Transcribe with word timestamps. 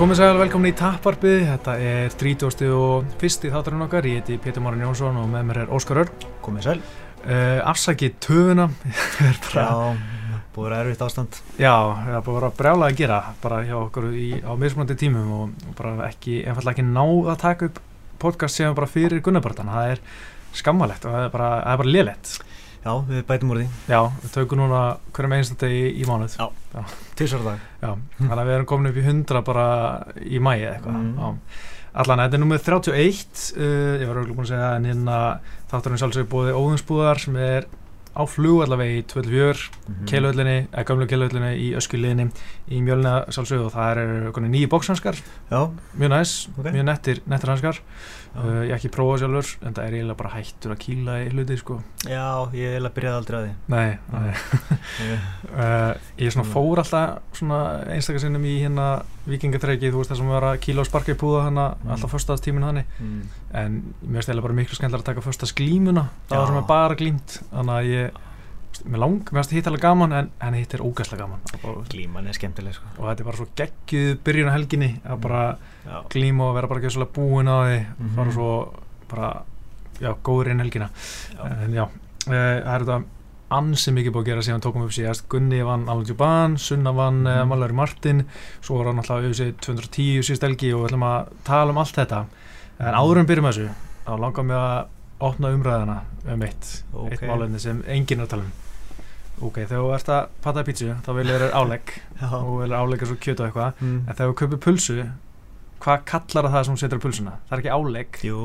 komið 0.00 0.16
sæl 0.16 0.38
velkomin 0.40 0.72
í 0.72 0.76
Tapparpið, 0.78 1.42
þetta 1.44 1.72
er 1.84 2.14
30. 2.16 2.68
og 2.72 3.08
fyrsti 3.20 3.50
þátturinn 3.52 3.84
okkar, 3.84 4.06
ég 4.08 4.22
heiti 4.22 4.38
Pétur 4.40 4.62
Márin 4.64 4.80
Jónsson 4.86 5.18
og 5.20 5.26
með 5.28 5.42
mér 5.50 5.58
er 5.60 5.72
Óskar 5.76 6.00
Örn. 6.00 6.22
Komið 6.40 6.64
sæl. 6.64 6.76
Uh, 7.20 7.58
afsakið 7.68 8.14
töfuna, 8.24 8.70
bara, 9.44 9.66
já, 9.66 10.38
búið 10.54 10.72
að 10.72 10.80
erfitt 10.86 11.04
ástand. 11.04 11.40
Já, 11.60 11.74
það 11.98 12.16
er 12.16 12.24
búið 12.24 12.32
að 12.32 12.38
vera 12.38 12.50
brjálega 12.62 12.88
að 12.88 13.02
gera 13.02 13.18
bara 13.42 13.60
hjá 13.68 13.76
okkur 13.76 14.06
í, 14.16 14.30
á 14.40 14.52
mismunandi 14.62 14.96
tímum 15.02 15.34
og, 15.36 15.52
og 15.68 15.76
bara 15.82 15.92
ekki, 16.08 16.38
einfallega 16.46 16.78
ekki 16.78 16.86
náð 16.88 17.32
að 17.34 17.40
taka 17.44 17.68
upp 17.68 17.84
podcast 18.24 18.56
sem 18.56 18.80
bara 18.80 18.88
fyrir 18.88 19.20
Gunnabartan, 19.26 19.68
það 19.68 19.98
er 19.98 20.04
skammalegt 20.62 21.04
og 21.04 21.12
það 21.18 21.26
er 21.26 21.36
bara, 21.36 21.50
það 21.60 21.74
er 21.74 21.84
bara 21.84 21.94
liðlegt. 21.98 22.34
Já, 22.80 22.92
við 23.04 23.24
bætum 23.28 23.50
úr 23.52 23.60
því. 23.60 23.66
Já, 23.90 24.00
við 24.22 24.30
tökum 24.32 24.62
núna 24.62 24.84
hverjum 25.12 25.34
einstandi 25.36 25.68
í, 25.68 25.82
í 26.00 26.06
mánuð. 26.08 26.36
Já, 26.40 26.46
já. 26.72 26.94
tísar 27.18 27.42
dag. 27.44 27.66
Já, 27.82 27.90
þannig 28.16 28.38
að 28.38 28.48
við 28.48 28.56
erum 28.56 28.70
komin 28.70 28.90
upp 28.90 29.00
í 29.00 29.04
100 29.04 29.42
bara 29.44 29.66
í 30.24 30.40
mæi 30.40 30.56
eitthvað. 30.62 31.02
Mm. 31.10 31.42
Allan, 32.00 32.22
þetta 32.22 32.38
er 32.38 32.42
nummið 32.44 32.64
31, 32.68 33.44
uh, 33.58 34.00
ég 34.00 34.08
var 34.08 34.20
auðvitað 34.20 34.38
búin 34.38 34.46
að 34.46 34.52
segja 34.52 34.70
en 34.78 34.88
hérna 34.88 35.18
þátturinn 35.72 36.00
sjálfsögur 36.00 36.30
búið 36.30 36.58
Óðinsbúðar 36.60 37.20
sem 37.20 37.38
er 37.42 37.66
á 38.10 38.22
flug 38.26 38.62
allavega 38.64 38.98
í 38.98 39.02
24, 39.06 39.66
mm 39.70 39.94
-hmm. 39.94 40.06
keilöðlinni, 40.10 40.56
eða 40.70 40.86
gamlu 40.86 41.06
keilöðlinni 41.10 41.50
í 41.62 41.68
öskuliðinni 41.78 42.30
í 42.70 42.80
mjölna 42.82 43.12
sjálfsögur 43.30 43.68
og 43.68 43.74
það 43.74 43.90
eru 44.02 44.46
nýju 44.48 44.70
bókshanskar, 44.70 45.20
mjög 45.50 46.10
næst, 46.10 46.48
okay. 46.58 46.72
mjög 46.72 46.84
nettir, 46.84 47.22
nettir 47.26 47.50
hanskar. 47.50 47.82
Uh, 48.30 48.60
ég 48.62 48.76
ekki 48.76 48.92
prófa 48.94 49.16
sjálfur 49.18 49.48
en 49.66 49.74
það 49.74 49.86
er 49.88 49.94
eiginlega 49.96 50.18
bara 50.20 50.30
hættur 50.36 50.70
að 50.70 50.78
kýla 50.84 51.16
í 51.24 51.30
hluti 51.32 51.56
sko. 51.58 51.80
Já, 52.06 52.46
ég 52.54 52.62
er 52.62 52.76
eiginlega 52.76 52.94
byrjað 52.94 53.16
aldrei 53.18 53.38
að 53.38 53.46
því 53.48 53.54
Nei, 53.74 53.88
nei. 54.12 54.28
uh, 55.50 55.90
Ég 56.22 56.34
svona 56.36 56.46
fór 56.52 56.82
alltaf 56.84 57.34
svona 57.40 57.58
einstakar 57.90 58.22
sinnum 58.22 58.46
í 58.46 58.54
hérna 58.62 58.86
vikingatreikið, 59.26 59.90
þú 59.90 60.04
veist 60.04 60.14
það 60.14 60.22
sem 60.22 60.30
var 60.30 60.46
að 60.46 60.62
kýla 60.62 60.84
og 60.84 60.88
sparka 60.88 61.14
í 61.16 61.18
púða 61.18 61.42
hana 61.48 61.66
mm. 61.74 61.92
alltaf 61.96 62.14
förstaðstíminu 62.14 62.70
hann 62.70 62.82
mm. 62.84 63.20
en 63.64 63.78
mér 63.82 64.20
finnst 64.20 64.30
eiginlega 64.30 64.46
bara 64.46 64.58
miklu 64.60 64.78
skemmtilega 64.78 65.02
að 65.02 65.10
taka 65.10 65.26
förstaðsglímuna 65.26 66.06
það 66.30 66.42
var 66.44 66.52
svona 66.52 66.66
bara 66.70 66.98
glímt 67.02 67.40
þannig 67.50 67.76
að 67.76 67.90
ég 67.90 68.26
mér 68.84 69.02
lang, 69.02 69.20
mér 69.20 69.42
finnst 69.42 69.54
hitt 69.54 69.68
alveg 69.70 69.82
gaman 69.84 70.14
en, 70.16 70.30
en 70.40 70.56
hitt 70.56 70.74
er 70.76 70.82
ógæslega 70.84 71.26
gaman 71.26 71.86
glíman 71.90 72.28
er 72.30 72.36
skemmtileg 72.36 72.76
sko. 72.76 72.88
og 72.98 73.08
þetta 73.08 73.22
er 73.22 73.28
bara 73.28 73.40
svo 73.40 73.48
geggjuð 73.58 74.10
byrjun 74.26 74.50
á 74.50 74.56
helginni 74.56 74.90
að 75.04 75.14
mm. 75.16 75.22
bara 75.24 75.42
já. 75.84 75.96
glíma 76.14 76.48
og 76.48 76.58
vera 76.58 76.70
bara 76.70 76.82
ekki 76.82 76.92
svolítið 76.96 77.14
búin 77.18 77.50
á 77.50 77.58
því 77.60 77.78
mm 77.78 77.86
-hmm. 78.00 78.14
fara 78.16 78.32
svo 78.36 78.50
bara 79.10 79.30
já, 80.00 80.10
góður 80.22 80.50
inn 80.50 80.60
helgina 80.60 80.90
já. 81.36 81.64
en 81.64 81.72
já, 81.74 81.86
e, 82.26 82.38
það 82.64 82.74
er 82.74 82.84
þetta 82.84 83.02
ansið 83.50 83.94
mikið 83.94 84.12
búið 84.14 84.22
að 84.22 84.30
gera 84.30 84.42
síðan 84.46 84.62
tókum 84.62 84.82
við 84.82 84.86
upp 84.86 84.94
síðast 84.94 85.28
Gunni 85.28 85.62
vann 85.66 85.88
Alan 85.88 86.04
Djuban, 86.04 86.58
Sunna 86.58 86.92
vann 86.92 87.24
mm. 87.24 87.48
Malari 87.48 87.74
Martin, 87.74 88.24
svo 88.62 88.78
var 88.78 88.86
hann 88.86 89.02
alltaf 89.02 89.18
auðvitað 89.18 89.58
210 89.58 90.22
síðust 90.22 90.46
helgi 90.46 90.72
og 90.72 90.84
við 90.84 90.90
ætlum 90.90 91.06
að 91.08 91.32
tala 91.44 91.74
um 91.74 91.78
allt 91.82 91.98
þetta 91.98 92.24
en 92.78 92.94
áður 92.94 93.18
en 93.18 93.26
byrjum 93.26 93.50
þessu, 93.50 93.68
þá 94.06 94.12
langar 94.20 94.44
mér 94.46 94.56
að 94.56 94.86
opna 95.20 95.52
umræðina 95.52 96.00
um 96.30 96.42
eitt, 96.46 96.84
okay. 96.94 97.16
eitt 97.16 97.26
málefni 97.28 97.60
sem 97.60 97.82
enginn 97.86 98.22
er 98.22 98.28
að 98.28 98.34
tala 98.36 98.46
um 98.46 98.69
Ok, 99.40 99.62
þegar 99.62 99.80
þú 99.80 99.90
ert 99.96 100.12
að 100.12 100.36
patta 100.44 100.64
pítsu 100.66 100.92
þá 101.06 101.10
vilja 101.16 101.40
þér 101.40 101.56
álegg. 101.56 101.96
Og 102.28 102.52
vilja 102.60 102.80
álegga 102.84 103.08
svo 103.08 103.16
kjötu 103.16 103.44
og 103.44 103.48
eitthvað. 103.48 103.80
Mm. 103.80 103.98
en 104.04 104.14
þegar 104.14 104.32
þú 104.32 104.38
kaupir 104.42 104.62
pulsu 104.66 104.98
hvað 105.80 106.04
kallar 106.10 106.52
það 106.52 106.68
sem 106.68 106.78
setur 106.82 107.00
á 107.00 107.04
pulsuna? 107.06 107.34
Það 107.48 107.56
er 107.56 107.64
ekki 107.64 107.74
álegg. 107.78 108.22
Jú. 108.26 108.44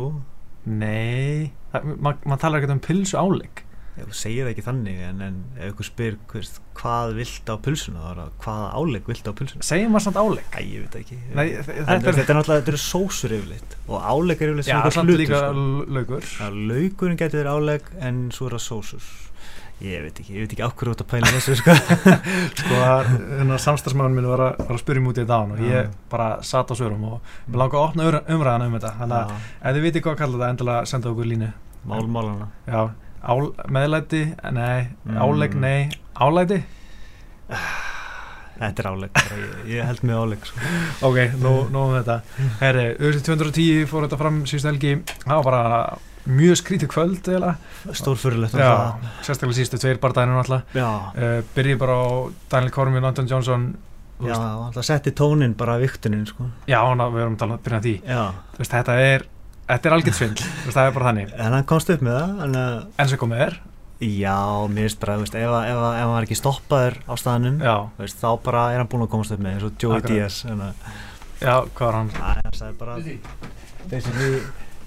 Nei, 0.65 1.51
maður 1.75 2.27
ma 2.31 2.39
talar 2.41 2.63
ekki 2.63 2.75
um 2.77 2.83
pulsu 2.83 3.19
álegg. 3.19 3.65
Þú 3.95 4.11
segir 4.11 4.43
það 4.43 4.51
ekki 4.51 4.63
þannig 4.65 5.03
en, 5.07 5.19
en 5.23 5.35
ef 5.55 5.69
ykkur 5.71 5.87
spyr 5.87 6.15
hvers, 6.27 6.49
hvað 6.75 7.13
vilt 7.15 7.47
á 7.47 7.55
pulsuna 7.63 8.01
þá 8.01 8.07
er 8.09 8.17
það 8.19 8.33
hvaða 8.43 8.65
álegg 8.75 9.05
vilt 9.07 9.29
á 9.31 9.33
pulsuna? 9.39 9.63
Segir 9.63 9.91
maður 9.93 10.05
samt 10.09 10.19
álegg? 10.19 10.49
Æ, 10.51 10.59
ég 10.67 10.81
veit 10.83 10.97
ekki. 10.99 11.19
Nei, 11.29 11.45
en 11.53 11.69
þetta 11.69 11.95
er, 11.95 12.17
þetta 12.17 12.25
er 12.25 12.39
náttúrulega, 12.39 12.63
þetta 12.65 12.73
eru 12.73 12.81
sósur 12.83 13.35
yfirleitt. 13.37 13.77
Og 13.87 14.09
álegg 14.11 14.43
er 14.43 14.51
yfirleitt 14.51 14.67
svona 14.67 14.81
hlutur 14.81 14.91
Já, 14.91 14.97
samt 14.97 15.13
líka 15.21 15.39
sko. 15.39 15.85
laugur. 15.95 16.27
Laugurinn 16.73 17.21
getur 17.23 17.51
álegg 17.53 17.87
en 18.03 18.19
svo 18.35 18.49
er 18.49 18.57
það 18.57 18.65
sósur 18.67 19.07
ég 19.83 20.03
veit 20.05 20.19
ekki, 20.21 20.33
ég 20.33 20.45
veit 20.45 20.53
ekki 20.55 20.63
ákveður 20.63 20.93
út 20.93 21.01
að 21.03 21.09
pæla 21.11 21.31
þessu 21.35 21.55
sko, 21.59 21.73
sko 22.61 22.77
að 22.79 23.09
samstagsmæðun 23.65 24.15
minn 24.15 24.29
var 24.29 24.43
að, 24.45 24.61
var 24.61 24.77
að 24.77 24.81
spyrja 24.81 25.03
mútið 25.03 25.25
í 25.25 25.29
dag 25.31 25.51
og 25.51 25.63
ég 25.67 25.89
bara 26.11 26.27
satt 26.47 26.71
á 26.71 26.75
svörum 26.79 27.03
og 27.09 27.17
mm. 27.17 27.57
langar 27.59 27.81
að 27.81 27.87
opna 27.89 28.21
umræðan 28.37 28.67
um 28.69 28.77
þetta. 28.77 28.93
Þannig 29.01 29.17
að 29.17 29.33
ef 29.35 29.75
þið 29.75 29.87
vitið 29.87 30.05
hvað 30.05 30.15
að 30.15 30.21
kalla 30.21 30.37
þetta 30.37 30.51
endilega 30.55 30.91
senda 30.91 31.11
okkur 31.11 31.29
línu. 31.31 31.51
Málmálana 31.85 32.47
Já, 32.65 32.79
ál, 33.21 33.41
meðlæti, 33.77 34.23
nei, 34.55 34.87
mm. 35.03 35.19
álegg, 35.27 35.59
nei, 35.59 35.77
álæti? 36.23 36.61
Þetta 38.55 38.81
er 38.81 38.87
álegg, 38.93 39.23
ég, 39.35 39.55
ég 39.75 39.87
held 39.91 40.03
mig 40.07 40.15
álegg 40.15 40.45
sko. 40.47 40.73
Ok, 41.09 41.17
nú, 41.43 41.55
nú 41.73 41.87
um 41.89 41.95
þetta. 41.97 42.21
Herri, 42.63 42.85
auðvitað 42.95 43.25
210 43.43 43.87
fór 43.91 44.07
þetta 44.07 44.19
fram 44.23 44.43
síðust 44.47 44.71
helgi, 44.71 44.93
það 45.25 45.41
var 45.41 45.47
bara 45.51 45.63
mjög 46.25 46.59
skrítið 46.61 46.91
kvöld 46.91 47.27
stórfyrirlegt 47.93 48.55
sérstaklega 48.55 49.57
sístu 49.57 49.79
tveir 49.81 49.99
barndaginu 50.01 50.41
uh, 50.41 50.79
eh, 51.13 51.41
byrjið 51.55 51.81
bara 51.81 51.99
á 52.01 52.05
Daniel 52.51 52.73
Cormier 52.73 53.03
og 53.03 53.11
Anton 53.11 53.29
Johnson 53.29 53.67
já, 54.23 54.35
það 54.75 54.81
setti 54.87 55.13
tónin 55.15 55.55
bara 55.57 55.77
að 55.77 55.85
viktunin 55.85 56.25
sko. 56.29 56.49
já, 56.69 56.79
ná, 56.95 57.05
við 57.13 57.25
erum 57.25 57.37
talað 57.39 57.59
að 57.59 57.63
byrja 57.67 57.83
því. 57.85 57.95
Veist, 58.57 58.73
þetta 58.73 58.97
er, 59.03 59.25
er 59.75 59.95
algjört 59.97 60.19
svindl. 60.19 60.49
Það 60.75 60.87
er 60.87 60.93
bara 60.95 61.07
þannig. 61.09 61.31
En 61.35 61.55
hann 61.57 61.65
komst 61.67 61.89
upp 61.91 62.03
með 62.05 62.19
það 62.19 62.43
en, 62.45 62.59
en 62.95 63.09
sem 63.11 63.21
komið 63.21 63.47
er. 63.49 63.57
Já, 64.05 64.67
mér 64.67 64.89
finnst 64.89 64.99
bara, 64.99 65.15
veist, 65.21 65.35
ef, 65.39 65.53
ef, 65.55 65.77
ef 65.79 65.99
hann 66.01 66.11
var 66.11 66.27
ekki 66.27 66.35
stoppaður 66.35 66.97
á 67.07 67.13
staðanum 67.15 67.61
veist, 67.95 68.19
þá 68.19 68.27
bara 68.43 68.65
er 68.73 68.81
hann 68.81 68.89
búin 68.91 69.05
að 69.05 69.13
komast 69.13 69.31
upp 69.31 69.39
með 69.39 69.55
eins 69.55 69.67
og 69.69 69.77
Joey 69.79 70.03
Diaz 70.03 70.41
já, 70.43 71.53
hvað 71.63 71.85
var 71.85 71.97
hann? 72.01 72.11
það 72.11 72.65
er 72.67 72.75
bara 72.81 72.97
basically 73.87 74.41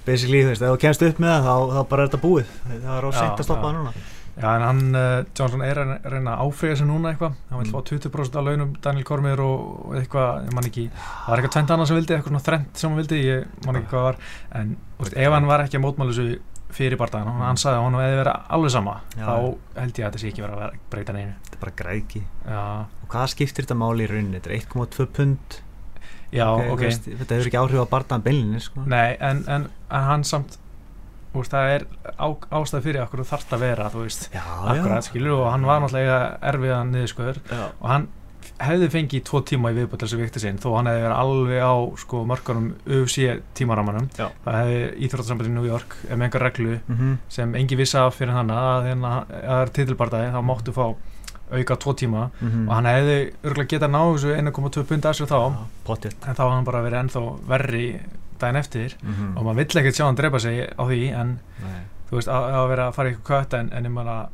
basically, 0.09 0.45
þú 0.45 0.53
veist, 0.55 0.65
ef 0.65 0.75
þú 0.75 0.85
kemst 0.85 1.05
upp 1.09 1.21
með 1.25 1.35
það 1.35 1.49
þá, 1.49 1.75
þá 1.75 1.83
bara 1.91 2.05
er 2.05 2.09
þetta 2.11 2.23
búið, 2.25 2.55
það 2.69 2.95
er 2.97 3.09
á 3.09 3.11
sent 3.19 3.43
að 3.43 3.49
stoppa 3.51 3.69
það 3.69 3.77
núna 3.81 3.99
Já, 4.39 4.53
en 4.55 4.63
hann, 4.63 4.83
uh, 4.95 5.25
Johnson 5.35 5.63
er 5.67 5.79
að 5.83 5.89
reyna 6.13 6.37
að 6.37 6.43
áfriða 6.47 6.77
sig 6.79 6.87
núna 6.87 7.11
eitthvað 7.11 7.33
hann 7.49 7.59
vil 7.59 7.65
mm. 7.67 7.73
fá 7.75 7.89
20% 7.89 8.37
af 8.39 8.45
launum 8.47 8.77
Daniel 8.85 9.07
Cormier 9.09 9.41
og 9.43 9.97
eitthvað, 9.99 10.45
ég 10.47 10.55
man 10.55 10.69
ekki 10.69 10.85
það 10.93 11.33
var 11.33 11.41
eitthvað 11.41 11.55
tvent 11.57 11.73
annað 11.75 11.91
sem 11.91 11.99
vildi, 11.99 12.15
eitthvað 12.15 12.35
svona 12.35 12.45
þrent 12.47 12.79
sem 12.79 12.93
hann 12.93 13.01
vildi 13.01 13.19
ég 13.25 13.67
man 13.67 13.81
ekki 13.81 13.91
hvað 13.91 14.07
var, 14.07 14.21
en 14.61 14.71
veist, 15.01 15.19
ef 15.25 15.35
hann 15.35 15.51
var 15.51 15.65
ekki 15.65 15.81
að 15.81 15.85
mótmála 15.89 16.15
þessu 16.15 16.39
fyrir 16.79 17.01
barndagan 17.01 17.35
mm. 17.35 17.45
hann 17.49 17.59
sagði 17.59 17.81
að 17.81 17.87
hann 17.89 17.99
hefði 17.99 18.19
verið 18.21 18.51
alveg 18.57 18.75
sama 18.77 18.95
Já. 19.17 19.25
þá 19.25 19.35
held 19.81 19.99
ég 19.99 20.07
að 20.07 20.09
þetta 20.09 20.23
sé 20.23 20.31
ekki 20.31 20.45
verið 20.45 20.65
að 20.69 20.81
breyta 20.93 21.17
neina 21.17 21.37
Þetta 21.49 21.57
er 21.57 21.63
bara 21.65 21.77
græki 21.83 22.23
og 22.47 23.09
hvað 23.15 23.31
skiptir 23.33 23.67
þetta 23.67 23.79
máli 23.81 24.05
í 24.05 24.11
rauninni? 24.11 24.39
Þetta 24.39 24.53
er 24.53 24.59
1,2 24.61 25.09
pund 25.17 25.59
Já, 26.33 26.47
okay, 26.53 26.71
okay. 26.71 26.91
Veist, 26.91 27.07
þetta 27.09 27.37
hefur 27.37 27.51
ekki 27.51 27.61
áhrif 27.61 27.85
á 27.85 27.93
barndagan 27.93 28.25
beilinni 28.25 28.61
sko. 28.61 28.85
Nei, 28.85 29.17
en, 29.17 29.45
en, 29.49 29.69
en 29.89 30.09
hann 30.11 30.27
samt 30.29 30.59
úr, 31.37 31.49
það 31.49 31.73
er 31.75 31.87
á, 32.17 32.27
ástæð 32.61 32.85
fyrir 32.87 33.03
okkur 33.05 33.25
þarft 33.29 33.57
að 33.57 33.65
vera, 33.65 33.89
þú 33.93 34.05
veist 34.05 34.29
já, 34.33 34.45
akkurat, 34.45 35.03
já. 35.03 35.09
skilur, 35.11 35.43
og 35.43 35.51
hann 35.53 35.67
var 35.69 35.83
náttúrulega 35.83 36.21
erfiðan 36.51 36.95
niðursköður 36.95 37.43
og 37.59 37.91
hann 37.93 38.09
hefði 38.59 38.89
fengið 38.91 39.25
tvo 39.29 39.41
tíma 39.47 39.71
í 39.71 39.77
viðbútt 39.77 40.03
þessu 40.03 40.19
vikti 40.19 40.43
sinn, 40.43 40.59
þó 40.59 40.69
hann 40.79 40.89
hefði 40.91 41.05
verið 41.05 41.19
alveg 41.19 41.63
á 41.63 41.75
sko 42.03 42.23
mörgunum 42.27 42.71
UFC 42.87 43.29
tímaramanum 43.59 44.09
já. 44.17 44.27
það 44.45 44.59
hefði 44.59 44.81
Íþróttarsamband 45.07 45.51
í 45.51 45.55
New 45.55 45.69
York 45.69 45.95
með 46.09 46.25
einhver 46.27 46.45
reglu 46.47 46.73
mm 46.79 46.97
-hmm. 46.97 47.15
sem 47.37 47.55
engi 47.61 47.79
vissi 47.79 47.99
af 48.01 48.19
fyrir 48.19 48.35
hann 48.35 48.51
að 48.51 48.89
það 49.05 49.37
er 49.61 49.75
titilbardaði, 49.79 50.33
þá 50.35 50.41
máttu 50.43 50.75
fá 50.75 50.87
auka 51.51 51.77
tvo 51.77 51.93
tíma 51.93 52.29
mm 52.29 52.49
-hmm. 52.49 52.69
og 52.69 52.75
hann 52.75 52.87
hefði 52.87 53.19
örgulega 53.45 53.73
getað 53.73 53.91
náðu 53.91 54.15
þessu 54.15 54.35
1,2 54.37 54.85
pund 54.89 55.05
að 55.05 55.13
sér 55.19 55.27
þá 55.27 55.41
ja, 55.43 56.11
en 56.27 56.35
þá 56.35 56.43
hafði 56.43 56.55
hann 56.55 56.65
bara 56.65 56.83
verið 56.83 57.01
ennþá 57.03 57.23
verri 57.49 58.01
daginn 58.39 58.57
eftir 58.57 58.97
mm 59.03 59.15
-hmm. 59.15 59.37
og 59.37 59.45
maður 59.45 59.57
vill 59.57 59.79
ekkert 59.81 59.97
sjá 59.97 60.05
hann 60.05 60.17
drepa 60.17 60.39
sig 60.39 60.69
á 60.79 60.83
því 60.85 61.03
en 61.21 61.39
Nei. 61.63 61.83
þú 62.11 62.17
veist 62.17 62.29
að, 62.29 62.43
að 62.55 62.69
vera 62.69 62.89
að 62.89 62.95
fara 62.95 63.09
í 63.09 63.13
eitthvað 63.13 63.29
kött 63.29 63.55
en, 63.55 63.73
en 63.73 63.85
ég 63.85 63.93
meina 63.93 64.29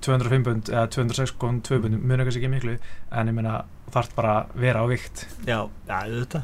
205 0.00 0.44
pund 0.44 0.68
eða 0.68 0.86
206,2 0.86 1.80
pund 1.82 2.02
mjög 2.02 2.18
nægast 2.18 2.36
ekki 2.36 2.48
miklu 2.48 2.78
en 3.10 3.28
ég 3.28 3.34
meina 3.34 3.64
þarf 3.92 4.14
bara 4.16 4.34
að 4.38 4.44
vera 4.54 4.82
á 4.82 4.86
vikt 4.86 5.26
Já, 5.46 5.68
ja, 5.88 6.00
þetta 6.06 6.42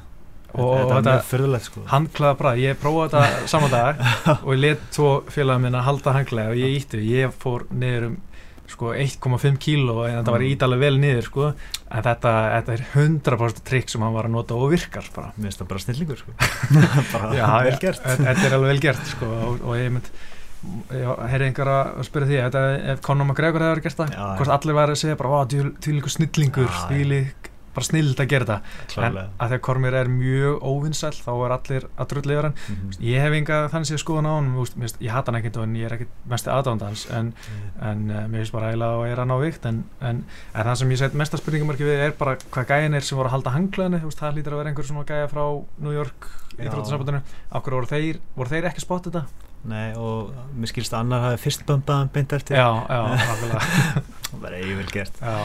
og 0.59 0.91
þetta 0.91 1.61
sko 1.63 1.85
handklaða 1.91 2.39
bræð, 2.41 2.63
ég 2.65 2.81
prófaði 2.81 3.13
þetta 3.13 3.51
saman 3.53 3.71
dag 3.71 4.01
og 4.45 4.51
ég 4.55 4.63
let 4.65 4.89
tvo 4.95 5.11
félagum 5.31 5.67
minna 5.67 5.85
halda 5.87 6.15
handklaða 6.17 6.55
og 6.55 6.61
ég 6.61 6.81
ítti, 6.81 7.03
ég 7.07 7.35
fór 7.43 7.67
niður 7.71 8.09
um 8.11 8.17
sko 8.71 8.95
1,5 8.95 9.61
kíló 9.63 10.01
en 10.07 10.19
þetta 10.21 10.35
var 10.35 10.45
mm. 10.45 10.55
ídalega 10.55 10.85
vel 10.87 11.01
niður 11.03 11.29
sko. 11.29 11.53
En 11.91 12.05
þetta, 12.07 12.35
þetta 12.57 12.75
er 12.77 12.85
100% 12.95 13.63
trikk 13.71 13.93
sem 13.93 14.05
hann 14.07 14.17
var 14.17 14.29
að 14.31 14.37
nota 14.37 14.59
og 14.59 14.73
virkar 14.75 15.07
bara. 15.15 15.33
Mér 15.37 15.51
finnst 15.51 15.63
það 15.63 15.71
bara 15.73 15.85
snillingur 15.87 16.21
sko. 16.21 16.37
Bara 17.15 17.33
Já, 17.35 17.47
vel 17.67 17.79
gert. 17.83 18.05
Þetta 18.07 18.47
er 18.47 18.59
alveg 18.59 18.75
vel 18.75 18.85
gert 18.85 19.09
sko 19.15 19.31
og, 19.31 19.65
og 19.65 19.81
ég 19.81 19.91
mynd 19.95 20.13
heyrði 20.61 21.47
einhver 21.49 21.71
að 21.73 22.03
spyrja 22.05 22.49
því 22.51 22.65
ef 22.93 22.99
Conor 23.05 23.31
McGregor 23.31 23.65
hefur 23.65 23.81
gert 23.87 24.03
það? 24.03 24.17
Hvort 24.37 24.53
allir 24.57 24.77
væri 24.77 24.97
að 24.97 25.01
segja 25.01 25.21
bara 25.21 25.45
því 25.49 25.95
líka 25.97 26.13
snillingur 26.13 26.75
því 26.83 27.07
lík 27.15 27.50
bara 27.75 27.87
snild 27.87 28.19
að 28.21 28.29
gera 28.33 28.45
þetta 28.47 28.57
en 28.61 28.91
Klárlega. 28.95 29.27
að 29.41 29.49
því 29.53 29.57
að 29.59 29.63
Kormir 29.69 29.95
er 30.01 30.09
mjög 30.11 30.63
óvinnsæll 30.71 31.19
þá 31.21 31.31
er 31.47 31.55
allir 31.57 31.87
að 31.97 32.09
drulli 32.13 32.35
yfir 32.37 32.49
hann 32.49 32.57
Mhm. 32.71 32.91
ég 33.07 33.21
hef 33.25 33.33
enga 33.41 33.59
þannig 33.73 33.91
séð 33.91 34.01
skoðan 34.05 34.27
á 34.27 34.33
hann 34.37 34.49
ég 35.01 35.11
hata 35.15 35.31
hann 35.33 35.41
ekkert 35.41 35.57
og 35.57 35.63
en 35.69 35.75
ég 35.77 35.85
er 35.87 35.95
ekkert 35.97 36.15
mesti 36.31 36.51
aðdándans 36.51 37.07
en, 37.11 37.33
en 37.81 38.11
uh, 38.11 38.27
mér 38.27 38.41
finnst 38.43 38.53
bara 38.53 38.71
eiginlega 38.71 38.97
að 39.01 39.11
er 39.13 39.17
hann 39.25 39.31
á 39.35 39.39
vikt 39.41 39.67
en, 39.67 39.85
en, 40.01 40.25
en 40.55 40.65
það 40.71 40.75
sem 40.83 40.91
ég 40.91 40.99
sett 40.99 41.15
mesta 41.15 41.37
spurningamarki 41.41 41.85
við 41.87 42.05
er 42.09 42.13
bara 42.19 42.37
hvað 42.51 42.67
gæin 42.75 42.95
er 42.95 43.01
sem 43.07 43.17
voru 43.19 43.29
að 43.31 43.37
halda 43.39 43.55
hanglaðinu 43.55 44.01
það 44.11 44.35
hlýtur 44.35 44.53
að 44.53 44.61
vera 44.63 44.69
einhver 44.73 44.89
svona 44.91 45.05
gæja 45.07 45.29
frá 45.31 45.45
New 45.79 45.93
York 45.95 46.27
í 46.59 46.65
Já. 46.67 46.71
þróttasambandinu 46.75 47.23
okkur 47.53 47.73
voru 47.79 47.87
þeir, 47.87 48.19
voru 48.37 48.49
þeir 48.51 48.67
ekki 48.71 48.81
spott 48.85 49.07
þetta? 49.09 49.25
Nei, 49.71 49.93
og 49.95 50.31
mér 50.57 50.71
skilst 50.73 50.93
að 50.97 51.01
annar 51.05 51.21
hafi 51.21 51.43
fyrst 51.43 51.67
bömbað 51.69 51.99
hann 52.01 52.09
beint 52.15 52.33
eftir 52.33 52.57
Já, 52.57 52.69
já, 52.89 53.01
Það 54.31 54.41
var 54.41 54.55
eiginvel 54.57 54.87
gert 54.93 55.19
já, 55.21 55.37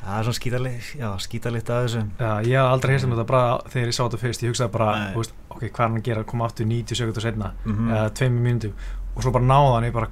Það 0.00 0.18
er 0.18 0.24
svona 0.24 0.38
skítalitt, 0.40 1.70
af 1.70 1.82
þessu. 1.84 2.02
Já, 2.18 2.30
ég 2.48 2.54
hef 2.56 2.70
aldrei 2.72 2.92
heyrst 2.94 3.04
um 3.06 3.12
þetta 3.12 3.26
bara 3.28 3.58
þegar 3.68 3.90
ég 3.90 3.96
sá 3.96 4.02
þetta 4.06 4.20
fyrst, 4.22 4.42
ég 4.46 4.52
hugsaði 4.54 4.72
bara 4.72 4.88
veist, 5.16 5.34
ok, 5.50 5.60
hvað 5.66 5.80
er 5.84 5.88
hann 5.90 5.98
að 6.00 6.06
gera, 6.08 6.24
koma 6.24 6.46
aftur 6.48 6.66
90 6.70 6.96
sekundur 7.00 7.22
setna 7.26 7.52
Mhm. 7.66 7.90
eða 7.92 8.10
tveimur 8.16 8.42
mínútu 8.48 8.72
og 9.16 9.22
svo 9.22 9.32
bara 9.32 9.44
náða 9.44 9.74
hann 9.74 9.84
ég 9.84 9.92
bara, 9.92 10.08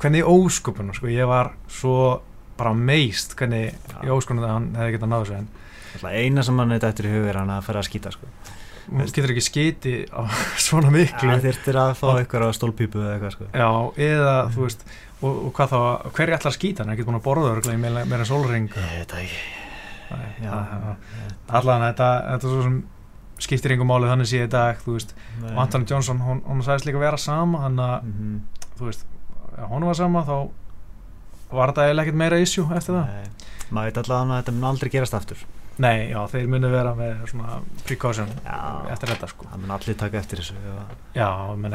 hvernig 0.00 0.24
ósköpunum 0.24 0.94
sko, 0.94 1.06
ég 1.12 1.26
var 1.28 1.52
svo 1.68 2.20
bara 2.56 2.72
meist 2.74 3.36
hvernig 3.36 3.74
í 4.02 4.08
ósköpunum 4.08 4.44
það 4.46 4.54
hann 4.56 4.70
hefði 4.74 4.96
getað 4.96 5.12
náðu 5.12 5.44
Alltaf 5.94 6.12
eina 6.12 6.42
sem 6.44 6.58
hann 6.58 6.68
þetta 6.70 6.88
eftir 6.92 7.06
í 7.08 7.12
hug 7.16 7.28
er 7.28 7.36
hann 7.40 7.48
að 7.50 7.62
fara 7.64 7.80
að 7.80 7.88
skýta 7.88 8.12
sko. 8.12 8.26
hún 8.88 9.04
getur 9.04 9.30
ekki 9.34 9.44
skiti 9.44 9.94
á 10.08 10.24
svona 10.56 10.88
miklu. 10.90 11.28
Það 11.28 11.42
þyrftir 11.44 11.76
að 11.76 11.94
fá 12.00 12.06
eitthvað 12.16 12.48
á 12.48 12.50
stólpípu 12.56 13.00
eða 13.04 13.14
eitthvað 13.18 13.32
sko. 13.36 13.44
já, 13.52 13.68
eða 14.08 14.34
þú 14.54 14.64
veist 14.64 14.84
og, 15.22 15.32
og 15.46 15.52
hvað 15.56 15.72
þá, 15.72 15.78
hverju 16.16 16.34
ætlar 16.38 16.52
að 16.52 16.56
skýta 16.58 16.82
hann 16.84 16.92
er 16.92 16.96
ekki 16.98 17.06
búin 17.08 17.18
að 17.20 17.24
borða 17.26 17.52
örglega 17.56 17.78
í 17.78 17.82
meira, 17.82 18.04
Ég 18.78 19.02
veit 19.02 19.12
það 19.12 19.24
ekki. 19.24 19.40
Allan 21.58 21.84
þetta, 21.88 22.08
þetta 22.32 22.38
er 22.38 22.52
svo 22.54 22.62
sem 22.66 22.78
skiptir 23.38 23.74
yngum 23.76 23.90
málið 23.92 24.12
þannig 24.12 24.28
sé 24.30 24.40
í 24.44 24.48
dag 24.50 24.80
veist, 24.86 25.12
og 25.44 25.58
Anthony 25.62 25.86
Johnson 25.90 26.22
hún, 26.24 26.40
hún 26.46 26.62
sagðist 26.66 26.88
líka 26.88 26.98
vera 27.02 27.18
sama 27.20 27.60
hann 27.66 27.76
að, 27.78 28.02
Mhm. 28.08 28.40
þú 28.78 28.88
veist 28.88 29.04
hún 29.70 29.84
var 29.86 29.94
sama 29.94 30.22
þá 30.24 30.50
var 31.52 31.72
þetta 31.72 31.84
eiginlega 31.88 32.02
ekkert 32.06 32.18
meira 32.18 32.38
issue 32.40 32.66
eftir 32.76 32.94
það. 32.94 33.06
Nei. 33.06 33.24
Maður 33.70 33.84
veit 33.88 33.98
allavega 34.02 34.32
að 34.34 34.42
þetta 34.42 34.52
mun 34.54 34.64
aldrei 34.70 34.90
gerast 34.90 35.14
aftur. 35.14 35.36
Nei, 35.78 36.08
já, 36.10 36.18
þeir 36.28 36.48
munu 36.48 36.70
vera 36.70 36.94
með 36.94 37.26
svona 37.30 37.60
precaution 37.86 38.28
Já. 38.44 38.86
eftir 38.92 39.08
þetta 39.14 39.28
sko. 39.28 39.46
Það 39.52 39.60
mun 39.62 39.70
allir 39.70 39.96
taka 39.96 40.18
eftir 40.18 40.38
þessu 40.38 40.54
já. 40.58 40.74
Já, 41.14 41.56
menn 41.56 41.72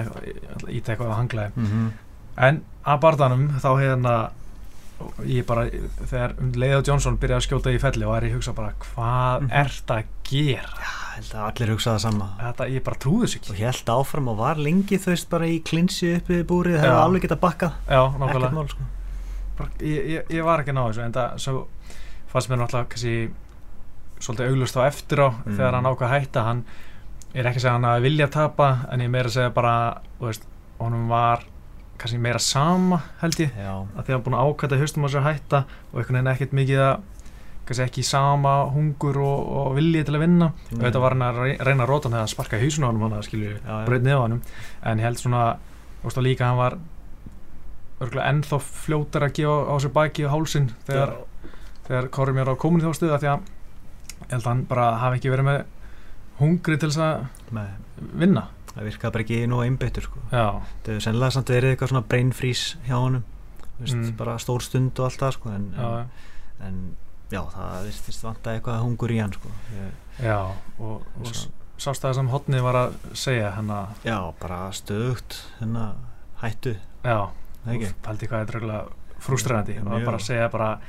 íta 0.67 0.91
eitthvað 0.93 1.09
að 1.09 1.17
hanglaði 1.21 1.51
Mhm. 1.55 1.91
En 2.37 2.61
að 2.85 2.99
barðanum 3.03 3.45
þá 3.63 3.69
hérna 3.79 4.15
ég 5.27 5.43
bara, 5.45 5.65
þegar 6.07 6.33
um 6.39 6.51
leið 6.55 6.75
á 6.79 6.85
Johnson 6.87 7.17
byrjaði 7.19 7.41
að 7.41 7.45
skjóta 7.47 7.71
í 7.75 7.79
felli 7.81 8.05
og 8.07 8.15
er 8.17 8.27
ég 8.29 8.35
hugsa 8.37 8.53
bara 8.55 8.73
hvað 8.79 9.41
Mhm. 9.41 9.49
ert 9.51 9.87
að 9.91 10.03
gera? 10.23 10.77
Já, 10.79 10.91
held 11.15 11.33
að 11.33 11.47
allir 11.49 11.71
hugsa 11.73 11.93
það 11.95 11.99
sama. 11.99 12.27
Þetta, 12.39 12.67
ég 12.71 12.83
bara 12.83 12.97
trúði 13.03 13.23
og 13.27 13.35
ekki. 13.41 13.55
Held 13.59 13.85
áfram 13.95 14.27
og 14.29 14.37
var 14.37 14.55
lengi 14.55 14.97
þú 14.97 15.11
veist 15.11 15.29
bara 15.29 15.45
í 15.45 15.59
klinsi 15.63 16.15
uppi 16.17 16.39
í 16.39 16.43
búrið 16.47 16.77
það 16.79 16.83
Já. 16.83 16.91
hefði 16.93 17.03
alveg 17.03 17.21
getað 17.27 17.39
bakkað. 17.43 17.73
Já, 17.89 18.01
ekkert 18.07 18.19
nákvæmlega 18.19 18.53
mál 18.53 18.69
sko. 18.69 18.83
Bara, 19.57 19.69
ég, 19.79 20.07
ég, 20.09 20.23
ég 20.29 20.43
var 20.43 20.59
ekki 20.63 20.71
að 20.71 20.77
ná 20.79 20.83
þessu 20.87 21.03
en 21.05 21.11
það 21.13 21.35
svo 21.39 21.67
fannst 22.33 22.49
mér 22.49 22.57
náttúrulega 22.63 22.89
kannski 22.89 23.31
svolítið 24.23 24.49
auglust 24.49 24.77
á 24.77 24.81
eftir 24.87 25.17
á 25.19 25.29
Mm. 25.45 25.57
þegar 25.57 25.73
hann 25.73 25.85
ákvað 25.85 26.07
að 26.09 26.19
hætta. 26.19 26.43
Hann 26.43 26.63
er 27.35 27.43
ekki 27.45 27.57
að 27.59 27.61
segja 27.61 27.71
hann 27.73 27.85
að 27.91 28.01
vilja 28.01 28.27
tapa 28.31 28.85
en 28.91 28.99
ég 28.99 29.05
er 29.05 29.09
meira 29.09 29.27
að 29.29 29.33
segja 29.35 29.53
bara 29.53 29.97
þú 30.19 30.25
veist, 30.27 30.43
honum 30.79 31.07
var 31.09 31.43
kannski 32.01 32.19
meira 32.19 32.39
sama 32.41 32.99
held 33.21 33.39
ég. 33.39 33.51
Já, 33.55 33.73
að 33.95 34.03
því 34.03 34.09
að 34.11 34.15
hann 34.17 34.23
búin 34.27 34.37
að 34.37 34.47
ákvæða 34.51 34.79
haustum 34.81 35.05
á 35.05 35.09
sér 35.13 35.25
hætta 35.27 35.59
og 35.91 35.99
einhvern 36.01 36.17
veginn 36.19 36.31
ekkert 36.33 36.55
mikið 36.59 36.81
að 36.83 36.95
kannski 37.63 37.83
ekki 37.85 38.03
sama 38.03 38.53
hungur 38.73 39.19
og, 39.23 39.43
og 39.61 39.75
vilji 39.77 40.01
til 40.03 40.15
að 40.17 40.23
vinna. 40.25 40.49
Nei. 40.71 40.79
auðvitað 40.81 41.03
var 41.05 41.15
hann 41.15 41.27
að 41.29 41.37
rey- 41.43 41.59
reyna 41.63 41.85
að 41.85 41.91
róta 41.93 42.09
hann 42.09 42.19
að 42.23 42.31
sparka 42.33 42.59
í 42.59 42.63
hausinu 42.65 42.87
á 42.87 42.89
hann 42.91 43.03
hann 43.13 43.23
skilju 43.23 43.53
já. 43.55 43.85
braut 43.87 44.03
nefa 44.03 44.25
hann 44.25 44.41
en 44.83 44.99
ég 44.99 45.07
held 45.07 45.21
svona 45.21 45.43
og 46.03 46.17
líka 46.19 46.49
hann 46.49 46.59
var 46.59 46.75
örgulega 48.03 48.29
ennþá 48.33 48.59
fljótar 48.59 49.23
að 49.29 49.35
gefa 49.37 49.55
á 49.71 49.75
sér 49.79 49.93
baki 49.95 50.25
og 50.27 50.33
hálsin 50.33 50.65
þegar, 50.87 51.13
þegar 51.87 52.09
Korri 52.11 52.33
mér 52.35 52.51
á 52.51 52.55
komin 52.59 52.83
þá 52.83 52.91
stuða 52.97 53.19
því 53.21 53.29
að 53.31 53.45
ég 54.23 54.33
held 54.33 54.41
að 54.43 54.49
hann 54.51 54.65
bara 54.67 54.87
hafi 54.99 55.21
ekki 55.21 55.31
verið 55.31 55.47
með 55.47 55.61
hungri 56.41 56.77
til 56.81 56.89
þess 56.91 56.99
að 57.05 57.55
Nei, 57.55 57.67
vinna 58.19 58.47
það 58.75 58.87
virkaði 58.89 59.11
bara 59.13 59.23
ekki 59.23 59.39
nú 59.47 59.61
einbeittur 59.63 60.03
sko. 60.07 60.19
Það 60.31 60.61
hefur 60.87 61.01
sennilega 61.07 61.31
samt 61.37 61.49
verið 61.53 61.73
eitthvað 61.75 61.91
svona 61.93 62.07
brain 62.09 62.31
freeze 62.33 62.77
hjá 62.87 62.95
honum. 62.97 63.23
Þú 63.73 63.81
veist, 63.85 63.95
Mm. 63.95 64.15
bara 64.17 64.37
stór 64.37 64.61
stund 64.61 64.99
og 64.99 65.05
allt 65.05 65.19
það 65.19 65.31
sko 65.33 65.49
en, 65.49 65.73
já, 65.77 65.87
en, 66.61 66.67
en 66.67 66.95
já, 67.31 67.41
það 67.53 67.83
virtist 67.89 68.23
vanta 68.23 68.53
eitthvað 68.53 68.81
hungur 68.83 69.09
í 69.11 69.19
hann 69.21 69.33
sko. 69.33 69.49
Ég, 69.73 69.91
já 70.23 70.37
og, 70.79 71.01
og 71.19 71.25
Svo- 71.25 71.51
sást 71.77 72.01
það 72.05 72.13
sem 72.15 72.27
hotni 72.29 72.61
var 72.61 72.75
að 72.75 72.93
segja 73.13 73.51
hann 73.55 73.67
að 73.73 73.87
Já, 74.05 74.19
bara 74.39 74.69
stöðugt 74.71 75.39
hérna 75.59 75.93
hættu, 76.41 76.75
já, 77.03 77.29
pældi 78.03 78.27
hvað 78.27 78.55
er 78.55 78.85
frustrerandi 79.23 79.79
og 79.81 80.03
bara 80.05 80.17
að 80.17 80.21
segja 80.21 80.49
bara 80.51 80.79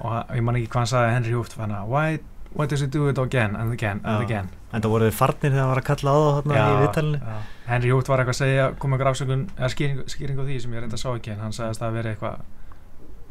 og 0.00 0.30
ég 0.36 0.42
man 0.42 0.56
ekki 0.56 0.68
hvað 0.68 0.80
hann 0.84 0.86
sagði 0.92 1.14
Henry 1.14 1.32
Húft 1.32 1.56
hann 1.58 1.70
að 1.70 1.86
why, 1.88 2.18
why 2.54 2.66
does 2.70 2.80
he 2.80 2.86
do 2.86 3.08
it 3.10 3.18
again 3.18 3.56
and 3.56 3.72
again 3.72 4.00
and 4.04 4.22
Já. 4.22 4.24
again 4.24 4.48
En 4.74 4.82
það 4.82 4.90
voru 4.90 5.10
farnir 5.14 5.52
þegar 5.52 5.60
hann 5.62 5.70
var 5.70 5.80
að 5.82 5.86
kalla 5.90 6.10
á 6.10 6.18
það 6.18 6.56
í 6.58 6.82
viðtalinu 6.82 7.20
já. 7.20 7.38
Henry 7.68 7.94
Húft 7.94 8.08
var 8.10 8.22
eitthvað 8.22 8.34
að 8.34 8.40
segja 8.42 8.66
koma 8.82 8.98
ykkur 8.98 9.10
afsökun 9.12 9.44
eða 9.54 9.70
skýring, 9.74 10.02
skýring 10.10 10.40
á 10.40 10.44
því 10.44 10.58
sem 10.64 10.74
ég 10.74 10.84
reynda 10.84 10.98
að 10.98 11.02
sá 11.04 11.08
ekki 11.14 11.34
en 11.34 11.42
hann 11.44 11.54
sagðist 11.54 11.84
að 11.86 11.96
vera 11.98 12.14
eitthvað 12.14 12.42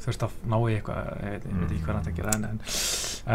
þurft 0.04 0.25
að 0.28 0.38
ná 0.52 0.58
í 0.60 0.74
eitthvað 0.78 1.12
ég 1.24 1.34
veit, 1.34 1.46
ég 1.48 1.60
veit 1.60 1.72
ekki 1.74 1.84
hvað 1.84 1.96
hann 1.96 2.10
að 2.12 2.18
gera 2.18 2.34
en, 2.38 2.48
en, 2.50 2.60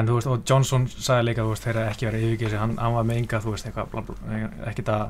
en 0.01 0.09
þú 0.11 0.19
veist 0.19 0.31
og 0.33 0.43
Johnson 0.49 0.89
sagði 0.93 1.29
líka 1.29 1.47
þú 1.47 1.53
veist 1.55 1.69
þeir 1.69 1.77
eru 1.77 1.93
ekki 1.93 2.09
verið 2.09 2.27
yfirgeið 2.29 2.53
sig 2.55 2.63
hann, 2.63 2.77
hann 2.81 2.97
var 2.97 3.09
með 3.09 3.21
enga 3.23 3.41
þú 3.45 3.55
veist 3.55 3.69
eitthvað 3.69 3.91
bla, 3.95 4.05
bla, 4.09 4.51
ekkert 4.69 4.93
að 4.93 5.05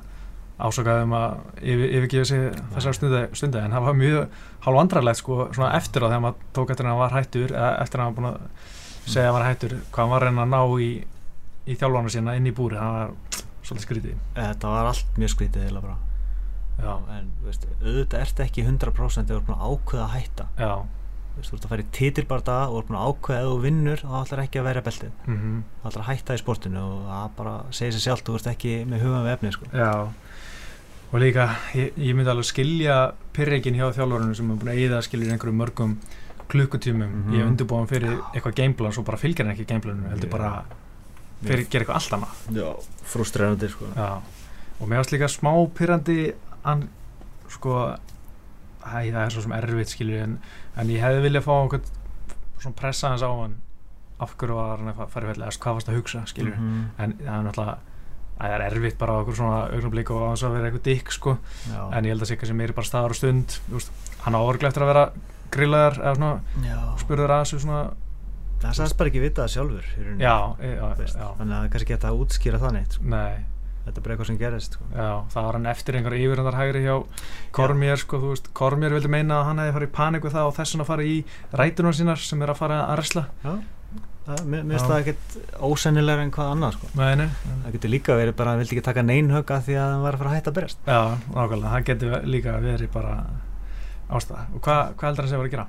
yfir, 0.59 1.85
yfirgefa 1.99 2.27
sig 2.27 2.47
þessar 2.75 2.97
stundu, 2.97 3.23
stundu 3.39 3.61
en 3.63 3.75
það 3.75 3.85
var 3.87 3.99
mjög 3.99 4.39
hálf 4.67 4.81
andrarlegt 4.83 5.21
sko 5.21 5.37
svona 5.55 5.71
eftir 5.79 6.03
á 6.03 6.11
þegar 6.11 6.25
maður 6.25 6.49
tók 6.59 6.73
eftir 6.75 6.89
hann 6.89 6.99
var 6.99 7.15
hættur 7.15 7.55
eftir 7.55 8.03
hann 8.03 8.11
var 8.11 8.17
búin 8.19 8.31
að 8.33 8.39
segja 9.13 9.29
að 9.29 9.33
hann 9.33 9.39
var 9.39 9.49
hættur 9.49 9.75
hvað 9.79 10.03
hann 10.03 10.13
var 10.13 10.27
að 10.27 10.29
reyna 10.29 10.45
að 10.45 10.53
ná 10.55 10.83
í, 10.85 10.91
í 11.69 11.79
þjálfana 11.79 12.13
sína 12.15 12.37
inn 12.39 12.51
í 12.51 12.55
búri 12.57 12.79
það 12.79 12.99
var 12.99 13.17
svolítið 13.69 13.87
skrítið. 13.87 14.21
Þetta 14.37 14.75
var 14.75 14.91
allt 14.93 15.19
mjög 15.21 15.35
skrítið 15.35 15.67
eða 15.69 15.83
bara. 15.85 15.97
Já, 16.79 16.93
En 17.17 17.33
veist, 17.43 17.67
auðvitað 17.83 18.23
ert 18.23 18.45
ekki 18.45 18.65
100% 18.65 19.27
þegar 19.27 19.29
þú 19.29 19.41
ert 19.41 19.49
búin 19.49 20.05
að 20.05 20.15
hætta. 20.15 20.47
Veist, 21.39 21.51
þú 21.51 21.57
ert 21.57 21.67
að 21.67 21.73
fara 21.73 21.85
í 21.85 21.89
titilbarda 21.99 22.59
og 22.69 22.79
ert 22.79 22.89
búin 22.89 23.01
að 23.01 23.49
þú 23.49 23.59
vinnur 23.65 24.03
þá 24.05 24.15
ætlar 24.23 24.45
ekki 24.45 24.61
að 24.61 24.69
vera 24.71 24.85
beltið. 24.87 25.13
Mm 25.27 25.35
Það 25.83 25.91
ætlar 25.91 26.05
að 26.05 26.11
hætta 26.13 26.35
í 26.35 26.43
sportinu 26.43 26.81
og 26.85 27.03
það 27.09 27.29
bara 27.37 27.55
segir 27.71 27.93
sér 27.97 28.05
sjálft 28.07 28.27
þú 28.27 28.39
ert 28.39 28.51
ekki 28.55 28.73
með 28.87 29.05
hugan 29.05 29.27
við 29.27 29.35
efni 29.35 29.53
sko. 29.53 29.67
og 31.13 31.21
líka, 31.23 31.49
ég, 31.75 31.93
ég 31.97 32.17
myndi 32.17 32.31
alveg 32.31 32.45
skilja 32.45 32.97
pyrreikin 33.33 33.75
hjá 33.79 33.89
þjálfurinn 33.97 34.35
sem 34.37 34.51
er 34.51 34.59
búin 34.61 34.73
að 34.73 34.81
eyða 34.83 35.03
skilja 35.07 35.33
einhverjum 35.33 35.63
mörgum 35.63 35.95
klukkutímum 36.49 37.09
Mhm. 37.09 37.35
ég 37.35 37.47
undirbúin 37.47 37.87
fyrir 37.89 38.19
eitthvað 38.35 38.55
gameplan 38.57 38.93
svo 38.93 39.03
bara 39.05 39.19
fylgir 39.19 39.45
hann 39.47 39.55
ekki 39.55 39.67
gameplaninu, 39.67 40.09
heldur 40.11 40.29
Já. 40.29 40.31
bara 40.31 40.65
fyrir 41.45 41.69
gera 41.71 41.85
eitthvað 41.85 41.95
allt 41.95 42.13
annað 42.13 42.57
Já, 42.57 42.75
frustrerandi 43.05 43.69
sko. 43.69 43.85
Já, 43.97 44.21
og 44.81 44.89
mér 44.89 44.97
varst 45.03 45.13
líka 45.13 45.29
smá 45.29 45.53
pyrrandi 45.75 46.33
hann, 46.65 46.89
sko 47.49 47.95
æ, 48.85 49.11
það 49.13 49.25
er 49.27 49.31
svo 49.31 49.43
sem 49.43 49.53
erfitt 49.53 49.89
skilju 49.95 50.23
en, 50.23 50.39
en 50.77 50.89
ég 50.89 51.01
hefði 51.03 51.23
viljað 51.29 51.45
fá 51.45 51.55
einhvern 51.63 51.83
svona 52.61 52.75
pressa 52.77 53.09
hans 53.11 53.23
á 53.23 53.29
hann 53.31 53.57
af 54.21 54.33
hverju 54.37 54.55
var 54.55 54.79
hann 54.79 54.89
að 54.95 55.09
fara 55.13 55.27
í 55.27 55.31
velli 55.31 55.45
eða 55.47 55.59
hvað 55.63 55.75
varst 55.79 55.89
að 55.89 55.97
hugsa 56.01 56.25
skilju 56.27 56.55
Mhm. 56.57 56.85
en 56.99 57.13
það 57.13 57.39
er 57.39 57.45
náttúrulega 57.47 57.77
að 57.77 57.79
það 58.39 58.55
er 58.55 58.63
erfitt 58.71 58.99
bara 58.99 59.13
á 59.13 59.21
okkur 59.23 59.35
svona 59.37 59.61
augnablik 59.75 60.11
og 60.11 60.23
að 60.39 60.53
vera 60.53 60.71
eitthvað 60.71 60.87
dykk 60.89 61.11
sko 61.13 61.39
Já. 61.71 61.93
en 61.93 62.05
ég 62.05 62.09
held 62.09 62.23
að 62.23 62.27
sé 62.31 62.37
kannski 62.39 62.55
meiri 62.57 62.73
bara 62.75 62.87
staðar 62.87 63.11
og 63.11 63.17
stund 63.17 63.59
veist, 63.71 63.91
hann 64.23 64.35
á 64.35 64.41
orðlega 64.41 64.69
eftir 64.71 64.83
að 64.83 64.93
vera 64.95 65.11
grillaðar 65.55 65.99
eða 66.03 66.15
svona 66.19 66.97
spurður 67.03 67.35
að 67.37 67.45
þessu 67.45 67.63
svona 67.65 67.83
Það 68.59 68.73
sagðist 68.75 68.97
bara 68.99 69.11
ekki 69.13 69.21
vita 69.23 69.45
það 69.45 69.53
sjálfur 69.53 69.85
rauninni. 69.95 70.25
já, 70.25 70.37
e, 70.59 70.71
já, 70.75 70.87
já, 70.99 71.27
Þannig 71.39 71.55
að 71.55 71.61
það 71.63 71.69
kannski 71.75 71.93
geta 71.93 72.09
að 72.11 72.23
útskýra 72.25 72.59
það 72.59 72.73
neitt 72.75 72.97
sko. 72.97 73.05
nei. 73.13 73.37
Þetta 73.89 74.01
er 74.01 74.05
bara 74.05 74.15
eitthvað 74.17 74.27
sem 74.29 74.39
gerist 74.41 74.75
sko. 74.75 74.87
Það 75.33 75.45
var 75.47 75.57
hann 75.57 75.69
eftir 75.71 75.97
einhver 75.97 76.17
yfirhandarhægri 76.19 76.83
hjá 76.85 76.97
Kormér, 77.57 77.97
sko, 78.03 78.19
Kormér 78.53 78.97
vildi 78.99 79.09
meina 79.15 79.39
að 79.39 79.47
hann 79.49 79.63
hefði 79.63 79.77
farið 79.79 79.89
í 79.89 79.95
panik 79.95 80.27
við 80.27 80.35
það 80.35 80.49
og 80.51 80.57
þess 80.59 80.75
vegna 80.75 80.89
farið 80.91 81.13
í 81.15 81.17
rætunar 81.63 81.97
sínar 81.97 82.21
sem 82.21 82.43
er 82.43 82.53
að 82.53 82.61
fara 82.61 82.81
að 82.91 82.99
resla 83.01 83.25
mér 84.45 84.67
finnst 84.69 84.85
það 84.91 84.99
ekkert 85.01 85.37
ósennilegur 85.65 86.21
en 86.27 86.33
hvað 86.35 86.51
annað 86.53 86.75
sko. 86.77 86.89
Nei, 86.99 87.15
nei, 87.17 87.29
Það 87.65 87.73
getur 87.79 87.93
líka 87.95 88.17
verið 88.19 88.35
bara 88.37 88.51
að 88.51 88.53
hann 88.59 88.61
vildi 88.67 88.77
ekki 88.77 88.85
taka 88.91 89.05
neinhögga 89.09 89.61
því 89.65 89.79
að 89.79 89.93
hann 89.95 90.03
var 90.05 90.19
að 90.19 90.21
fara 90.25 90.31
að 90.35 90.37
hætta 90.37 90.51
að 90.53 90.59
berast 90.59 90.79
já, 90.85 91.01
nákvæmlega, 91.33 91.71
það 91.73 91.87
getur 91.89 92.27
líka 92.35 92.57
verið 92.67 92.91
bara 92.93 93.15
ástæða? 94.11 94.45
Og 94.55 94.61
hvað 94.65 94.95
hva 94.95 95.09
heldur 95.09 95.25
hann 95.25 95.31
sé 95.33 95.37
að 95.37 95.43
vera 95.43 95.49
að 95.49 95.57
gera? 95.57 95.67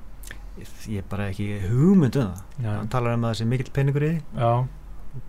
Ég, 0.60 0.98
er 1.00 1.04
bara 1.08 1.28
ekki 1.30 1.46
hugmynd 1.68 2.16
um 2.20 2.26
það. 2.32 2.40
Já, 2.64 2.70
Hann 2.76 2.88
talar 2.92 3.14
um 3.16 3.24
að 3.24 3.30
það 3.32 3.38
sé 3.40 3.46
mikill 3.48 3.70
peningur 3.76 4.04
í 4.04 4.10
því. 4.10 4.48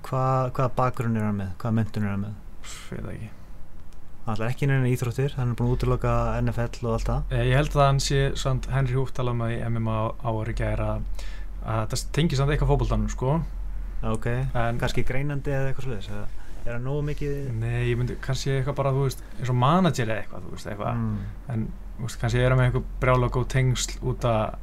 Hva, 0.06 0.24
Hvaða 0.56 0.72
bakgrunn 0.78 1.18
er 1.18 1.24
hann 1.28 1.38
með? 1.40 1.54
Hvaða 1.62 1.76
mentun 1.78 2.04
er 2.08 2.12
hann 2.16 2.26
með? 2.26 2.34
pff, 2.62 2.92
ég 2.92 2.98
veit 2.98 3.06
það 3.06 3.14
ekki. 3.16 3.30
Hann 4.26 4.36
ætlar 4.36 4.52
ekki 4.54 4.68
neina 4.70 4.90
íþróttir, 4.92 5.34
hann 5.40 5.50
er 5.50 5.56
búin 5.58 5.70
að 5.72 5.78
útiloka 5.80 6.12
NFL 6.44 6.86
og 6.86 6.92
allt 6.98 7.08
það. 7.10 7.24
Eh, 7.34 7.46
Ég 7.50 7.56
held 7.58 7.74
að 7.74 7.88
hann 7.88 8.00
sé, 8.06 8.20
samt, 8.38 8.68
Henry 8.70 8.94
Hútt 9.00 9.16
talaði 9.18 9.34
um 9.34 9.42
það 9.42 9.56
í 9.56 9.62
MMA 9.72 9.96
ári 10.30 10.54
gæra 10.60 10.90
að 11.66 11.88
það 11.96 12.04
tengir 12.14 12.38
samt 12.38 12.54
eitthvað 12.54 12.70
fótboltanum, 12.76 13.10
sko. 13.10 13.40
Ok, 14.12 14.28
En- 14.54 14.78
kannski 14.82 15.04
greinandi 15.06 15.50
eða 15.54 15.72
eitthvað 15.72 15.88
sluðis 15.88 16.10
er 16.12 16.30
það 16.66 16.80
nógu 16.86 17.02
mikið 17.10 17.34
Nei, 17.58 17.90
ég 17.90 17.98
myndi 17.98 18.16
kannski 18.22 18.52
eitthvað 18.60 18.76
bara, 18.78 18.92
þú 18.94 19.08
veist, 19.08 19.22
eins 19.40 19.50
og 19.50 19.58
manager 19.58 20.06
eða 20.14 20.22
eitthvað, 20.22 20.46
þú 20.46 20.52
veist, 20.56 20.70
eitthvað. 20.70 20.96
Mm. 21.02 21.18
en 21.50 21.68
veist, 22.08 22.20
kannski 22.22 22.40
er 22.42 22.50
hann 22.54 22.60
með 22.60 22.70
einhver 22.72 22.84
brjála 23.02 23.30
góð 23.34 23.48
tengsl 23.56 23.98
út 24.12 24.26
af 24.26 24.58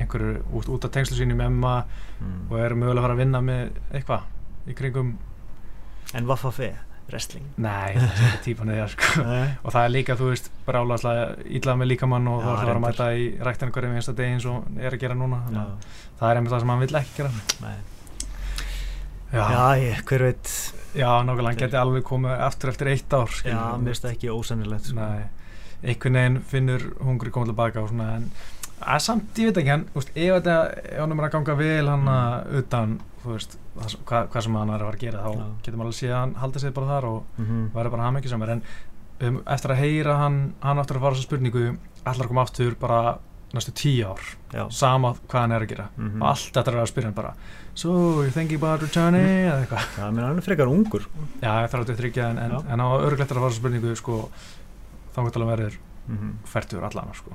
einhverju, 0.00 0.42
út, 0.52 0.68
út 0.76 0.84
af 0.84 0.90
tengslu 0.96 1.16
sínu 1.18 1.36
með 1.38 1.52
Emma 1.52 1.76
Mm. 2.16 2.46
og 2.48 2.58
er 2.64 2.72
mögulega 2.72 2.96
að 3.02 3.04
fara 3.04 3.14
að 3.14 3.18
vinna 3.20 3.40
með 3.44 3.72
eitthvað 3.92 4.22
í 4.72 4.74
kringum, 4.78 5.08
en 6.16 6.26
Vaffafe, 6.30 6.70
wrestling? 7.10 7.44
Nei, 7.60 7.92
það 8.00 8.22
er 8.30 8.38
típan 8.46 8.70
eða 8.72 8.86
sko. 8.88 9.24
Og 9.66 9.74
það 9.74 9.82
er 9.84 9.92
líka, 9.92 10.16
þú 10.16 10.30
veist, 10.30 10.48
brjála 10.64 10.96
ítlað 11.44 11.76
með 11.82 11.90
líkamann 11.92 12.30
og 12.32 12.40
Já, 12.40 12.46
þá 12.46 12.52
ætla 12.54 12.62
að 12.62 12.70
fara 12.70 12.78
að 12.80 12.86
mæta 12.86 13.08
í 13.20 13.26
ræktan 13.44 13.74
hverjum 13.76 13.98
einsta 14.00 14.14
degi 14.16 14.32
eins 14.38 14.46
og 14.48 14.64
er 14.80 14.96
að 14.96 15.02
gera 15.04 15.18
núna. 15.20 15.42
Það 16.16 16.30
er 16.30 16.40
einmitt 16.40 16.54
það 16.56 16.64
sem 16.64 16.72
hann 16.72 16.82
vill 16.86 16.98
ekki 17.02 17.14
gera. 17.20 17.30
Nei. 17.66 17.76
Já, 19.36 19.44
já, 19.50 19.62
ég, 19.82 20.02
hver 20.08 20.22
veit? 20.30 20.50
Já 20.96 21.08
nákvæmlega, 21.26 21.50
hann 21.50 21.60
geti 21.66 21.76
alveg 21.80 22.04
komið 22.06 22.40
aftur 22.46 22.70
eftir 22.72 22.88
eitt 22.94 23.12
ár 23.12 23.32
já, 23.44 23.58
mér 23.76 23.90
finnst 23.92 24.04
það 24.06 24.12
ekki 24.16 24.30
ósannilegt 24.32 24.88
sko. 24.88 24.96
Nei, 25.02 25.26
einhvern 25.82 26.18
veginn 26.20 26.38
finnur 26.52 26.86
hungri 27.04 27.30
komið 27.34 27.52
tilbaka 27.52 27.82
og 27.82 27.90
svona 27.92 28.08
en 28.16 28.30
að 28.86 29.00
samt, 29.06 29.38
ég 29.40 29.48
veit 29.50 29.60
ekki 29.62 29.72
hann, 29.72 29.84
úst, 29.96 30.10
ef 30.14 30.34
þetta 30.36 30.56
ef 30.92 30.98
hann 31.00 31.12
er 31.16 31.26
að 31.28 31.32
ganga 31.36 31.54
vel 31.56 31.86
hann 31.88 32.04
Mm. 32.06 32.58
utan, 32.60 32.98
veist, 33.24 33.56
það, 33.78 33.94
hvað, 34.06 34.28
hvað 34.32 34.42
sem 34.46 34.54
hann 34.60 34.70
er 34.70 34.74
að 34.82 34.86
fara 34.86 34.96
að 34.96 35.04
gera, 35.06 35.22
þá 35.24 35.30
Já. 35.36 35.46
getur 35.62 35.78
maður 35.78 35.86
alveg 35.86 36.00
séð 36.00 36.12
að 36.12 36.20
hann 36.20 36.34
haldi 36.42 36.60
sig 36.60 36.74
bara 36.74 36.86
þar 36.92 37.04
og 37.08 37.22
mm 37.38 37.70
verður 37.74 37.90
bara 37.96 38.02
hann 38.06 38.16
ekki 38.20 38.28
samar 38.34 38.50
en 38.56 38.62
um, 39.20 39.38
eftir 39.46 39.70
að 39.72 39.80
heyra 39.80 40.16
hann, 40.20 40.36
hann 40.60 40.78
aftur 40.78 40.96
að 41.00 41.06
fara 41.06 41.14
þessa 41.16 41.28
spurningu, 41.30 41.64
allar 42.04 42.24
að 42.26 42.28
koma 42.28 42.42
aftur 42.44 42.74
bara 42.80 43.00
næstu 43.56 43.72
tíu 43.72 44.04
ár, 44.10 44.20
já, 44.52 44.66
sama 44.74 45.14
hvað 45.28 45.40
hann 45.40 45.52
er 45.56 45.62
að 45.64 45.68
gera. 45.72 45.88
Mhm. 45.96 46.20
og 46.22 46.28
allt 46.28 46.52
þetta 46.52 46.72
er 46.72 46.76
að 46.82 46.90
spyrja 46.90 47.06
hann 47.08 47.14
bara 47.16 47.34
so, 47.76 47.90
you 48.24 48.30
thinking 48.30 48.56
about 48.60 48.82
returning? 48.82 49.24
Eða 49.24 49.62
eitthvað. 49.64 49.86
Já, 49.96 50.10
menn 50.10 50.24
hann 50.24 50.38
er 50.38 50.42
frekar 50.44 50.66
ungur. 50.68 51.04
Já, 51.42 51.62
ég 51.64 51.70
þarf 51.70 51.84
að 51.88 51.96
þryggja 52.00 52.30
en, 52.30 52.38
en, 52.38 52.54
en 52.72 52.80
á 52.80 52.88
örglegt 53.04 53.30
að 53.30 53.36
fara 53.36 53.48
þessa 53.50 53.60
spurningu 53.60 53.96
sko, 53.96 54.30
þá 55.16 55.20
getur 55.24 55.42
alveg 55.42 55.52
verður 55.54 55.78
mm 56.06 56.34
færtur 56.46 56.84
allan 56.86 57.14
sko. 57.18 57.32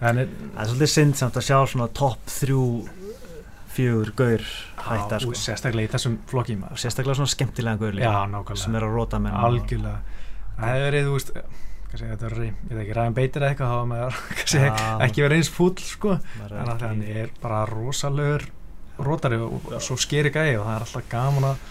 Það 0.00 0.18
er 0.20 0.28
svolítið 0.66 0.90
synd 0.92 1.16
samt 1.16 1.36
að 1.36 1.46
sjá 1.46 1.56
svona 1.68 1.86
topp 1.96 2.28
þrjú 2.32 2.64
fjögur 3.70 4.10
gaur 4.18 4.44
hætta 4.80 5.16
á, 5.16 5.22
sko. 5.22 5.32
sérstaklega 5.38 5.88
í 5.88 5.92
þessum 5.92 6.18
flokki 6.28 6.56
maður. 6.58 6.80
Sérstaklega 6.82 7.20
svona 7.20 7.32
skemmtilega 7.32 7.80
gaur 7.80 7.96
líka 7.96 8.56
sem 8.58 8.76
er 8.76 8.86
að 8.86 8.96
róta 8.96 9.20
menn. 9.22 9.36
Algjörlega. 9.36 10.00
Það 10.56 10.72
hefur 10.74 10.86
verið, 10.88 11.08
þú 11.08 11.16
veist 11.16 11.32
þetta 11.98 12.28
er, 12.28 12.36
ég 12.44 12.70
veit 12.70 12.82
ekki, 12.84 12.94
ræðan 12.94 13.16
beitir 13.16 13.44
eitthvað 13.46 13.72
þá 13.72 13.90
maður 13.90 14.18
kannski 14.38 14.62
Já. 14.62 14.74
ekki 15.06 15.24
verið 15.24 15.40
eins 15.40 15.50
fúll 15.50 15.74
sko, 15.82 16.16
en 16.46 16.72
hann 16.84 17.02
er 17.02 17.32
bara 17.42 17.64
rosalegur 17.66 18.46
rótari 19.00 19.40
og, 19.40 19.56
og 19.72 19.82
svo 19.82 19.96
skeri 19.98 20.30
gæði 20.34 20.58
og 20.60 20.68
það 20.68 20.76
er 20.76 20.84
alltaf 20.86 21.08
gaman 21.10 21.48
að 21.50 21.64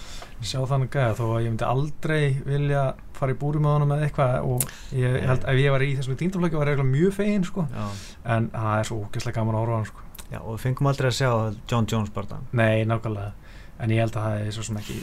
sjá 0.46 0.60
þannig 0.70 0.90
gæði 0.94 1.16
þó 1.18 1.24
að 1.28 1.42
ég 1.44 1.50
myndi 1.54 1.66
aldrei 1.68 2.22
vilja 2.46 2.84
fara 3.18 3.34
í 3.34 3.38
búri 3.40 3.60
með 3.60 3.74
honum 3.76 3.94
eða 3.96 4.06
eitthvað 4.08 4.48
og 4.48 4.68
ég 4.96 5.18
held 5.28 5.48
ef 5.52 5.60
ég 5.60 5.74
var 5.76 5.84
í 5.84 5.90
þessum 5.98 6.20
tíndaflöki 6.20 6.60
var 6.60 6.72
ég 6.72 6.78
eiginlega 6.78 6.94
mjög 6.94 7.16
fegin 7.18 7.48
sko, 7.48 7.66
já, 7.74 7.88
en 8.36 8.48
það 8.54 8.76
er 8.80 8.88
svo 8.90 9.00
ógeðslega 9.04 9.36
gaman 9.40 9.58
að 9.58 9.64
horfa 9.66 9.74
á 9.76 9.80
hann 9.80 9.90
sko. 9.90 10.06
já, 10.30 10.40
og 10.40 10.52
við 10.54 10.62
fengum 10.64 10.92
aldrei 10.92 11.10
að 11.10 11.18
sjá 11.20 11.32
John 11.72 11.90
Jones 11.92 12.14
bara 12.16 12.40
Nei, 12.52 12.86
nákvæmlega. 12.88 13.34
En 13.80 13.92
ég 13.96 14.00
held 14.04 14.16
að 14.16 14.24
það 14.28 14.46
er 14.46 14.56
svo 14.56 14.64
sem 14.68 14.80
ekki 14.80 14.96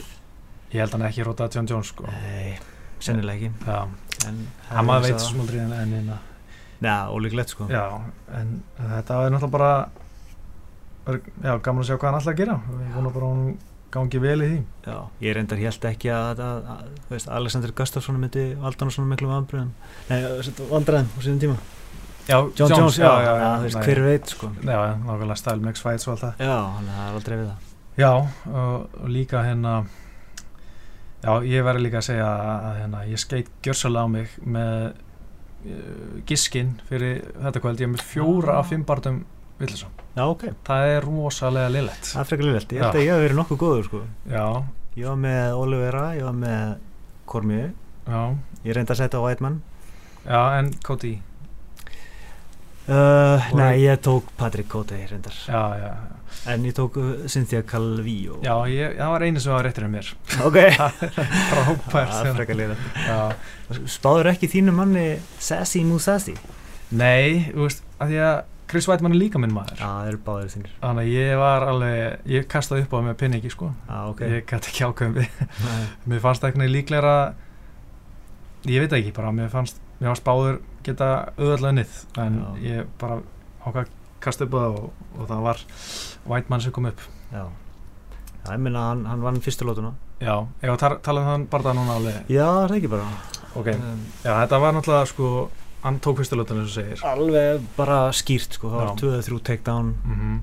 Ég 0.71 0.81
held 0.81 0.91
að 0.91 0.97
hann 0.97 1.07
ekki 1.07 1.23
rótað 1.23 1.55
John 1.55 1.69
Jones 1.69 1.93
sko. 1.93 2.09
Nei, 2.11 2.57
sennilega 2.99 3.37
ekki. 3.37 3.53
Já, 3.65 4.33
hann 4.73 4.85
maður 4.89 5.07
veit 5.07 5.21
svo 5.21 5.31
sem 5.31 5.45
aldrei 5.45 5.61
en, 5.63 5.71
en, 5.77 5.93
en 6.01 6.11
Nei, 6.83 6.91
ólíklegt 7.13 7.53
sko. 7.53 7.69
Já, 7.71 7.85
en 8.37 8.59
þetta 8.77 9.21
er 9.23 9.33
náttúrulega 9.33 9.53
bara 9.55 9.71
Já, 11.07 11.53
gaman 11.63 11.81
að 11.85 11.87
sjá 11.87 11.95
hvað 11.95 12.07
hann 12.09 12.17
alltaf 12.19 12.33
að 12.33 12.39
gera 12.41 12.57
Gangi 13.97 14.21
vel 14.21 14.37
í 14.37 14.47
því. 14.51 14.59
Já, 14.87 14.97
ég 15.25 15.37
reyndar 15.37 15.61
held 15.61 15.89
ekki 15.91 16.11
að, 16.13 16.27
að, 16.29 16.41
að, 16.45 16.71
að 16.73 17.11
veist, 17.11 17.31
Alexander 17.39 17.75
Gustafsson 17.81 18.19
myndi 18.21 18.47
valda 18.61 18.85
hann 18.85 18.93
svona 18.93 19.11
miklu 19.11 19.31
vandræðum 19.31 19.71
Nei, 20.11 20.19
vandræðum 20.71 21.13
á 21.13 21.19
sínum 21.25 21.43
tíma. 21.43 21.59
Já, 22.27 22.37
John 22.59 22.73
Jones, 22.75 22.97
já, 22.99 23.11
já, 23.23 23.31
já, 23.41 23.47
veist, 23.63 23.79
hver 23.87 24.03
veit 24.03 24.33
sko. 24.35 24.51
Já, 24.61 24.81
nákvæmlega 25.03 25.39
style 25.39 25.63
mix 25.63 25.81
fights 25.83 26.07
og 26.09 26.17
allt 26.17 26.25
það. 26.27 26.43
Já, 26.45 26.57
hann 26.75 26.91
er 26.91 27.15
aldrei 27.15 27.37
við 27.39 27.47
það. 27.47 27.71
Já, 27.97 28.11
og, 28.13 28.99
og 29.01 29.09
líka 29.09 29.41
hérna 29.47 29.79
Já, 31.23 31.31
ég 31.41 31.63
verði 31.65 31.87
líka 31.87 31.97
að 31.97 32.07
segja 32.11 32.27
að 32.29 32.75
hérna, 32.77 32.99
ég 33.09 33.21
skeit 33.21 33.47
gjörsalega 33.65 34.05
á 34.05 34.13
mig 34.13 34.35
með 34.45 34.75
uh, 34.85 36.19
giskin 36.29 36.75
fyrir 36.89 37.23
þetta 37.33 37.63
kvöld, 37.63 37.81
ég 37.81 37.89
er 37.89 37.93
með 37.95 38.05
fjóra 38.05 38.59
af 38.61 38.69
fimm 38.69 38.85
barndum 38.87 39.23
villisam. 39.59 39.93
Já, 40.17 40.23
ok, 40.25 40.43
Það 40.67 40.87
er 40.95 41.05
rosalega 41.05 41.69
liðlegt. 41.73 42.07
það 42.13 42.19
er 42.23 42.29
frekar 42.31 42.45
liðlegt 42.47 42.71
Ég 42.73 42.81
held 42.81 42.93
Já. 42.93 42.99
að 42.99 43.05
ég 43.05 43.11
hef 43.13 43.23
verið 43.25 43.37
nokkuð 43.41 43.59
góður 43.63 43.85
sko. 43.89 44.01
Já, 44.31 44.45
Ég 44.97 45.05
var 45.11 45.17
með 45.21 45.57
Olivera, 45.61 46.03
ég 46.17 46.23
var 46.25 46.33
með 46.33 46.77
Kormiu 47.29 47.65
já, 48.07 48.21
Ég 48.65 48.73
reyndi 48.77 48.93
að 48.95 49.01
setja 49.03 49.19
á 49.19 49.25
Whiteman 49.27 49.59
já, 50.27 50.39
en 50.59 50.71
Cody, 50.83 51.11
uh, 52.89 53.49
Nei, 53.55 53.79
ég 53.85 53.99
tók 54.03 54.23
Patrick 54.37 54.67
Cote 54.71 54.97
reyndar. 55.09 55.33
Já, 55.47 55.61
já, 55.79 55.91
En 56.47 56.63
ég 56.65 56.73
tók 56.75 56.97
uh, 56.97 57.25
Cynthia 57.27 57.61
Calvillo. 57.67 58.39
Já, 58.43 58.55
ég, 58.71 58.97
það 58.97 59.09
var 59.13 59.23
einu 59.27 59.39
sem 59.43 59.51
var 59.53 59.65
réttir 59.67 59.85
en 59.87 59.91
mér. 59.93 60.09
Ok. 60.45 60.57
Frábært. 61.51 62.11
Það 62.13 62.27
er 62.29 62.35
frekar 62.37 62.59
liðlegt 62.59 62.99
Já, 63.07 63.19
Spáður 63.91 64.29
ekki 64.33 64.49
þínu 64.51 64.73
manni 64.75 65.07
Sassy 65.43 65.83
Musasi? 65.87 66.35
nei, 66.95 67.49
þú 67.51 67.65
veist, 67.67 67.81
að 67.99 68.13
því 68.13 68.19
að 68.23 68.37
Chris 68.67 68.87
Whiteman 68.89 69.13
er 69.15 69.19
líka 69.21 69.39
minn 69.39 69.53
maður. 69.55 69.77
Já, 69.79 69.87
það 69.87 70.07
eru 70.11 70.17
báðir 70.25 70.49
þínir 70.51 70.71
Þannig 70.81 71.05
að 71.05 71.11
ég 71.13 71.37
var 71.39 71.65
alveg, 71.71 72.25
ég 72.33 72.47
kastaði 72.51 72.83
upp 72.83 72.95
á 72.95 72.99
með 73.05 73.15
pinningi, 73.21 73.51
sko. 73.53 73.69
Já, 73.87 73.99
ok. 74.11 74.23
Ég 74.27 74.41
gæti 74.49 74.71
ekki 74.73 74.87
ákveðum 74.89 75.13
við. 75.21 75.43
Mér 76.11 76.23
fannst 76.25 76.43
eitthvað 76.47 76.73
líklega 76.73 77.13
ég 78.67 78.83
veit 78.83 78.95
ekki 78.97 79.13
bara 79.15 79.31
mér 79.31 79.51
fannst, 79.53 79.77
mér 80.01 80.09
fannst 80.11 80.25
báður 80.25 80.57
geta 80.83 81.07
auðvitað 81.37 81.69
unnið 81.71 81.93
en 82.23 82.39
Já. 82.41 82.47
ég 82.65 82.89
bara 82.99 83.19
ákvað 83.63 83.93
kasta 84.23 84.47
upp 84.47 84.57
á 84.57 84.59
það 84.59 84.75
og, 84.81 85.05
og 85.21 85.29
það 85.29 85.45
var 85.45 85.61
Whiteman 86.27 86.63
sem 86.65 86.73
kom 86.75 86.89
upp. 86.89 87.03
Já. 87.31 87.45
Já, 87.47 88.49
ég 88.55 88.59
minna 88.63 88.83
hann, 88.89 89.05
hann 89.07 89.23
vann 89.23 89.39
fyrstu 89.43 89.67
lótuna 89.67 89.93
já, 90.17 90.33
ég 90.63 90.71
var 90.71 90.77
að 90.79 90.99
tala- 91.05 91.21
um 91.21 91.27
þann 91.29 91.47
bara 91.51 91.67
það 91.69 91.75
núna 91.77 91.95
alveg. 91.99 92.19
Já, 92.33 92.43
það 92.47 92.63
er 92.65 92.75
ekki 92.79 92.91
bara. 92.95 93.07
Ok, 93.57 93.67
um, 93.77 94.03
já 94.23 94.31
þetta 94.41 94.59
var 94.63 94.75
náttúrulega 94.77 95.09
sko 95.11 95.31
hann 95.85 95.97
tók 96.03 96.21
fyrstu 96.21 96.39
lötun 96.39 96.61
eins 96.61 96.71
og 96.71 96.77
segir. 96.81 97.01
Alveg 97.07 97.65
bara 97.77 98.03
skýrt 98.15 98.57
sko. 98.57 98.71
Það 98.73 98.83
var 98.83 98.95
2-3 99.01 99.41
takedown. 99.51 99.95
Mm 100.05 100.37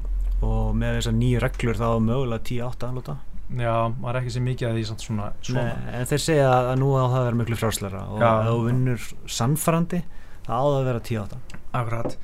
og 0.44 0.74
með 0.78 0.98
þessar 0.98 1.16
nýju 1.18 1.40
reglur 1.44 1.78
þá 1.78 1.86
var 1.86 2.04
mögulega 2.04 2.46
10-8 2.50 2.90
lóta 2.96 3.16
já, 3.54 3.74
maður 4.00 4.10
er 4.10 4.20
ekki 4.20 4.34
sér 4.34 4.44
mikið 4.44 4.68
að 4.68 4.78
því 4.78 4.84
svona, 4.90 5.26
svona. 5.44 5.64
Nei, 5.64 5.96
En 5.98 6.08
þeir 6.10 6.22
segja 6.24 6.46
að 6.54 6.70
nú 6.80 6.92
á 6.96 7.04
það 7.04 7.18
að 7.18 7.26
vera 7.28 7.40
miklu 7.40 7.58
fráslæra 7.60 8.04
og 8.08 8.24
ef 8.24 8.48
þú 8.48 8.62
vinnur 8.68 9.04
sannfærandi 9.38 10.00
þá 10.46 10.54
á 10.54 10.62
það 10.64 10.78
að 10.78 10.88
vera 10.88 11.04
10-8 11.10 11.42
akkurat. 11.74 12.16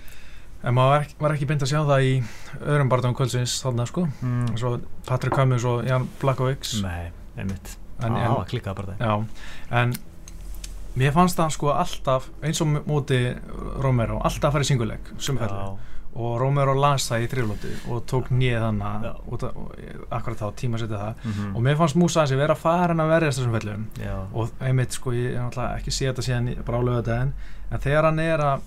En 0.61 0.77
maður 0.77 0.91
var 0.93 1.05
ekki, 1.07 1.15
var 1.25 1.35
ekki 1.37 1.49
beint 1.49 1.63
að 1.65 1.71
sjá 1.71 1.79
það 1.89 2.07
í 2.09 2.17
öðrum 2.61 2.91
barndagum 2.93 3.17
kvöldsins 3.17 3.55
þarna 3.65 3.87
sko. 3.89 4.05
Mm. 4.21 4.51
svo 4.61 4.75
Patrick 5.09 5.37
Cummins 5.37 5.65
og 5.69 5.87
Jan 5.89 6.09
Blackovics 6.21 6.75
Nei, 6.85 7.13
einmitt. 7.41 7.77
Það 8.01 8.45
klikkað 8.49 8.77
bara 8.79 8.95
það 8.97 9.05
Já, 9.05 9.47
en 9.81 9.95
mér 10.97 11.13
fannst 11.15 11.39
það 11.39 11.51
sko 11.55 11.71
alltaf 11.73 12.31
eins 12.43 12.61
og 12.61 12.69
móti 12.87 13.21
Romero 13.81 14.19
alltaf 14.25 14.51
að 14.51 14.53
fara 14.53 14.65
í 14.65 14.71
singuleik 14.73 15.13
og 16.11 16.33
Romero 16.41 16.73
las 16.75 17.05
það 17.11 17.23
í 17.23 17.29
þrjulóti 17.31 17.69
og 17.95 18.01
tók 18.11 18.31
nýið 18.35 18.57
Já. 18.57 18.61
þannig 18.65 19.05
og- 19.31 20.09
akkurat 20.11 20.39
þá 20.41 20.49
tíma 20.59 20.79
setja 20.79 20.99
það. 20.99 21.15
Mm 21.25 21.57
og 21.57 21.63
mér 21.63 21.77
fannst 21.79 21.97
Musa 21.97 22.25
þessi 22.25 22.37
vera 22.37 22.55
farin 22.59 22.99
að 22.99 23.09
verjast 23.13 23.39
þessum 23.39 23.55
fellum. 23.61 23.87
Og 24.35 24.51
einmitt 24.61 24.93
sko 24.93 25.11
ég 25.13 25.37
er 25.37 25.41
náttúrulega 25.45 25.79
ekki 25.79 25.91
sé 25.95 26.09
þetta 26.11 26.23
síðan 26.27 26.49
í- 26.51 26.65
bara 26.65 26.79
álega 26.79 27.03
þetta 27.03 27.21
en 27.23 27.33
en 27.71 27.79
þegar 27.79 28.05
hann 28.05 28.19
er 28.19 28.39
að 28.39 28.61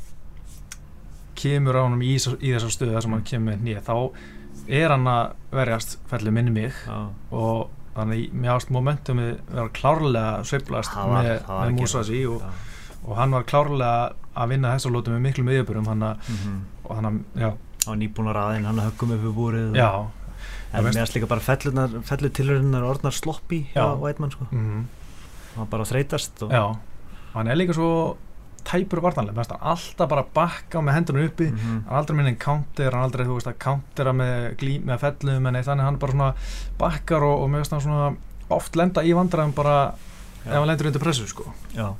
kemur 1.36 1.75
á 1.75 1.82
honum 1.84 2.01
í, 2.01 2.13
í 2.15 2.53
þessar 2.53 2.72
stöðu 2.72 2.94
þar 2.96 3.01
sem 3.01 3.12
hann 3.12 3.24
kemur 3.27 3.58
nýið 3.58 3.82
þá 3.84 4.12
er 4.70 4.89
hann 4.94 5.08
að 5.12 5.34
verjast 5.51 5.98
fellum 6.08 6.34
minni 6.38 6.51
mig. 6.51 6.74
Já, 6.88 7.10
og 7.32 7.70
þannig 7.96 8.24
að 8.30 8.34
mér 8.42 8.52
ást 8.56 8.72
momentumið 8.74 9.32
vera 9.54 9.70
klárlega 9.70 10.46
var- 11.14 11.24
með, 11.24 11.48
var 11.48 11.68
með 11.70 11.74
að 11.74 11.80
Musasi 11.82 12.26
og, 12.30 12.42
og 13.06 13.16
hann 13.18 13.32
var 13.32 13.44
klárlega 13.44 14.14
að 14.36 14.50
vinna 14.50 14.74
þessar 14.76 14.92
lótum 14.96 15.14
með 15.18 15.22
miklu 15.28 15.44
meðjöpurum 15.50 15.88
hann 15.88 16.00
að, 16.10 16.18
Mhm. 16.34 16.60
og 16.86 16.96
hann 16.96 17.06
að, 17.06 17.20
nýbúnar 18.00 18.36
aðeinn, 18.40 18.66
hann 18.66 18.80
höggum 18.80 19.12
upp 19.14 19.24
við 19.28 19.34
búrið 19.38 19.76
og- 20.00 20.10
en 20.74 20.84
mér 20.86 21.02
erst 21.04 21.14
líka 21.16 21.28
bara 21.28 21.40
fellu 22.02 22.30
tilhörunar 22.30 22.82
orðnar 22.84 23.14
sloppi 23.14 23.68
hjá 23.76 23.84
Já. 23.84 23.96
Whiteman 24.00 24.32
sko. 24.32 24.48
mm, 24.52 24.86
hann 25.56 25.68
bara 25.70 25.84
þreytast 25.84 26.42
og, 26.44 26.50
já, 26.52 26.78
hann 27.34 27.48
er 27.48 27.56
líka 27.56 27.74
svo 27.76 28.18
tæpur 28.63 29.01
vartanlega, 29.03 29.36
mest 29.38 29.51
hann 29.51 29.60
alltaf 29.74 30.10
bara 30.10 30.24
bakka 30.36 30.79
með 30.82 30.93
hendunum 30.98 31.25
uppi 31.27 31.48
Mhm. 31.51 31.84
hann 31.88 31.93
er 31.93 31.98
aldrei 32.00 32.15
minni 32.17 32.36
counter, 32.36 32.91
hann 32.91 33.03
aldrei 33.10 33.25
þú 33.25 33.34
veist 33.39 33.48
að 33.51 33.58
countera 33.60 34.13
með, 34.13 34.55
glí, 34.58 34.79
með 34.84 35.00
fellum 35.00 35.48
en 35.48 35.55
eitt 35.55 35.65
þannig 35.67 35.84
hann 35.89 35.98
bara 36.00 36.12
svona 36.12 36.34
bakkar 36.79 37.24
og, 37.24 37.43
og 37.43 37.50
með 37.50 37.67
svona 37.70 38.15
oft 38.50 38.75
lenda 38.75 39.01
í 39.03 39.13
vandræðum 39.13 39.53
bara 39.55 39.93
Já. 40.46 40.51
ef 40.51 40.58
hann 40.60 40.67
lendur 40.67 40.88
undir 40.88 41.00
pressu 41.01 41.27
sko 41.27 41.46
já 41.75 41.93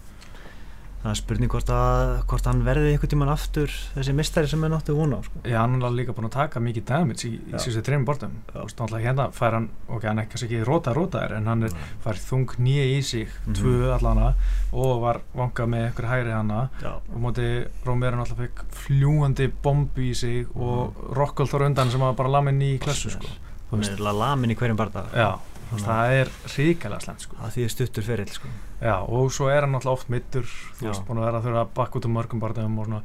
það 1.04 1.12
er 1.12 1.20
spurning 1.20 1.52
hvort, 1.52 1.70
að, 1.74 2.12
hvort 2.32 2.46
hann 2.48 2.62
verði 2.64 2.94
einhvern 2.94 3.12
tíman 3.12 3.32
aftur 3.34 3.74
þessi 3.94 4.16
mistari 4.16 4.48
sem 4.48 4.64
er 4.64 4.72
náttu 4.72 4.96
vona 4.96 5.20
sko. 5.26 5.42
Já, 5.44 5.58
hann 5.60 5.76
er 5.82 5.96
líka 5.98 6.16
búin 6.16 6.30
að 6.30 6.36
taka 6.38 6.62
mikið 6.64 6.86
damage 6.88 7.28
í, 7.28 7.34
í 7.52 7.54
síðustu 7.58 7.84
trefnum 7.84 8.08
bortum 8.08 8.38
Náttúrulega 8.54 9.04
hérna 9.04 9.28
fær 9.36 9.58
hann, 9.58 9.68
ok, 9.90 10.08
hann 10.08 10.24
er 10.24 10.30
kannski 10.32 10.48
ekki 10.48 10.64
róta 10.68 10.96
rótaðir 10.96 11.36
en 11.40 11.52
hann 11.52 11.68
er 11.68 11.78
fær 12.06 12.22
þung 12.24 12.56
nýja 12.64 12.88
í 12.88 12.98
sig 13.04 13.28
mm 13.28 13.52
-hmm. 13.52 13.60
tvö 13.60 13.94
allana 13.98 14.34
og 14.72 15.02
var 15.04 15.22
vangað 15.36 15.72
með 15.76 15.88
ykkur 15.92 16.10
hægri 16.14 16.32
hana 16.32 16.70
Já. 16.82 16.94
og 16.96 17.20
móti 17.20 17.48
Rómir 17.84 18.16
náttúrulega 18.16 18.48
fekk 18.48 18.66
fljúandi 18.72 19.52
bombi 19.64 20.12
í 20.12 20.16
sig 20.16 20.48
og 20.56 20.94
mm. 20.96 21.16
Rokkald 21.20 21.50
þar 21.50 21.68
undan 21.68 21.92
sem 21.92 22.00
var 22.00 22.14
bara 22.14 22.30
lamin 22.30 22.62
í 22.62 22.78
klassu 22.80 23.10
sko. 23.10 23.28
Hún 23.72 23.84
er 23.84 24.00
lamin 24.00 24.52
í 24.52 24.56
hverjum 24.56 24.78
barndag 24.78 25.12
Já 25.14 25.40
það 25.82 26.14
er 26.20 26.32
ríkala 26.54 27.00
slemt 27.04 27.26
sko. 27.26 27.40
það 27.42 27.56
því 27.56 27.66
er 27.66 27.74
stuttur 27.74 28.08
fyrir 28.08 28.32
sko. 28.36 28.54
já, 28.82 28.96
og 29.02 29.34
svo 29.34 29.50
er 29.50 29.66
hann 29.66 29.76
alltaf 29.80 29.98
oft 29.98 30.14
mittur 30.14 30.46
þú 30.78 30.88
veist, 30.90 31.04
búin 31.08 31.24
að 31.24 31.28
vera 31.30 31.42
að 31.42 31.50
þurfa 31.50 31.66
að 31.66 31.74
bakka 31.80 32.00
út 32.00 32.08
um 32.10 32.16
mörgum 32.20 32.44
barndagum 32.44 32.80
og 32.80 32.88
svona, 32.90 33.04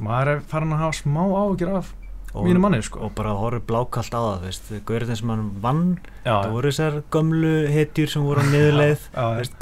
maður 0.00 0.32
er 0.34 0.42
farin 0.50 0.76
að 0.76 0.84
hafa 0.86 0.98
smá 1.02 1.22
ágjur 1.26 1.72
af 1.76 1.94
mínu 2.36 2.60
manni 2.60 2.82
sko. 2.84 3.00
og 3.06 3.14
bara 3.16 3.32
horfið 3.38 3.64
blákallt 3.68 4.12
á 4.12 4.20
það 4.20 4.44
veist, 4.44 4.68
Gaurðin 4.88 5.16
sem 5.16 5.32
hann 5.32 5.46
vann 5.62 5.82
það 6.24 6.50
voru 6.52 6.72
þessar 6.72 6.98
gömlu 7.14 7.54
hetjur 7.72 8.12
sem 8.12 8.26
voru 8.26 8.44
á 8.44 8.46
niðurleið, 8.50 9.06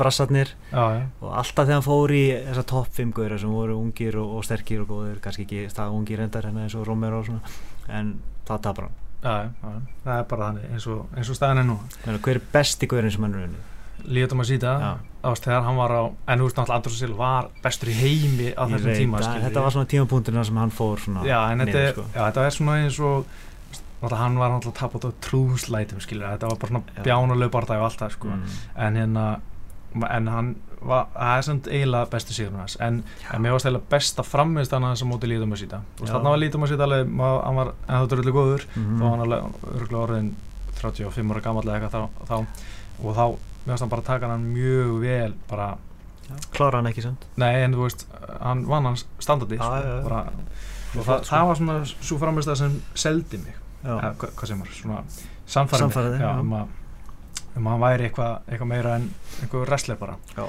brassarnir. 0.01 0.55
Og 0.75 1.31
alltaf 1.31 1.69
þegar 1.69 1.79
hann 1.79 1.87
fór 1.87 2.17
í 2.17 2.25
þessar 2.49 2.69
topp 2.73 2.91
5 2.99 3.15
Gaurðir 3.15 3.45
sem 3.45 3.55
voru 3.55 3.79
ungir 3.79 4.19
og, 4.19 4.37
og 4.41 4.49
sterkir 4.49 4.83
og 4.83 4.91
góðir, 4.91 5.23
kannski 5.23 5.47
ekki 5.47 5.65
stað 5.71 5.95
ungir 6.01 6.25
endar 6.25 6.49
hérna 6.49 6.67
eins 6.67 6.75
og 6.75 6.87
Romero 6.89 7.23
og 7.23 7.31
svona, 7.31 7.57
en 7.89 8.17
það 8.49 8.69
tapar 8.69 8.89
hann 8.89 9.04
Já, 9.25 9.49
já, 9.49 9.71
það 10.05 10.19
er 10.19 10.27
bara 10.31 10.49
þannig 10.51 10.73
eins 10.75 10.87
og, 10.93 11.07
eins 11.17 11.31
og 11.33 11.39
staðin 11.39 11.63
er 11.63 11.69
nú 11.71 11.79
Hver 12.05 12.37
er 12.37 12.43
besti 12.53 12.89
guðurinn 12.91 13.15
sem 13.15 13.25
hann 13.25 13.39
er 13.39 13.47
unnið? 13.49 13.71
Líðum 14.05 14.43
að 14.45 14.51
síta 14.51 14.75
þegar 15.41 15.65
hann 15.65 15.79
var 15.81 15.95
á 15.97 16.03
en 16.05 16.43
þú 16.43 16.49
veist 16.49 16.59
náttúrulega 16.59 16.77
Andrós 16.77 16.99
Sil 17.01 17.17
var 17.17 17.49
bestur 17.65 17.89
í 17.89 17.97
heimi 17.97 18.51
á 18.53 18.63
þessum 18.69 18.91
veit, 18.91 19.01
tíma 19.01 19.23
að, 19.23 19.41
Þetta 19.47 19.65
var 19.65 19.75
svona 19.77 19.91
tímapunkturinn 19.95 20.47
sem 20.51 20.61
hann 20.61 20.75
fór 20.75 21.01
Já, 21.25 21.39
en 21.49 21.65
þetta, 21.65 21.87
sko. 21.95 22.07
já, 22.11 22.21
þetta 22.21 22.45
er 22.45 22.57
svona 22.59 22.77
eins 22.83 23.01
og 23.01 23.41
hann 24.13 24.37
var 24.37 24.53
náttúrulega 24.53 24.81
tapat 24.83 25.09
á 25.09 25.11
trúslætum 25.25 26.05
þetta 26.05 26.51
var 26.51 26.61
bara 26.61 26.75
svona 26.75 27.05
bjánuleg 27.07 27.53
barndæg 27.55 27.81
og 27.81 27.89
allt 27.89 28.03
það 28.03 28.17
sko. 28.19 28.29
mm. 28.29 28.61
en 28.85 29.01
hérna 29.01 29.27
en 30.11 30.29
hann 30.29 30.55
það 30.89 31.31
er 31.37 31.47
samt 31.47 31.71
eiginlega 31.71 32.11
bestu 32.13 32.37
síðan 32.37 32.61
hans 32.63 32.77
en, 32.85 33.01
en 33.33 33.43
mér 33.43 33.57
varst 33.57 33.69
eiginlega 33.69 33.91
besta 33.95 34.25
framvist 34.27 34.75
hann 34.75 34.89
sem 34.97 35.11
móti 35.11 35.31
lítum 35.31 35.55
að 35.57 35.65
síta 35.65 35.81
og 36.01 36.09
þannig 36.11 36.31
var 36.31 36.43
lítum 36.43 36.67
að 36.67 36.75
síta 36.75 36.89
alveg, 36.89 37.15
hann 37.21 37.59
var 37.61 37.73
ennþá 37.87 38.11
dröldu 38.13 38.35
góður 38.35 38.67
mm 38.75 38.85
-hmm. 38.85 38.99
þá 38.99 39.05
var 39.05 39.11
hann 39.15 39.25
alveg 39.27 39.99
orðin 40.03 40.31
35 40.81 41.33
ára 41.33 41.41
gammallega 41.41 41.81
eitthvað 41.81 41.95
þá, 41.95 42.29
þá 42.29 42.37
og 43.05 43.17
þá 43.17 43.25
mér 43.65 43.73
varst 43.73 43.83
hann 43.83 43.95
bara 43.95 44.03
taka 44.03 44.29
hann 44.29 44.47
mjög 44.53 45.01
vel 45.01 45.35
bara 45.49 45.75
klára 46.55 46.81
hann 46.81 46.91
ekki 46.91 47.05
samt? 47.05 47.27
Nei 47.41 47.65
en 47.65 47.75
þú 47.75 47.87
veist, 47.87 48.07
hann 48.41 48.65
vann 48.69 48.89
hans 48.91 49.07
standardi 49.23 49.59
ah, 49.61 49.77
ja, 49.81 49.97
ja. 49.99 50.03
Bara, 50.07 50.23
og 50.95 51.07
það, 51.07 51.27
það 51.29 51.47
var 51.49 51.61
svona 51.61 51.77
svo 51.93 52.19
framvist 52.23 52.53
að 52.53 52.61
sem 52.63 52.77
seldi 52.95 53.41
mig. 53.43 53.61
Eða, 53.85 54.15
hvað 54.21 54.47
sem 54.49 54.63
var, 54.63 54.71
svona 54.79 55.03
samfærið 55.55 56.25
um 56.31 56.55
að 56.61 56.81
um 57.55 57.67
að 57.69 57.75
hann 57.75 57.83
væri 57.85 58.09
eitthvað 58.09 58.49
eitthva 58.51 58.67
meira 58.67 58.95
en 58.99 59.11
einhver 59.43 59.67
wrestler 59.69 59.99
bara. 60.01 60.17
Já 60.35 60.47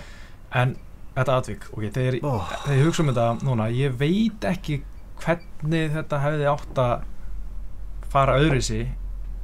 en 0.55 0.75
þetta 1.15 1.39
atvík 1.39 1.67
ok, 1.71 1.89
þegar, 1.95 2.19
oh. 2.27 2.51
þegar 2.65 2.79
ég 2.79 2.89
hugsa 2.89 3.03
um 3.03 3.12
þetta 3.12 3.47
núna 3.47 3.69
ég 3.75 3.95
veit 4.00 4.47
ekki 4.50 4.81
hvernig 5.24 5.93
þetta 5.95 6.21
hefði 6.24 6.50
átt 6.51 6.81
að 6.81 6.95
fara 8.15 8.39
öðru 8.39 8.62
sig 8.63 8.89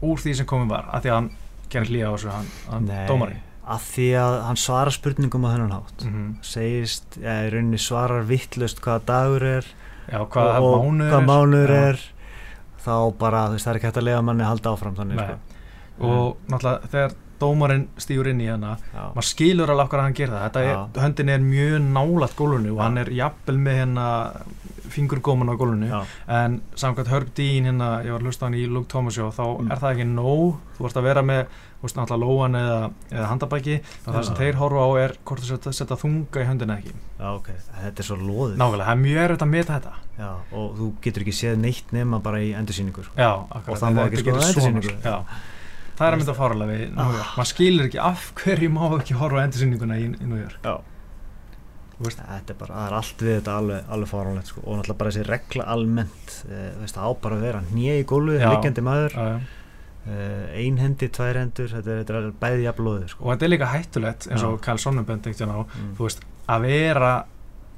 úr 0.02 0.20
því 0.22 0.36
sem 0.40 0.50
komið 0.50 0.74
var 0.74 0.90
að 0.92 1.06
því 1.06 1.12
að 1.12 1.18
hann 1.20 1.32
gerir 1.72 1.92
hlýja 1.92 2.12
á 2.12 2.14
þessu 2.16 2.34
hann, 2.34 2.52
hann 2.70 2.92
dómari. 3.10 3.40
Að 3.72 3.84
því 3.88 4.08
að 4.20 4.38
hann 4.48 4.60
svarar 4.60 4.96
spurningum 4.96 5.46
á 5.48 5.50
þennan 5.54 5.76
hátt. 5.76 6.04
Mm 6.04 6.14
-hmm. 6.14 6.32
segist, 6.44 7.18
eða 7.22 7.46
í 7.46 7.52
rauninni 7.54 7.80
svarar 7.80 8.26
vittlust 8.28 8.82
hvaða 8.82 9.06
dagur 9.06 9.46
er 9.48 9.68
Já, 10.10 10.26
hvaða 10.26 10.60
og, 10.60 10.78
mánuður, 10.82 11.12
hvað 11.14 11.28
mánuður 11.30 11.76
er. 11.78 12.06
Þá 12.82 12.96
bara, 13.22 13.46
þú 13.48 13.56
veist, 13.56 13.66
það 13.66 13.72
er 13.72 13.78
ekki 13.80 13.88
hægt 13.88 14.02
að 14.02 14.08
lega 14.08 14.22
manni 14.26 14.44
að 14.44 14.52
halda 14.52 14.72
áfram 14.74 14.96
þannig 14.98 15.20
sko. 15.22 15.36
og 16.02 16.38
náttúrulega 16.50 16.90
þegar 16.92 17.12
dómarinn 17.42 17.88
stýur 18.02 18.32
inn 18.32 18.44
í 18.44 18.50
hana. 18.52 18.78
Maður 18.94 19.30
skilur 19.32 19.74
alveg 19.74 19.90
okkar 19.90 20.04
að 20.04 20.10
hann 20.10 20.18
gera 20.22 20.44
það. 20.46 20.72
Er, 20.72 20.82
höndin 21.04 21.34
er 21.34 21.46
mjög 21.46 21.78
nálat 21.90 22.38
gólunni 22.38 22.74
og 22.74 22.84
hann 22.86 23.02
er 23.02 23.14
jafnvel 23.18 23.58
með 23.62 23.82
hérna 23.82 24.10
fingurgóman 24.92 25.52
á 25.52 25.56
gólunni 25.56 25.90
en 26.28 26.62
samkvæmt 26.76 27.12
Herb 27.12 27.34
Dean 27.38 27.68
hérna, 27.70 27.90
ég 28.06 28.16
var 28.16 28.26
hlusta 28.26 28.48
hann 28.48 28.58
í 28.58 28.66
Luke 28.68 28.90
Thomas 28.92 29.18
og 29.22 29.34
þá 29.36 29.44
mm. 29.46 29.72
er 29.72 29.82
það 29.82 29.94
ekki 29.96 30.08
nóg. 30.12 30.60
Þú 30.76 30.86
vart 30.86 30.98
að 30.98 31.08
vera 31.08 31.24
með, 31.26 31.42
þú 31.78 31.86
veist 31.86 31.98
náttúrulega 32.00 32.26
lóan 32.26 32.58
eða, 32.58 32.78
eða 33.12 33.30
handabæki 33.30 33.78
það 34.06 34.20
sem 34.28 34.38
þeir 34.40 34.60
horfa 34.62 34.86
á 34.86 34.90
er 35.04 35.16
hvort 35.22 35.44
þú 35.44 35.50
setja, 35.52 35.74
setja 35.78 35.98
þunga 36.02 36.44
í 36.44 36.48
höndina 36.50 36.78
ekki. 36.82 36.96
Já 37.22 37.28
ok, 37.32 37.50
þetta 37.84 38.04
er 38.04 38.10
svo 38.10 38.18
loðið. 38.22 38.58
Nákvæmlega, 38.62 38.88
það 38.90 38.96
er 38.96 39.02
mjög 39.06 39.24
erfitt 39.26 39.46
að 39.46 39.52
meta 39.54 39.78
þetta. 39.78 39.96
Já, 40.22 40.30
og 40.58 40.76
þú 40.80 40.92
getur 41.06 41.26
ekki 41.26 41.38
séð 41.38 41.62
neitt 41.62 41.96
nema 41.96 42.22
bara 42.26 42.42
í 42.42 42.52
endursýningur. 42.58 43.12
Já, 43.14 43.32
akkurat, 43.46 43.72
og 43.76 43.82
það 43.84 43.98
má 43.98 44.04
ekki 44.08 44.24
skoða 44.26 44.48
endursýningur 44.50 44.98
það 46.02 46.08
er 46.08 46.16
að 46.16 46.24
mynda 46.24 46.38
fáralega 46.38 46.72
við 46.74 46.88
New 46.96 47.18
York 47.18 47.36
maður 47.38 47.52
skilur 47.52 47.90
ekki 47.90 48.02
af 48.12 48.32
hverju 48.42 48.72
má 48.74 48.82
ekki 48.98 49.20
horfa 49.20 49.46
endursyninguna 49.46 50.02
í, 50.02 50.10
í 50.12 50.26
New 50.32 50.42
York 50.42 50.66
já 50.66 50.76
þetta 52.02 52.54
er 52.54 52.58
bara, 52.58 52.76
það 52.76 52.86
er 52.88 52.98
allt 52.98 53.24
við 53.24 53.36
þetta 53.38 53.56
alveg, 53.62 53.90
alveg 53.94 54.10
fáránlegt 54.10 54.52
sko. 54.52 54.62
og 54.64 54.78
náttúrulega 54.78 55.00
bara 55.02 55.12
þessi 55.12 55.26
regla 55.28 55.66
almennt 55.74 56.36
e, 56.48 56.62
veist, 56.82 56.98
á 56.98 57.08
bara 57.22 57.38
að 57.38 57.44
vera 57.46 57.64
nýja 57.70 57.98
í 58.00 58.06
gólu 58.10 58.38
líkjandi 58.42 58.86
maður 58.86 59.18
já, 59.18 59.26
já. 59.28 59.60
E, 60.02 60.16
ein 60.64 60.80
hendi, 60.82 61.12
tvær 61.14 61.38
hendur 61.44 61.70
þetta 61.70 61.94
er, 61.94 62.02
þetta 62.02 62.22
er 62.22 62.32
bæði 62.42 62.66
jafnlóði 62.66 63.12
sko. 63.12 63.26
og 63.26 63.34
þetta 63.36 63.48
er 63.48 63.54
líka 63.54 63.70
hættulegt 63.76 64.28
eins 64.32 64.48
og 64.48 64.58
Kjell 64.66 64.82
Sonnenbend 64.82 65.30
mm. 65.30 65.94
að 66.56 66.66
vera 66.66 67.14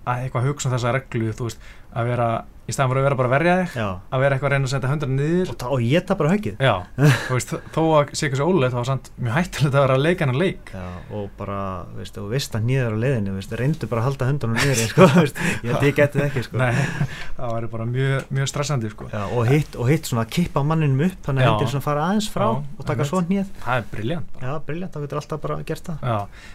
að 0.04 0.26
eitthvað 0.26 0.50
hugsa 0.50 0.70
um 0.70 0.76
þessa 0.78 0.96
reglu 0.96 1.34
veist, 1.44 1.70
að 1.92 2.12
vera 2.14 2.30
í 2.64 2.72
staðan 2.72 2.94
fyrir 2.94 3.02
að 3.02 3.06
vera 3.10 3.18
bara 3.20 3.28
að 3.30 3.34
verja 3.34 3.54
þig 3.60 3.74
já. 3.76 3.88
að 4.08 4.22
vera 4.24 4.36
eitthvað 4.36 4.48
að 4.48 4.54
reyna 4.54 4.68
að 4.68 4.72
setja 4.72 4.92
hundra 4.92 5.10
niður. 5.12 5.50
Og, 5.52 5.64
og 5.76 5.80
ég 5.84 6.06
tapar 6.08 6.28
á 6.28 6.34
höggið. 6.34 6.56
Já, 6.64 6.76
veist, 7.34 7.50
þó 7.76 7.82
að 7.98 8.14
sé 8.16 8.24
ekki 8.30 8.40
svo 8.40 8.48
ólulegt 8.48 8.72
þá 8.74 8.80
var 8.80 8.88
samt 8.88 9.10
mjög 9.18 9.34
hættilegt 9.36 9.74
að 9.74 9.84
vera 9.84 9.98
að 9.98 10.06
leika 10.06 10.24
hennar 10.24 10.40
leik. 10.40 10.72
Já, 10.72 10.86
og 11.20 11.26
bara, 11.40 11.60
veist, 11.98 12.16
og 12.22 12.30
vist 12.32 12.56
að 12.56 12.64
nýður 12.70 12.96
á 12.96 12.98
leiðinu 13.04 13.32
veist, 13.36 13.56
reyndu 13.60 13.90
bara 13.92 14.00
að 14.04 14.08
halda 14.08 14.30
hundunum 14.32 14.56
niður 14.62 14.80
sko, 14.94 15.10
ég 15.66 15.70
held 15.74 15.84
ég 15.90 15.98
getið 16.00 16.22
ekki 16.30 16.46
sko. 16.48 16.56
Nei, 16.62 16.74
það 17.38 17.48
var 17.52 17.64
bara 17.76 17.86
mjög, 17.90 18.32
mjög 18.40 18.48
stressandi 18.54 18.88
sko. 18.94 19.10
og 19.12 19.44
hitt, 19.52 19.76
og 19.76 19.86
hitt 19.92 20.06
svona 20.08 20.24
að 20.24 20.32
kippa 20.38 20.64
manninum 20.64 21.04
upp 21.10 21.20
þannig 21.28 21.44
að 21.44 21.48
hendur 21.52 21.72
svona 21.74 21.88
fara 21.90 22.08
aðeins 22.08 22.30
frá 22.32 22.48
og 22.54 22.84
taka 22.88 23.04
svo 23.08 23.20
nýð 23.28 23.48
það 23.64 23.76
er 23.76 23.86
briljant 23.92 24.28
já, 24.40 24.52
briljant, 24.68 24.94
þá 24.94 25.00
getur 25.04 25.20
alltaf 25.20 25.44
bara 25.44 25.60
gert 25.68 25.86
það. 25.92 25.98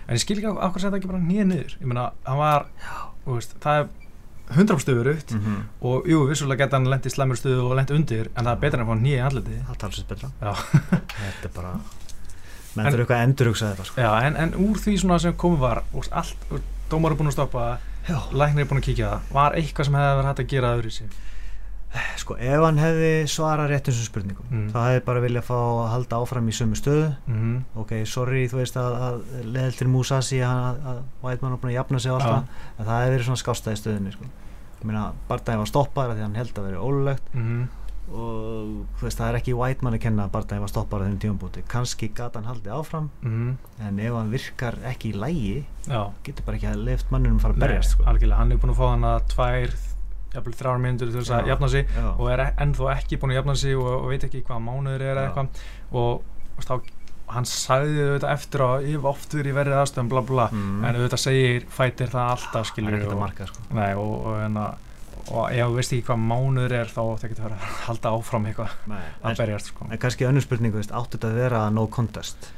En 0.09 0.13
ég 0.17 0.23
skil 0.25 0.39
ekki 0.39 0.49
á 3.29 3.77
100 4.55 4.81
stöður 4.83 5.13
upp 5.13 5.31
mm 5.35 5.41
-hmm. 5.45 5.63
og 5.81 6.09
jú, 6.09 6.25
vissulega 6.29 6.65
geta 6.65 6.77
hann 6.77 6.91
lendi 6.91 7.09
í 7.09 7.15
slemur 7.15 7.37
stöðu 7.37 7.69
og 7.69 7.77
lendi 7.77 7.95
undir 7.95 8.31
en 8.35 8.45
það 8.45 8.53
er 8.53 8.61
betra 8.65 8.81
en 8.81 8.87
að 8.87 8.91
fá 8.91 9.01
nýja 9.03 9.27
andleti 9.27 9.63
það 9.69 9.79
talsist 9.79 10.09
betra. 10.09 10.31
Þetta 10.41 11.49
er 11.49 11.55
bara 11.55 11.73
menn 12.79 12.93
þurfa 12.93 13.03
eitthvað 13.03 13.19
að 13.19 13.27
endurugsa 13.29 13.71
þetta 13.73 13.85
sko. 13.89 14.01
já, 14.01 14.11
en, 14.27 14.37
en 14.37 14.55
úr 14.69 14.81
því 14.83 14.97
sem 14.99 15.37
komið 15.37 15.63
var 15.65 15.83
allt, 16.11 16.37
dómar 16.91 17.15
er 17.15 17.21
búin 17.21 17.31
að 17.31 17.39
stoppa 17.39 17.79
læknir 18.33 18.65
er 18.65 18.69
búin 18.71 18.83
að 18.83 18.89
kíkja 18.89 19.09
það 19.15 19.33
var 19.39 19.57
eitthvað 19.59 19.89
sem 19.89 19.99
hefði 19.99 20.19
verið 20.19 20.31
hægt 20.31 20.45
að 20.45 20.53
gera 20.53 20.75
öðru 20.77 20.93
í 20.93 20.97
sig 20.99 21.19
sko, 22.21 22.37
ef 22.37 22.65
hann 22.65 22.81
hefði 22.81 23.13
svarað 23.31 23.71
rétt 23.73 23.89
eins 23.89 24.01
og 24.03 24.09
spurningum, 24.11 24.49
mm. 24.51 24.67
þá 24.75 24.79
hefði 24.83 25.05
bara 25.07 25.23
viljað 25.25 25.47
fá 25.49 25.57
að 25.57 25.87
halda 25.95 26.19
áfram 26.21 26.51
í 26.51 26.57
sömu 26.57 26.77
stöðu 26.79 27.07
mm. 27.31 27.55
ok, 27.83 27.95
sorry, 28.09 28.45
þú 28.51 28.61
veist 28.61 28.77
að, 28.81 28.99
að 29.07 29.49
leðil 29.55 29.79
til 29.79 29.89
Musasi 29.93 30.43
að, 30.45 30.83
að 30.93 31.01
Whiteman 31.25 31.57
búin 31.57 31.73
að 31.73 31.79
jafna 31.79 32.03
sig 32.05 32.13
á 32.13 32.17
alltaf, 32.19 32.37
ja. 32.45 32.69
en 32.77 32.91
það 32.91 33.03
hefði 33.03 33.17
verið 33.17 33.27
svona 33.31 33.43
skástæði 33.45 33.83
stöðunni, 33.83 34.15
sko 34.19 34.31
ég 34.79 34.87
meina, 34.87 35.09
Bardagi 35.31 35.65
var 35.65 35.73
stoppar 35.73 36.15
því 36.15 36.25
hann 36.27 36.39
held 36.39 36.55
að 36.55 36.69
verið 36.69 36.85
ólulegt 36.85 37.33
mm. 37.35 37.65
og 38.13 38.77
þú 39.01 39.09
veist, 39.09 39.19
það 39.19 39.27
er 39.31 39.41
ekki 39.41 39.57
Whiteman 39.59 39.97
að 39.97 40.05
kenna 40.05 40.29
að 40.29 40.35
Bardagi 40.37 40.63
var 40.63 40.73
stoppar 40.75 41.03
á 41.03 41.05
þennig 41.09 41.25
tíumbúti 41.25 41.65
kannski 41.73 42.13
gata 42.13 42.43
hann 42.43 42.53
haldið 42.53 42.77
áfram 42.77 43.11
mhm. 43.25 43.57
en 43.89 44.01
ef 44.05 44.19
hann 44.21 44.33
virkar 44.35 44.79
ekki 44.93 45.15
í 45.15 45.19
lægi 45.19 45.59
Já. 45.89 46.03
getur 46.27 46.47
bara 46.47 46.61
ekki 46.61 46.71
að 46.71 46.85
left 46.93 47.15
mannunum 47.15 47.41
fara 47.43 47.57
að 47.57 47.65
berjast, 47.65 47.97
sko. 47.97 48.07
Þrjára 50.35 50.79
myndur 50.83 51.11
til 51.11 51.21
þess 51.21 51.35
að 51.39 51.51
jafna 51.53 51.69
sig 51.73 51.89
já. 51.89 52.07
og 52.11 52.31
er 52.33 52.45
ennþá 52.51 52.91
ekki 52.95 53.19
búin 53.21 53.35
að 53.35 53.41
jafna 53.41 53.59
sig 53.63 53.77
og, 53.79 53.91
og 53.97 54.09
veit 54.13 54.27
ekki 54.29 54.45
hvað 54.47 54.65
mánuður 54.67 55.05
er 55.05 55.13
eða 55.15 55.27
eitthvað 55.29 55.63
og, 56.03 56.27
þá, 56.67 56.75
hann 57.33 57.49
sagði 57.49 58.03
auðvitað 58.05 58.35
eftir 58.35 58.65
að 58.67 58.89
ég 58.89 58.99
hef 58.99 59.09
oft 59.13 59.39
verið 59.39 59.53
í 59.53 59.57
verið 59.57 59.79
aðstöðum 59.79 60.13
bla 60.13 60.25
bla 60.29 60.51
mm. 60.53 60.77
en 60.83 60.99
auðvitað 60.99 61.25
segir 61.25 61.65
fætir 61.73 62.13
það 62.13 62.35
alltaf 62.35 62.69
skilur 62.73 63.09
og, 63.09 63.17
marka, 63.23 63.49
sko. 63.49 63.65
nei, 63.77 63.91
og 63.97 64.85
og 65.29 65.53
ef 65.53 65.67
þú 65.67 65.77
veist 65.77 65.95
ekki 65.95 66.07
hvað 66.09 66.21
mánuður 66.25 66.75
er 66.79 66.93
þá 66.93 67.01
það 67.03 67.25
getur 67.33 67.47
verið 67.47 67.65
að 67.65 67.81
halda 67.85 68.13
áfram 68.17 68.47
eitthvað 68.49 68.77
að 68.89 69.41
berjast 69.43 69.73
sko. 69.73 69.89
En 69.89 70.01
kannski 70.01 70.29
önnur 70.29 70.45
spurningu, 70.45 70.81
áttu 70.81 71.19
þetta 71.19 71.29
að 71.29 71.41
vera 71.43 71.63
no 71.75 71.85
contest? 71.93 72.49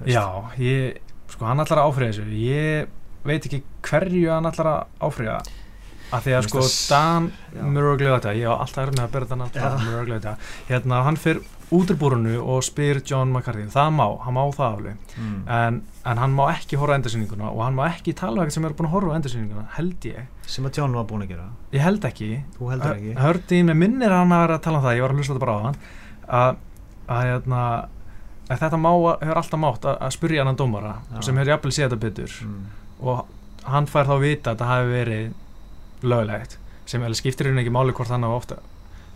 Veist? 0.00 0.10
Já, 0.14 0.24
ég, 0.62 0.98
sko 1.30 1.48
hann 1.48 1.62
að 1.62 1.82
áfriða 1.84 2.10
þessu 2.16 2.40
ég 2.42 2.96
veit 3.28 3.46
ekki 3.46 3.62
hverju 3.86 4.32
hann 4.32 4.48
að 4.48 4.70
áfriða 5.04 5.38
að 6.08 6.24
því 6.24 6.34
að 6.38 6.48
sko 6.48 6.64
Dan 6.88 7.30
Muruglu 7.74 8.10
þetta, 8.14 8.34
ég 8.38 8.48
á 8.48 8.54
alltaf 8.56 8.82
er 8.86 8.92
með 8.94 9.04
að 9.04 9.14
byrja 9.14 9.48
Dan 9.54 9.78
Muruglu 9.84 10.18
þetta. 10.18 10.34
Hérna 10.70 11.04
hann 11.06 11.20
fyrr 11.20 11.40
útrbúrunu 11.74 12.38
og 12.40 12.62
spyr 12.64 13.02
John 13.04 13.32
McCarthy, 13.32 13.66
það 13.72 13.90
má, 13.98 14.04
hann 14.24 14.36
má 14.36 14.40
það 14.56 14.76
alveg. 14.78 15.00
Mm. 15.18 15.40
en, 15.52 15.80
en 16.08 16.20
hann 16.22 16.36
má 16.36 16.46
ekki 16.54 16.78
horfa 16.80 16.96
endursyninguna 16.96 17.50
og 17.50 17.60
hann 17.66 17.76
má 17.76 17.84
ekki 17.90 18.14
tala 18.16 18.38
um 18.38 18.44
eitthvað 18.44 18.56
sem 18.56 18.68
er 18.68 18.76
búin 18.78 18.88
að 18.88 18.94
horfa 18.96 19.18
endursyninguna, 19.18 19.64
held 19.76 20.08
ég. 20.08 20.30
Sem 20.48 20.68
að 20.68 20.80
John 20.80 20.96
var 20.96 21.04
búin 21.10 21.26
að 21.26 21.34
gera. 21.34 21.48
Ég 21.76 21.84
held 21.84 22.06
ekki, 22.08 22.30
ekki. 22.96 23.12
hördi 23.20 23.60
með 23.68 23.80
minnir 23.82 24.14
hann 24.16 24.32
að 24.32 24.44
vera 24.46 24.56
að 24.56 24.64
tala 24.64 24.80
um 24.80 24.86
það, 24.86 24.96
ég 24.96 25.04
var 25.04 25.14
að 25.14 25.20
hlusta 25.20 25.34
þetta 25.34 25.44
bara 25.44 25.58
á 25.58 25.64
hann 25.66 25.80
að, 26.38 26.62
að, 27.08 27.24
hérna, 27.26 27.64
að 28.48 28.62
þetta 28.62 28.80
má, 28.80 28.90
hefur 29.24 29.42
alltaf 29.42 29.62
mátt 29.64 29.90
að, 29.90 29.98
að 30.06 30.14
spyrja 30.16 30.44
annan 30.44 30.60
dómara 30.60 30.94
Já. 31.12 31.20
sem 31.28 31.40
hefur 31.40 31.52
jafnvel 31.52 31.74
séð 31.74 31.86
þetta 31.88 32.00
betur. 32.06 32.38
Mm. 32.48 32.64
og 33.04 33.68
hann 33.68 33.88
fær 33.90 34.08
þá 34.08 34.14
að 34.16 34.24
vita 34.24 34.50
að 34.50 34.56
þetta 34.56 34.70
hafi 34.72 34.90
verið 34.94 35.28
löglegt 36.02 36.58
sem 36.88 37.04
skiptir 37.14 37.50
hérna 37.50 37.64
ekki 37.64 37.74
máli 37.74 37.94
hvort 37.96 38.12
hann 38.12 38.26
hafa 38.26 38.42
ofta 38.42 38.60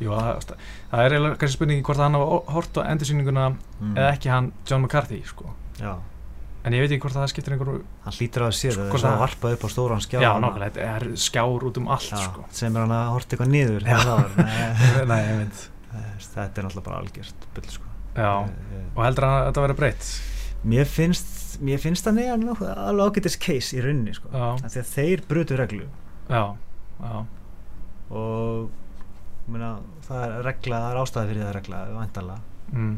Jú, 0.02 0.14
það, 0.16 0.54
það 0.90 1.04
er 1.04 1.26
kannski 1.38 1.56
spurningi 1.56 1.84
hvort 1.86 2.00
hann 2.02 2.16
hafa 2.18 2.38
hort 2.56 2.80
á 2.80 2.82
endursýninguna 2.90 3.50
mm. 3.52 3.92
eða 3.92 4.08
ekki 4.14 4.32
hann 4.32 4.48
John 4.68 4.82
McCarthy 4.82 5.20
sko. 5.28 5.52
en 5.82 6.76
ég 6.76 6.82
veit 6.84 6.94
ekki 6.94 7.04
hvort 7.04 7.16
það 7.16 7.28
skiptir 7.32 7.56
einhverju 7.56 7.82
hann 8.06 8.16
hlýtur 8.16 8.46
að 8.46 8.56
sér 8.58 8.78
það 8.80 9.06
er 9.12 9.20
varpað 9.22 9.56
upp 9.56 9.66
á 9.66 9.68
stóran 9.72 10.02
skjár 10.02 10.24
já, 10.24 10.30
nákvæmlega, 10.42 10.72
þetta 10.72 10.88
er 10.96 11.06
skjár 11.26 11.68
út 11.68 11.80
um 11.80 11.88
allt 11.92 12.10
já, 12.10 12.24
sko. 12.26 12.46
sem 12.54 12.74
er 12.74 12.84
hann 12.84 12.96
að 12.96 13.12
horta 13.14 13.36
eitthvað 13.36 13.52
niður 13.52 13.86
Nei, 15.12 15.20
ég 15.22 15.40
veit 15.42 15.62
þetta 16.32 16.46
er 16.46 16.66
náttúrulega 16.66 16.86
bara 16.88 17.00
algjört 17.02 17.48
byll 17.56 17.72
sko. 17.76 17.94
já, 18.16 18.32
e, 18.48 18.82
og 18.94 19.02
heldur 19.06 19.28
hann 19.28 19.38
að 19.38 19.48
þetta 19.50 19.66
verið 19.66 19.80
breytt? 19.82 20.10
mér 20.72 20.88
finnst 20.88 21.38
mér 21.62 21.80
finnst 21.82 22.06
það 22.06 22.20
neðan 22.20 22.44
alveg 22.52 23.08
ágættis 23.10 23.38
case 23.42 23.76
í 23.76 23.82
rauninni 23.84 24.14
sko. 24.16 24.30
því 24.62 24.82
að 24.82 24.92
þeir 24.94 25.24
brutu 25.28 25.58
reglu 25.58 25.88
já, 26.30 26.42
já. 27.02 27.24
Og 28.12 28.70
Meina, 29.50 29.72
það 30.06 30.24
er 30.24 30.44
regla, 30.46 30.78
það 30.84 30.92
er 30.92 31.00
ástæði 31.02 31.30
fyrir 31.32 31.42
það 31.42 31.54
regla 31.56 31.78
vantala 31.96 32.36
mm. 32.70 32.92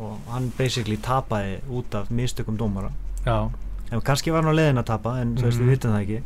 og 0.00 0.30
hann 0.32 0.46
basically 0.56 0.96
tapaði 1.02 1.58
út 1.68 1.96
af 1.98 2.12
mistökum 2.14 2.56
dómara. 2.60 2.92
En 3.92 4.00
kannski 4.00 4.32
var 4.32 4.46
hann 4.46 4.56
á 4.56 4.60
leðin 4.60 4.80
að 4.80 4.88
tapa 4.88 5.18
en 5.20 5.34
þú 5.36 5.50
veist 5.50 5.60
við 5.60 5.74
vitum 5.74 5.92
það 5.92 6.06
ekki. 6.06 6.22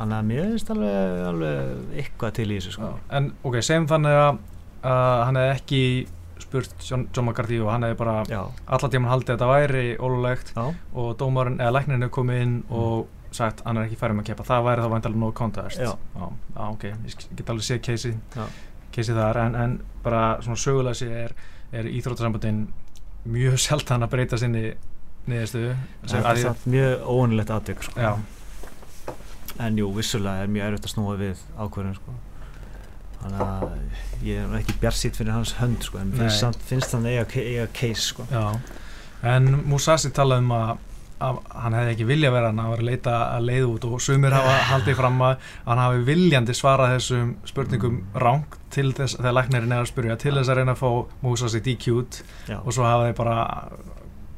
Þannig 0.00 0.16
að 0.16 0.26
mér 0.32 0.48
finnst 0.50 0.72
alveg, 0.74 1.22
alveg 1.28 2.00
eitthvað 2.02 2.34
til 2.40 2.48
í 2.48 2.56
þessu 2.56 2.74
sko. 2.74 2.90
en 3.14 3.30
ok, 3.46 3.56
segjum 3.62 3.86
þannig 3.92 4.18
að 4.18 4.30
uh, 4.32 5.22
hann 5.28 5.38
hefði 5.38 5.54
ekki 5.54 5.82
spurt 6.42 6.86
John, 6.88 7.06
John 7.14 7.28
McCarthy 7.28 7.60
og 7.62 7.70
hann 7.70 7.86
hefði 7.86 8.00
bara 8.00 8.16
allar 8.26 8.90
tíma 8.90 9.12
haldið 9.12 9.36
að 9.36 9.36
þetta 9.36 9.50
væri 9.52 9.84
ólulegt 10.02 10.54
og 10.58 11.12
dómarinn 11.20 11.60
eða 11.60 11.76
læknirinn 11.76 12.06
hefði 12.08 12.16
komið 12.18 12.42
inn 12.46 12.56
mm. 12.66 13.20
Sagt 13.36 13.62
hann 13.66 13.80
er 13.80 13.88
ekki 13.88 13.98
færið 14.00 14.18
með 14.18 14.24
að 14.24 14.30
keppa 14.30 14.46
það 14.48 14.66
væri 14.68 14.84
þá 14.84 14.92
vantilega 14.92 15.22
no 15.22 15.32
contest 15.36 15.80
já. 15.80 15.90
Á, 16.18 16.24
ok, 16.68 16.84
ég 17.08 17.26
get 17.38 17.50
alveg 17.52 17.66
séð 17.66 17.82
keisi 17.86 18.12
keisi 18.92 19.16
þar, 19.16 19.40
en, 19.46 19.56
en 19.56 19.76
bara 20.04 20.22
svona 20.44 20.60
sögulega 20.60 20.98
sé 20.98 21.08
er, 21.24 21.34
er 21.72 21.88
íþróttarsambundin 21.90 22.66
mjög 23.24 23.58
sjaldan 23.66 24.06
að 24.06 24.14
breyta 24.16 24.40
sinni 24.40 24.72
niðurstöðu 25.30 25.76
það 26.10 26.28
er 26.32 26.42
ég... 26.42 26.66
mjög 26.74 27.06
óanilegt 27.06 27.54
aðdeg 27.54 27.86
sko. 27.86 28.12
en 29.62 29.78
jú, 29.78 29.88
vissulega 29.96 30.44
er 30.44 30.52
mjög 30.52 30.68
erfitt 30.68 30.88
að 30.88 30.94
snúa 30.96 31.16
við 31.20 31.42
ákverðin 31.56 31.98
sko. 32.00 32.14
þannig 33.22 33.42
að 33.46 33.66
ég 34.26 34.44
er 34.44 34.56
ekki 34.58 34.78
bjart 34.82 35.18
fyrir 35.18 35.34
hans 35.36 35.56
hönd 35.60 35.84
sko, 35.86 36.00
en 36.02 36.14
finnst, 36.18 36.64
finnst 36.66 36.96
hann 36.96 37.06
eiga, 37.06 37.26
eiga 37.38 37.68
case 37.76 38.08
sko. 38.10 38.26
en 39.22 39.52
Musasi 39.70 40.10
talaði 40.14 40.48
um 40.48 40.56
að 40.58 40.72
að 41.22 41.38
hann 41.62 41.76
hefði 41.78 41.92
ekki 41.94 42.06
vilja 42.08 42.30
vera 42.34 42.50
hann 42.50 42.60
að 42.62 42.70
vera 42.72 42.82
að 42.82 42.88
leita 42.90 43.14
að 43.36 43.46
leið 43.48 43.66
út 43.70 43.86
og 43.88 44.02
sumir 44.04 44.34
hafa 44.36 44.54
haldið 44.72 44.98
fram 44.98 45.20
að 45.28 45.48
hann 45.68 45.82
hafi 45.82 46.02
viljandi 46.08 46.56
svarað 46.58 46.94
þessum 46.96 47.32
spurningum 47.50 48.00
ráng 48.24 48.58
til 48.72 48.88
þess 48.96 49.18
þegar 49.20 49.36
læknirinn 49.38 49.74
er 49.76 49.84
að 49.84 49.90
spurja 49.92 50.16
til 50.20 50.34
þess 50.38 50.52
að 50.52 50.60
reyna 50.60 50.74
að 50.76 50.82
fá 50.82 50.90
músa 51.26 51.50
sitt 51.52 51.68
í 51.70 51.76
kjút 51.80 52.22
og 52.62 52.70
svo 52.72 52.86
hafa 52.88 53.08
þeir 53.10 53.18
bara 53.20 53.36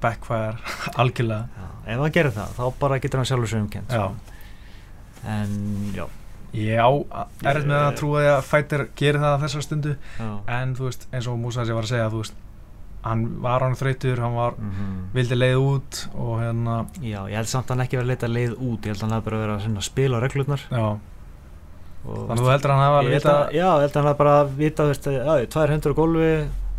backfire 0.05 0.59
algjörlega. 1.01 1.49
Já. 1.57 1.69
ef 1.95 2.03
hann 2.05 2.13
gerir 2.19 2.35
það 2.37 2.59
þá 2.59 2.65
bara 2.83 2.99
getur 3.01 3.23
hann 3.23 3.31
sjálfur 3.31 3.53
svo 3.55 3.63
umkent 3.65 3.95
en 5.25 5.57
já. 5.97 6.05
Ég 6.55 6.79
á 6.79 6.87
erð 7.51 7.65
með 7.67 7.81
að 7.81 7.95
trúa 7.99 8.21
að 8.37 8.45
fætir 8.47 8.83
gerir 8.95 9.19
það 9.25 9.41
þessar 9.43 9.65
stundu. 9.65 9.95
Já. 10.21 10.29
en 10.59 10.75
þú 10.79 10.85
veist 10.91 11.07
eins 11.11 11.27
og 11.33 11.39
Musa 11.41 11.65
sem 11.67 11.75
var 11.75 11.89
að 11.89 11.95
segja 11.95 12.11
þú 12.13 12.21
veist 12.21 12.37
hann 13.05 13.25
var 13.45 13.65
hann 13.65 13.77
þrautur, 13.77 14.21
hann 14.23 14.37
var 14.37 14.55
mm 14.57 14.71
-hmm. 14.71 15.01
vildi 15.15 15.37
leið 15.37 15.57
út 15.61 15.99
og 16.15 16.39
hérna 16.41 16.77
Já, 17.01 17.21
ég 17.29 17.37
held 17.37 17.51
samt 17.51 17.67
að 17.71 17.77
hann 17.77 17.85
ekki 17.85 17.99
verið 17.99 18.07
að 18.07 18.13
leita 18.13 18.29
leið 18.29 18.55
út 18.57 18.87
ég 18.87 18.93
held 18.93 19.03
að 19.03 19.05
hann 19.05 19.17
hef 19.17 19.25
bara 19.25 19.41
verið 19.43 19.67
að 19.77 19.83
spila 19.85 20.17
á 20.17 20.25
reglurnar. 20.25 20.63
Já. 20.71 20.87
Þannig 22.05 22.31
að 22.31 22.45
þú 22.45 22.51
heldur 22.53 22.71
að 22.71 22.77
hann 22.77 22.85
hafa 22.85 22.99
að 23.01 23.11
vita 23.11 23.33
að, 23.33 23.53
Já, 23.55 23.69
ég 23.75 23.85
held 23.85 23.91
að 23.91 24.01
hann 24.01 24.09
hafa 24.09 24.19
bara 24.19 24.45
vita 24.45 24.83
þú 24.83 24.89
veist, 24.93 25.07
já, 25.09 25.47
tvær 25.55 25.73
hendur 25.73 25.93
á 25.93 26.01
gólfi 26.01 26.33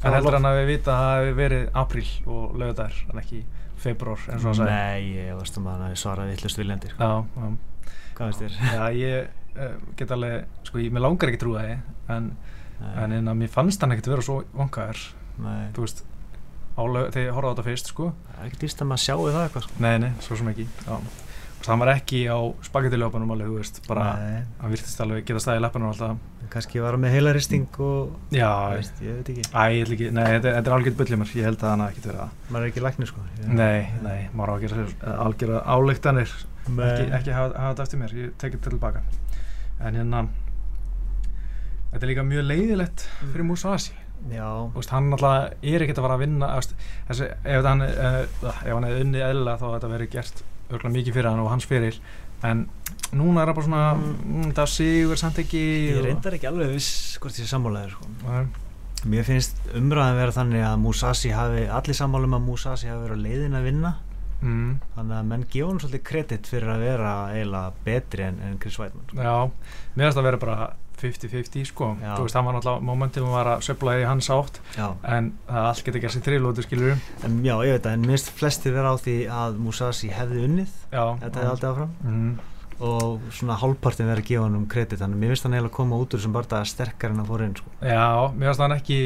En 0.05 0.13
heldur 0.13 0.37
hann 0.37 0.45
að 0.45 0.57
við 0.59 0.67
vita 0.69 0.91
að 0.91 1.01
það 1.01 1.21
hefur 1.21 1.37
verið 1.39 1.69
april 1.73 2.09
og 2.25 2.57
lögðar, 2.61 2.97
en 3.09 3.21
ekki 3.21 3.39
februar 3.77 4.19
eins 4.29 4.43
og 4.43 4.49
það 4.51 4.59
sagði. 4.59 4.71
Nei, 4.71 5.01
ég 5.15 5.39
veist 5.39 5.57
um 5.57 5.67
að 5.67 5.73
hann 5.73 5.87
hefur 5.89 6.01
svarað 6.03 6.29
vittlust 6.29 6.57
viljandir 6.61 6.93
Já, 6.99 7.11
já. 7.35 7.47
Hvað 8.15 8.25
veist 8.29 8.41
þér? 8.43 8.57
Já, 8.75 8.83
ég 8.93 9.29
uh, 9.57 9.77
get 9.97 10.11
alveg, 10.11 10.45
sko, 10.63 10.81
ég, 10.83 10.99
langar 11.05 11.31
ekki 11.31 11.41
trúa 11.41 11.63
það 11.63 12.15
en, 12.17 12.29
en, 12.93 13.17
en 13.17 13.33
að 13.33 13.39
mér 13.41 13.49
fannst 13.49 13.81
hann 13.81 13.95
ekkert 13.95 14.11
vera 14.13 14.25
svo 14.25 14.43
vonkaður 14.53 15.01
Þú 15.75 15.83
veist 15.83 16.05
álega 16.75 17.11
þegar 17.15 17.25
ég 17.29 17.35
horfaði 17.37 17.51
á 17.51 17.53
þetta 17.55 17.67
fyrst 17.69 17.91
sko. 17.91 18.09
Það 18.31 18.41
er 18.41 18.49
ekki 18.49 18.61
dýrst 18.65 18.81
að 18.83 18.89
maður 18.91 19.03
sjáu 19.05 19.21
það 19.29 19.43
eitthvað 19.45 19.67
sko. 19.67 19.79
Nei, 19.85 19.93
nei, 20.03 20.11
svo 20.25 20.39
sem 20.39 20.51
ekki. 20.51 20.67
Það 21.65 21.79
var 21.81 21.89
ekki 21.95 22.19
á 22.29 22.37
spagettiljópanum 22.67 23.31
alveg, 23.33 23.47
þú 23.49 23.55
veist 23.57 23.77
bara, 23.87 24.03
hann 24.61 24.69
virtist 24.69 24.99
alveg 25.01 25.23
geta 25.25 25.41
staðið 25.41 25.57
í 25.57 25.63
leppanum 25.63 25.89
alltaf. 25.89 26.19
Kanski 26.53 26.83
var 26.83 26.93
hann 26.93 27.01
með 27.01 27.15
heilaristing 27.15 27.79
og 27.81 28.35
Já, 28.35 28.51
veist, 28.75 28.99
ég 29.01 29.15
veit 29.17 29.31
ekki. 29.33 29.45
Æ, 29.49 29.63
ég 29.73 29.93
ekki, 29.95 30.11
nei, 30.13 30.27
þetta, 30.35 30.51
þetta 30.59 30.69
er 30.69 30.75
algjörð 30.75 30.99
bullimur, 30.99 31.31
ég 31.33 31.47
held 31.49 31.63
að 31.65 31.71
hann 31.71 31.81
hafi 31.81 31.95
ekkert 31.95 32.09
verið 32.11 32.21
það 32.21 32.53
Maður 32.53 32.67
er 32.67 32.69
ekki 32.69 32.83
læknir 32.85 33.09
sko. 33.09 33.23
Ég, 33.39 33.49
Nei, 33.57 33.79
nei, 34.05 34.19
maður 34.37 34.51
á 34.51 34.55
að 34.55 34.65
gera 34.67 35.15
algjörða 35.25 35.63
álíktanir 35.73 36.35
ekki, 36.35 37.09
ekki 37.17 37.33
hafa, 37.33 37.49
hafa 37.57 37.71
þetta 37.73 37.87
eftir 37.87 38.03
mér, 38.03 38.15
ég 38.21 38.37
tekið 38.45 38.61
til 38.61 38.75
tilbaka 38.75 39.01
En 39.81 39.97
hérna 39.97 40.21
Þetta 41.95 42.03
er 42.03 42.11
líka 42.11 42.27
mjög 42.27 42.45
leiðilegt 42.51 43.07
fyrir 43.23 43.47
Musa 43.47 43.73
Asi 44.25 44.79
Úst, 44.79 44.91
hann 44.91 45.13
alltaf 45.13 45.53
er 45.61 45.85
ekkert 45.85 46.01
að 46.01 46.07
fara 46.07 46.17
að 46.17 46.23
vinna 46.25 46.51
þessi, 46.57 47.29
ef 47.43 47.67
hann 47.69 47.85
ef 47.85 48.45
hann 48.71 48.87
hefði 48.87 49.05
unnið 49.05 49.25
eðla 49.29 49.57
þá 49.61 49.65
þetta 49.67 49.91
verið 49.91 50.13
gert 50.15 50.43
örgulega 50.65 50.95
mikið 50.95 51.17
fyrir 51.17 51.29
hann 51.29 51.43
og 51.43 51.51
hans 51.53 51.67
fyrir 51.69 51.99
en 52.45 52.65
núna 53.15 53.43
er 53.43 53.51
það 53.51 53.57
bara 53.57 53.67
svona 53.67 53.83
mm. 53.93 54.15
mm 54.31 54.55
það 54.57 54.71
sigur 54.73 55.21
samt 55.21 55.41
ekki 55.43 55.61
ég 55.91 56.01
reyndar 56.05 56.37
ekki 56.37 56.49
alveg 56.49 56.73
viss 56.73 57.19
hvort 57.21 57.37
ég 57.37 57.45
er 57.45 57.51
sammálaður 57.51 57.95
sko. 57.95 58.09
mér 59.11 59.27
finnst 59.27 59.61
umræðan 59.77 60.19
verið 60.19 60.39
þannig 60.39 60.65
að 60.65 60.81
Musashi 60.81 61.31
hafi 61.35 61.67
allir 61.77 61.97
sammálum 61.97 62.37
að 62.37 62.45
Musashi 62.49 62.89
hafi 62.91 63.05
verið 63.05 63.21
á 63.21 63.25
leiðin 63.25 63.59
að 63.59 63.69
vinna 63.69 63.93
mm. 64.41 64.71
þannig 64.95 65.17
að 65.19 65.29
menn 65.31 65.45
gefa 65.51 65.69
hann 65.69 65.83
svolítið 65.83 66.05
kredit 66.09 66.49
fyrir 66.49 66.73
að 66.73 66.87
vera 66.87 67.13
eiginlega 67.33 67.85
betri 67.85 68.25
en, 68.25 68.41
en 68.47 68.57
Chris 68.61 68.79
Weidman 68.81 69.05
sko. 69.11 69.21
Já, 69.21 69.37
mér 69.95 70.07
finnst 70.07 70.17
það 70.17 70.23
að 70.23 70.29
vera 70.31 70.41
bara 70.45 70.57
50-50 71.05 71.69
sko, 71.69 71.91
já. 72.01 72.11
þú 72.15 72.25
veist 72.25 72.37
það 72.37 72.47
var 72.47 72.57
náttúrulega 72.57 72.87
momentum 72.89 73.27
að 73.29 73.37
vara 73.37 73.53
söfla 73.65 73.95
í 73.99 74.07
hans 74.07 74.29
átt 74.33 74.59
já. 74.75 74.87
en 75.15 75.29
það 75.49 75.69
allt 75.69 75.85
getur 75.87 76.03
gerst 76.05 76.19
í 76.19 76.23
þrjulótu 76.25 76.65
skilur 76.65 76.95
en, 76.95 77.37
Já, 77.45 77.53
ég 77.67 77.77
veit 77.77 77.85
það, 77.85 77.93
en 77.93 78.09
minnst 78.09 78.33
flesti 78.35 78.73
vera 78.73 78.91
á 78.91 78.95
því 78.99 79.15
að 79.41 79.61
Musashi 79.61 80.11
hefði 80.15 80.43
unnið 80.49 80.75
já, 80.89 81.05
þetta 81.21 81.39
hefði 81.39 81.53
alltaf 81.53 81.71
áfram 81.71 81.95
mm. 82.01 82.33
og 82.89 83.29
svona 83.39 83.59
hálfpartin 83.61 84.11
verið 84.11 84.25
að 84.25 84.29
gefa 84.31 84.49
hann 84.49 84.59
um 84.59 84.67
kredit 84.75 85.01
þannig 85.01 85.23
mér 85.23 85.33
finnst 85.33 85.47
hann 85.47 85.57
eiginlega 85.57 85.73
að 85.73 85.79
koma 85.79 86.01
út 86.03 86.17
úr 86.17 86.25
sem 86.25 86.35
bara 86.35 86.65
sterkar 86.65 87.15
en 87.15 87.23
að 87.23 87.31
fóra 87.31 87.49
inn 87.49 87.57
sko. 87.59 87.73
Já, 87.81 88.05
mér 88.35 88.51
finnst 88.51 88.65
hann 88.65 88.77
ekki 88.77 88.99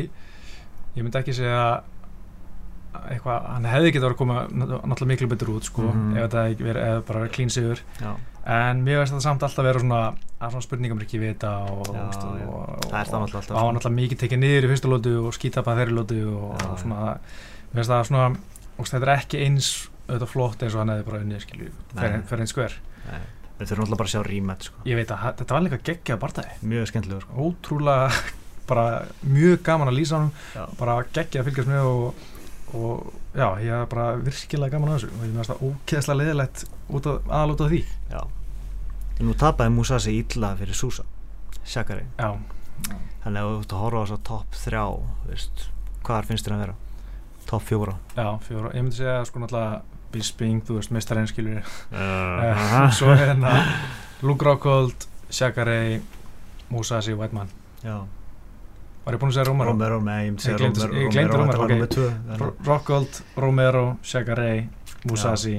ég 0.96 1.04
myndi 1.04 1.20
ekki 1.20 1.38
segja 1.38 1.64
eitthvað, 2.90 3.46
hann 3.46 3.68
hefði 3.70 3.92
getið 3.94 4.02
að 4.02 4.08
vera 4.08 4.16
að 4.16 4.20
koma 4.20 4.40
náttúrulega 4.50 5.10
miklu 5.12 5.30
betur 5.30 5.52
út 5.54 5.68
sko, 5.68 5.86
mm 5.86 5.92
-hmm. 5.94 6.18
ef 6.18 6.26
þetta 6.26 6.44
hefði 6.48 6.66
verið, 6.68 6.88
eða 6.90 7.04
bara 7.10 7.28
klínsigur 7.36 7.82
en 8.50 8.82
mér 8.86 9.02
veist 9.02 9.14
þetta 9.14 9.26
samt 9.26 9.46
alltaf 9.46 9.66
vera 9.66 9.82
svona 9.84 10.02
að 10.40 10.54
svona 10.56 10.66
spurningum 10.66 11.00
er 11.02 11.06
ekki 11.06 11.22
vita 11.22 11.52
og, 11.70 11.90
já, 11.94 12.04
og, 12.06 12.28
og, 12.48 12.62
og 12.74 12.86
það 12.88 13.00
er 13.00 13.10
það 13.12 13.26
alltaf. 13.26 13.50
og 13.52 13.60
hann 13.62 13.80
alltaf 13.80 13.96
mikið 13.96 14.22
tekið 14.24 14.42
niður 14.42 14.68
í 14.68 14.72
fyrstu 14.72 14.92
lótu 14.92 15.16
og 15.22 15.36
skítapað 15.36 15.82
þeirri 15.82 15.98
lótu 15.98 16.20
og 16.34 16.64
svona, 16.82 17.16
mér 17.72 17.82
veist 17.82 17.94
það 17.94 18.08
svona 18.10 18.30
þetta 18.80 19.04
er 19.04 19.14
ekki 19.18 19.44
eins 19.46 19.74
auðvitað 20.08 20.32
flott 20.32 20.64
eins 20.64 20.78
og 20.78 20.84
hann 20.84 20.94
hefði 20.94 21.08
bara 21.10 21.22
unnið 21.26 21.44
skilju 21.46 21.74
fyrir 22.00 22.42
einn 22.46 22.50
skver 22.50 22.80
Við 23.60 23.74
þurfum 23.74 23.84
alltaf 23.84 24.00
bara 24.00 24.08
að 24.08 24.14
sjá 24.14 24.22
rímet 24.24 24.66
sko. 24.70 24.82
Ég 24.88 24.96
veit 24.96 25.10
að 25.12 25.24
þetta 25.42 25.56
var 25.58 25.64
líka 25.66 25.80
geggjað 25.90 26.20
barndagi 26.22 26.68
Mjög 26.72 26.86
skemmtilegur 26.88 27.26
sko. 27.26 27.44
Ótrúlega 27.44 28.06
bara 28.70 28.86
mjög 29.28 29.58
gaman 29.68 29.92
að 29.92 29.98
lýsa 29.98 30.22
hann 30.22 30.30
bara 30.80 31.02
geggjað 31.10 31.42
að 31.42 31.50
fylgjast 31.50 31.72
með 31.74 31.90
og 31.90 32.28
og 32.70 33.14
já, 33.34 33.48
ég 33.66 33.74
er 33.74 33.88
bara 33.90 34.12
virkilega 34.22 34.76
gaman 34.76 34.94
að 34.94 35.00
þessu 35.00 35.10
og 35.10 35.24
ég 35.26 35.34
finnst 35.34 35.52
það 35.52 35.64
ókeðslega 35.68 36.20
leðilegt 36.20 36.64
aðal 36.94 37.54
út 37.56 37.64
af 37.66 37.72
því. 37.72 37.80
Já, 38.12 38.20
en 39.20 39.28
nú 39.28 39.36
tapaði 39.38 39.74
Musasi 39.76 40.16
illa 40.22 40.54
fyrir 40.60 40.78
Susa 40.78 41.06
Shakari 41.68 42.06
Já. 42.18 42.32
Þannig 43.24 43.42
að 43.42 43.50
þú 43.50 43.60
ert 43.60 43.74
að 43.74 43.82
horfa 43.84 44.00
á 44.00 44.04
þess 44.04 44.16
að 44.16 44.22
topp 44.30 44.60
þrjá 44.64 44.84
veist, 45.28 45.64
hvað 46.08 46.30
finnst 46.30 46.48
þér 46.48 46.56
að 46.56 46.62
vera? 46.64 46.76
Topp 47.50 47.66
fjóra. 47.66 47.96
Já, 48.16 48.28
fjóra, 48.46 48.72
ég 48.78 48.86
myndi 48.86 49.00
segja 49.00 49.18
sko 49.28 49.42
náttúrulega 49.42 49.82
Bisping, 50.14 50.62
þú 50.66 50.78
veist, 50.80 50.94
mestarinn 50.96 51.28
skilur 51.30 51.60
uh, 51.60 52.88
Svo 52.98 53.12
er 53.14 53.26
hérna 53.26 53.52
Luke 54.24 54.48
Rockhold, 54.48 55.06
Shakari 55.30 56.00
Musasi, 56.72 57.18
Whiteman 57.18 57.52
Já. 57.84 58.00
Var 59.04 59.16
ég 59.16 59.22
búin 59.22 59.32
að 59.34 59.40
segja 59.40 59.50
Romero? 59.50 59.74
Romero, 59.74 60.02
nei, 60.06 60.20
ég 60.28 60.34
myndi 60.34 60.46
segja 60.46 60.60
Romero. 60.64 61.00
Ég 61.00 61.14
glemdi 61.14 61.38
Romero, 61.40 61.66
ok. 61.66 62.66
Rockhold, 62.68 63.24
Romero, 63.40 63.86
Chagare 64.06 64.52
Musashi 65.10 65.58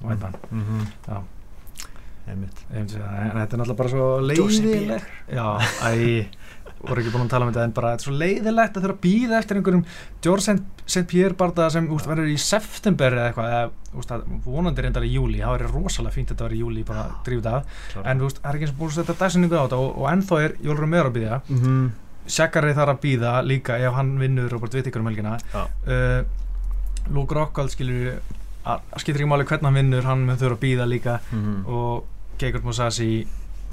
Whiteman. 0.00 0.36
Já 1.06 1.20
Einmitt. 2.28 2.64
Þetta 2.68 3.00
er 3.00 3.34
náttúrulega 3.34 3.78
bara 3.78 3.92
svo 3.92 4.08
leiðileg 4.22 5.06
Já, 5.30 5.46
æ 5.86 6.26
voru 6.80 7.02
ekki 7.02 7.12
búin 7.12 7.26
að 7.26 7.32
tala 7.34 7.46
um 7.46 7.50
þetta 7.52 7.64
en 7.66 7.72
bara 7.76 7.90
þetta 7.92 8.00
er 8.00 8.06
svo 8.06 8.14
leiðilegt 8.16 8.76
að 8.76 8.84
þurfa 8.84 8.96
að 8.96 9.02
býða 9.04 9.38
eftir 9.40 9.58
einhverjum 9.58 9.82
George 10.24 10.54
St. 10.86 11.02
Pierre 11.10 11.36
barndag 11.36 11.72
sem 11.74 11.88
úst, 11.92 12.08
verður 12.08 12.30
í 12.32 12.36
september 12.40 13.16
eða 13.16 13.26
eitthvað 13.28 13.50
eða 13.56 13.98
úst, 14.00 14.14
vonandi 14.46 14.84
reyndar 14.86 15.06
í 15.06 15.12
júli 15.12 15.42
það 15.42 15.56
verður 15.58 15.74
rosalega 15.76 16.16
fínt 16.16 16.30
að 16.30 16.34
þetta 16.34 16.46
verður 16.46 16.56
í 16.56 16.62
júli 16.62 16.86
bara 16.88 17.06
drífið 17.26 17.50
af 17.52 17.74
en 18.00 18.22
það 18.24 18.40
er 18.40 18.58
ekki 18.58 18.66
eins 18.66 18.74
og 18.74 18.80
búin 18.80 18.92
að 18.92 18.96
setja 18.96 19.18
dagsinningu 19.20 19.60
á 19.60 19.64
þetta 19.66 19.82
og, 19.84 19.90
og 20.00 20.10
ennþá 20.14 20.40
er 20.46 20.56
Jólur 20.64 20.82
Romero 20.86 21.12
að 21.12 21.18
býða 21.18 21.40
mm 21.42 21.60
-hmm. 21.60 21.90
Sjekari 22.30 22.74
þarf 22.76 22.94
að 22.94 23.00
býða 23.04 23.32
líka 23.42 23.78
ef 23.78 23.94
hann 23.96 24.18
vinnur 24.20 24.50
Robert 24.52 24.74
Whittaker 24.74 25.00
um 25.00 25.08
helgina. 25.08 25.38
Uh, 25.86 26.22
Luke 27.10 27.34
Rockhold 27.34 27.72
skilur 27.72 28.20
skilur 29.00 29.20
ekki 29.20 29.30
máli 29.30 29.46
hvernig 29.48 29.68
hann 29.70 29.78
vinnur 29.80 30.08
hann 30.08 30.24
mun 30.26 30.40
þurfa 30.40 30.58
að 30.58 30.64
býða 30.64 30.88
líka. 30.88 31.20
Mm 31.32 31.44
-hmm. 31.44 31.66
og 31.66 32.04
Gegard 32.40 32.64
Mousasi 32.64 33.26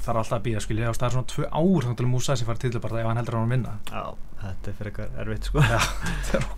þarf 0.04 0.22
alltaf 0.22 0.38
að 0.38 0.46
býða 0.46 0.62
skilja 0.64 0.92
það 0.94 1.06
er 1.08 1.14
svona 1.14 1.28
tvö 1.32 1.46
ár 1.50 1.86
þá 1.86 1.92
til 1.98 2.06
að 2.06 2.10
Musa 2.12 2.36
sér 2.38 2.48
fara 2.48 2.62
til 2.62 2.80
bara 2.80 3.00
ef 3.00 3.06
hann 3.08 3.20
heldur 3.20 3.36
að 3.36 3.42
hann 3.42 3.52
vinna. 3.54 3.72
Já, 3.90 4.04
þetta 4.42 4.70
er 4.70 4.76
fyrir 4.78 4.90
eitthvað 4.92 5.20
erfitt 5.22 5.48
sko. 5.48 5.64
Já, 5.72 5.80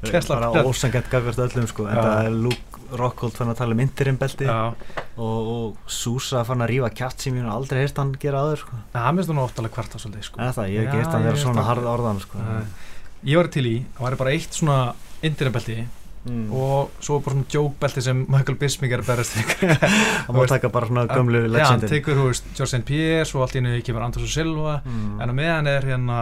þetta 0.04 0.20
er 0.20 0.28
bara 0.30 0.64
ósangett 0.70 1.10
gafast 1.10 1.42
öllum 1.46 1.68
sko. 1.70 1.86
En 1.90 2.00
það 2.00 2.28
er 2.28 2.38
Luke 2.46 2.82
Rockhold 3.00 3.38
fann 3.38 3.52
að 3.52 3.60
tala 3.62 3.76
um 3.76 3.82
interim-belti 3.84 4.48
og, 4.50 4.84
og 5.26 5.76
Susa 5.86 6.44
fann 6.46 6.64
að 6.64 6.72
rífa 6.74 6.90
kjátt 7.00 7.26
sem 7.26 7.38
ég 7.38 7.50
aldrei 7.50 7.84
heyrt 7.84 8.02
hann 8.02 8.12
gera 8.22 8.44
aður 8.44 8.64
sko. 8.64 8.80
Já, 8.82 8.98
það 8.98 9.12
minnst 9.18 9.32
hann 9.32 9.44
óttalega 9.44 9.76
kvarta 9.78 10.02
svolítið 10.02 10.26
sko. 10.28 10.42
Það, 10.42 10.72
ég 10.74 10.80
hef 10.80 10.88
ekki 10.88 11.02
heyrt 11.02 11.14
hann 11.14 11.28
vera 11.30 11.44
svona 11.44 11.66
harð 11.70 11.88
orðan 11.94 12.20
sko. 12.26 12.44
Ég 13.20 13.36
var 13.40 13.50
til 13.52 13.66
í, 13.68 13.76
það 13.96 14.06
var 14.06 14.20
bara 14.24 14.36
eitt 14.36 14.56
svona 14.56 14.78
interim-belti 15.26 15.80
Mm. 16.20 16.52
og 16.52 16.90
svo 17.00 17.16
bara 17.24 17.32
svona 17.32 17.48
jókbelti 17.48 18.02
sem 18.04 18.18
Michael 18.28 18.58
Bisping 18.60 18.92
er 18.92 19.00
að 19.00 19.06
berast 19.08 19.38
það 20.26 20.34
má 20.36 20.42
taka 20.50 20.68
bara 20.68 20.90
svona 20.90 21.06
gömlu 21.08 21.46
legendin 21.46 21.64
hann 21.64 21.84
tekur 21.88 22.18
hú 22.18 22.26
veist 22.28 22.44
George 22.52 22.74
St. 22.74 22.84
Pierre 22.84 23.24
svo 23.24 23.40
allt 23.40 23.56
í 23.56 23.62
hennu 23.62 23.80
kemur 23.86 24.04
Anders 24.04 24.26
og 24.26 24.32
Silva 24.34 24.74
mm. 24.84 25.14
en 25.16 25.32
á 25.32 25.34
meðan 25.38 25.72
er 25.72 25.88
hérna 25.88 26.18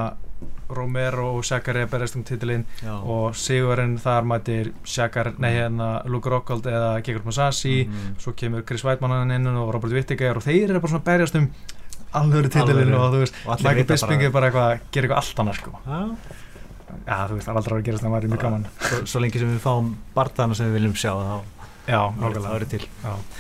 Romero 0.71 1.33
og 1.41 1.43
Shakari 1.49 1.83
að 1.83 1.91
berast 1.97 2.15
um 2.15 2.23
titilinn 2.29 2.63
og 2.87 3.35
Sigurinn 3.35 3.99
þar 3.99 4.31
mætir 4.31 4.71
Shakari, 4.87 5.35
nei 5.43 5.51
hérna 5.57 5.91
Luke 6.07 6.31
Rockhold 6.31 6.71
eða 6.71 6.95
Gegard 7.03 7.27
Mousasi 7.27 7.81
mm. 7.89 8.19
svo 8.23 8.39
kemur 8.39 8.63
Chris 8.69 8.87
Weidmann 8.87 9.35
inn 9.35 9.51
og 9.51 9.73
Robert 9.75 9.99
Whittaker 9.99 10.39
og 10.39 10.47
þeir 10.47 10.69
eru 10.69 10.85
bara 10.85 10.95
svona 10.95 11.03
að 11.03 11.11
berjast 11.11 11.43
um 11.43 11.51
alvöru 12.23 12.55
titilinn 12.55 12.95
og 12.95 13.17
þú 13.17 13.25
veist 13.27 13.47
Michael 13.67 13.89
Bisping 13.91 14.29
er 14.29 14.31
bara 14.31 14.53
eitthvað, 14.53 14.85
gerir 14.95 15.11
eitthvað 15.11 15.25
allt 15.25 15.43
annars 15.43 15.65
sko 15.65 15.81
já 15.83 16.05
Já, 17.07 17.29
þú 17.29 17.39
veist, 17.39 17.49
er 17.49 17.61
aldrei 17.61 17.79
að 17.79 17.85
gerast 17.89 18.05
það 18.05 18.17
væri 18.17 18.33
mjög 18.33 18.43
gaman. 18.43 18.67
Svo, 18.81 18.99
svo 19.13 19.23
lengi 19.23 19.43
sem 19.43 19.53
við 19.53 19.63
fáum 19.65 19.95
barndana 20.15 20.55
sem 20.59 20.69
við 20.69 20.79
viljum 20.79 20.97
sjá 20.99 21.13
þá 21.15 21.59
Já, 21.89 22.03
nákvæmlega. 22.13 22.45
Það 22.45 22.57
eru 22.59 22.67
til. 22.69 22.87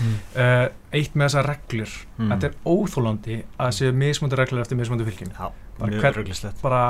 Mm. 0.00 0.14
uh, 0.40 0.62
Eitt 0.96 1.16
með 1.18 1.26
þessar 1.28 1.48
reglur. 1.50 1.96
Mm. 2.16 2.30
Þetta 2.32 2.48
er 2.48 2.54
óþólandi 2.64 3.36
að 3.60 3.74
séu 3.76 3.96
mismundu 4.02 4.38
reglur 4.40 4.64
eftir 4.64 4.78
mismundu 4.78 5.04
fylgjum 5.04 5.34
Já, 5.34 5.50
mjög 5.82 6.06
reglislegt 6.16 6.62
bara, 6.64 6.80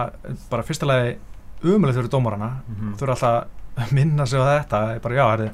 bara 0.52 0.66
fyrsta 0.66 0.86
lagi 0.86 1.16
umöðulegt 1.64 1.98
fyrir 1.98 2.12
dómarana. 2.14 2.52
Mm 2.62 2.78
-hmm. 2.78 2.94
þú 2.94 3.02
eru 3.02 3.16
alltaf 3.16 3.82
að 3.82 3.92
minna 3.92 4.26
sig 4.26 4.38
á 4.38 4.46
þetta. 4.46 5.00
Bara 5.02 5.14
já, 5.14 5.24
það 5.24 5.44
er 5.44 5.52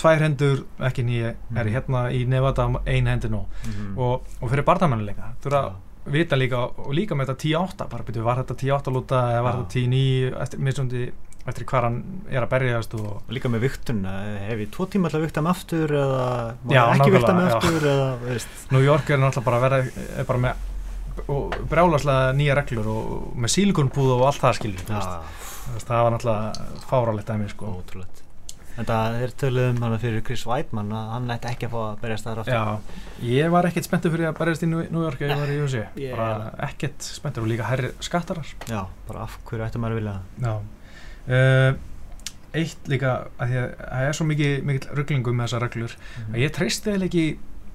tvær 0.00 0.22
hendur 0.22 0.64
ekki 0.78 1.02
nýja, 1.04 1.34
er 1.56 1.66
ég 1.66 1.74
hérna 1.74 2.10
í 2.14 2.24
nefata 2.26 2.70
ein 2.86 3.06
hendur 3.06 3.30
nú. 3.30 3.46
-hmm. 3.64 3.98
og, 3.98 4.22
og 4.40 4.50
fyrir 4.50 4.64
barndamannuleika 4.64 5.34
þú 5.42 5.46
eru 5.46 5.56
að 5.56 5.72
vita 6.10 6.38
líka 6.38 6.62
og 6.70 6.92
líka 6.96 7.16
með 7.18 7.32
þetta 7.32 7.48
10-8 7.48 7.88
bara 7.90 8.06
byrju 8.06 8.22
var 8.24 8.40
þetta 8.42 8.56
10-8 8.62 8.94
lúta 8.94 9.24
eða 9.34 9.42
var 9.46 9.58
þetta 9.58 9.74
10-9 9.76 10.30
eftir 10.44 10.64
missundi 10.68 11.10
eftir 11.50 11.66
hvað 11.68 11.86
hann 11.86 12.00
er 12.28 12.44
að 12.44 12.50
berjast 12.52 12.94
og, 12.98 13.06
og 13.20 13.34
líka 13.34 13.50
með 13.52 13.64
viktun 13.66 14.02
hef 14.06 14.64
ég 14.64 14.72
tvo 14.74 14.86
tíma 14.92 15.08
alltaf 15.08 15.24
vikta 15.24 15.44
með 15.44 15.54
aftur 15.54 15.94
eða 16.00 16.24
ég 16.72 16.94
ekki 16.96 17.14
vikta 17.16 17.36
með 17.36 17.54
aftur 17.56 17.86
eða, 17.92 18.40
New 18.74 18.84
York 18.84 19.10
er 19.10 19.22
náttúrulega 19.22 19.46
bara 19.48 19.62
verið 19.66 20.02
er 20.20 20.28
bara 20.28 20.42
með 20.46 20.66
brjálaslega 21.70 22.34
nýja 22.36 22.56
reglur 22.60 22.90
og 22.92 23.38
með 23.40 23.54
sílikonbúð 23.56 24.16
og 24.16 24.26
allt 24.28 24.44
það 24.44 24.58
skiljið 24.60 24.92
það 25.78 26.04
var 26.04 26.14
náttúrulega 26.14 26.84
fáralegt 26.88 27.30
að 27.30 27.40
mér 27.42 27.52
sko. 27.52 27.72
Ótrúlegt. 27.80 28.22
En 28.24 28.29
það 28.88 29.16
er 29.24 29.34
töluð 29.40 29.68
um 29.72 29.82
hann 29.84 29.96
fyrir 30.00 30.22
Chris 30.26 30.44
Weidmann 30.48 30.92
að 30.94 31.10
hann 31.14 31.34
ætti 31.34 31.50
ekki 31.50 31.68
að 31.68 31.74
fá 31.74 31.80
að 31.82 32.00
berjast 32.04 32.28
þar 32.28 32.40
aftur. 32.42 32.56
Já, 32.56 33.26
ég 33.26 33.52
var 33.54 33.68
ekkert 33.68 33.88
spenntur 33.88 34.14
fyrir 34.14 34.30
að 34.30 34.38
berjast 34.38 34.64
í 34.64 34.70
New 34.70 35.04
York 35.04 35.20
eða 35.20 35.34
ég 35.34 35.42
var 35.42 35.52
í 35.52 35.58
USA. 35.64 35.84
Yeah. 36.00 36.16
Bara 36.16 36.50
ekkert 36.70 37.04
spenntur 37.04 37.44
og 37.44 37.50
líka 37.50 37.66
herri 37.68 37.90
skattarar. 38.02 38.48
Já, 38.70 38.80
bara 39.08 39.26
af 39.26 39.36
hverju 39.48 39.66
ættum 39.66 39.84
maður 39.84 39.96
að 39.96 40.00
vilja 40.00 40.14
það. 40.16 40.46
Já. 40.46 40.54
Uh, 41.30 42.54
eitt 42.60 42.88
líka, 42.90 43.12
að 43.36 43.52
því 43.52 43.60
að 43.60 43.68
það 43.82 44.06
er 44.08 44.18
svo 44.18 44.26
mikið, 44.30 44.56
mikið 44.70 44.88
rugglingum 44.98 45.36
með 45.38 45.46
þessa 45.48 45.62
reglur, 45.64 45.98
mm 45.98 46.22
-hmm. 46.22 46.32
að 46.34 46.44
ég 46.44 46.54
treysti 46.56 46.94
eða 46.94 47.10
ekki 47.10 47.26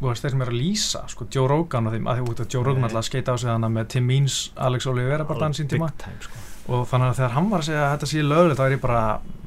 þeir 0.02 0.34
sem 0.34 0.42
er 0.42 0.52
að 0.52 0.60
lýsa, 0.60 1.04
sko, 1.08 1.28
Joe 1.32 1.48
Rogan 1.48 1.88
og 1.88 1.96
þeim, 1.96 2.10
að 2.12 2.20
því 2.20 2.34
að 2.44 2.50
Joe 2.58 2.66
Rogan 2.66 2.90
alltaf 2.90 3.08
skeita 3.08 3.32
á 3.32 3.36
sig 3.38 3.50
þannig 3.50 3.78
með 3.78 3.88
Tim 3.94 4.10
Means, 4.10 4.52
Alex 4.56 4.90
Oliveira 4.92 5.24
bara 5.24 5.46
þann 5.46 5.56
sín 5.56 5.72
tíma. 5.72 5.94
Time, 6.02 6.20
sko 6.20 6.55
og 6.66 6.86
þannig 6.90 7.08
að 7.08 7.18
þegar 7.20 7.34
hann 7.36 7.50
var 7.52 7.64
að 7.64 7.68
segja 7.70 7.82
að 7.86 7.92
þetta 7.96 8.12
sé 8.12 8.24
löglegt 8.26 8.60
þá 8.60 8.66
er 8.66 8.76
ég 8.76 8.84
bara, 8.84 9.02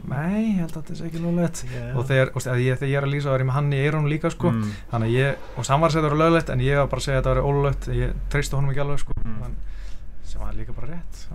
nei, 0.09 0.43
ég 0.43 0.61
held 0.63 0.71
að 0.71 0.77
þetta 0.79 0.99
sé 0.99 1.09
ekki 1.09 1.23
löglegt. 1.25 1.63
Yeah. 1.73 1.89
og 1.95 2.07
þegar, 2.11 2.33
og 2.35 2.47
ég, 2.47 2.79
þegar 2.79 2.93
ég 2.93 3.01
er 3.01 3.09
að 3.09 3.15
lýsa 3.15 3.29
þá 3.29 3.35
er 3.35 3.45
ég 3.45 3.49
með 3.51 3.59
hann 3.59 3.73
í 3.73 3.81
eirónu 3.83 4.13
líka 4.13 4.33
sko. 4.35 4.53
Mm. 4.55 4.77
þannig 4.93 5.11
að 5.11 5.19
ég, 5.19 5.49
og 5.57 5.73
hann 5.73 5.83
var 5.83 5.91
að 5.91 5.97
segja 5.97 6.05
þetta 6.05 6.15
var 6.15 6.23
löglegt 6.25 6.55
en 6.55 6.65
ég 6.67 6.83
var 6.83 6.93
bara 6.93 7.03
að 7.03 7.09
segja 7.09 7.19
að 7.19 7.25
þetta 7.25 7.35
var 7.35 7.51
ólöglegt. 7.51 7.91
Ég 7.99 8.23
treysti 8.33 8.59
honum 8.59 8.73
ekki 8.75 8.85
alveg 8.87 9.03
sko. 9.03 9.19
Mm. 9.25 9.41
þannig, 9.43 9.83
sem 10.31 10.45
var 10.47 10.59
líka 10.59 10.79
bara 10.79 10.93
rétt 10.95 11.27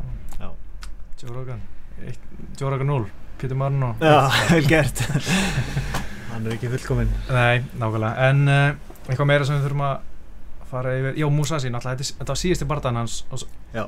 Joe 1.24 1.32
Rogan. 1.32 1.62
Joe 2.60 2.70
Rogan 2.70 2.88
0, 2.88 3.06
Peter 3.38 3.56
Marno 3.56 3.96
Já, 4.02 4.30
vel 4.52 4.66
gert. 4.68 5.00
Hann 6.34 6.48
er 6.48 6.56
ekki 6.58 6.72
fullkominn. 6.74 7.12
Nei, 7.32 7.62
nákvæmlega, 7.80 8.28
en 8.28 8.50
uh, 8.52 8.96
eitthvað 9.06 9.30
meira 9.30 9.48
sem 9.48 9.56
við 9.56 9.70
þurfum 9.70 9.86
að 9.88 10.10
fara 10.74 10.96
yfir, 10.98 11.20
já 11.22 11.28
Musashi 11.32 11.72
náttúrulega, 11.74 12.08
þetta 12.20 12.34
var 12.34 12.40
síðusti 12.42 12.68
barndan 12.70 13.00
hans 13.00 13.20
á 13.30 13.36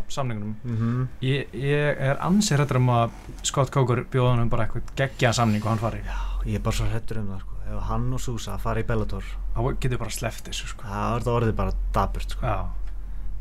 samningunum 0.09 0.55
mm 0.63 0.77
-hmm. 0.77 1.07
ég, 1.25 1.53
ég 1.53 1.99
er 2.09 2.21
ansið 2.21 2.57
hrettur 2.59 2.79
um 2.81 2.89
að 2.89 3.11
Scott 3.43 3.71
Coker 3.71 4.05
bjóða 4.11 4.31
hann 4.31 4.45
um 4.45 4.49
bara 4.49 4.65
eitthvað 4.65 4.95
geggja 4.95 5.33
samning 5.33 5.63
og 5.63 5.69
hann 5.69 5.83
fari. 5.83 6.01
Já, 6.05 6.45
ég 6.45 6.55
er 6.55 6.63
bara 6.63 6.75
svo 6.75 6.85
hrettur 6.85 7.19
um 7.19 7.27
það 7.33 7.39
sko. 7.39 7.51
Ef 7.65 7.83
hann 7.89 8.13
og 8.13 8.21
Susa 8.21 8.57
fari 8.57 8.81
í 8.81 8.87
Bellator. 8.87 9.23
Þá 9.55 9.77
getur 9.79 9.97
bara 9.97 10.09
þessu 10.09 10.67
sko. 10.67 10.83
Það 10.83 11.15
er 11.15 11.31
orðið 11.33 11.55
bara 11.55 11.71
daburt 11.93 12.29
sko. 12.29 12.45
Já, 12.45 12.69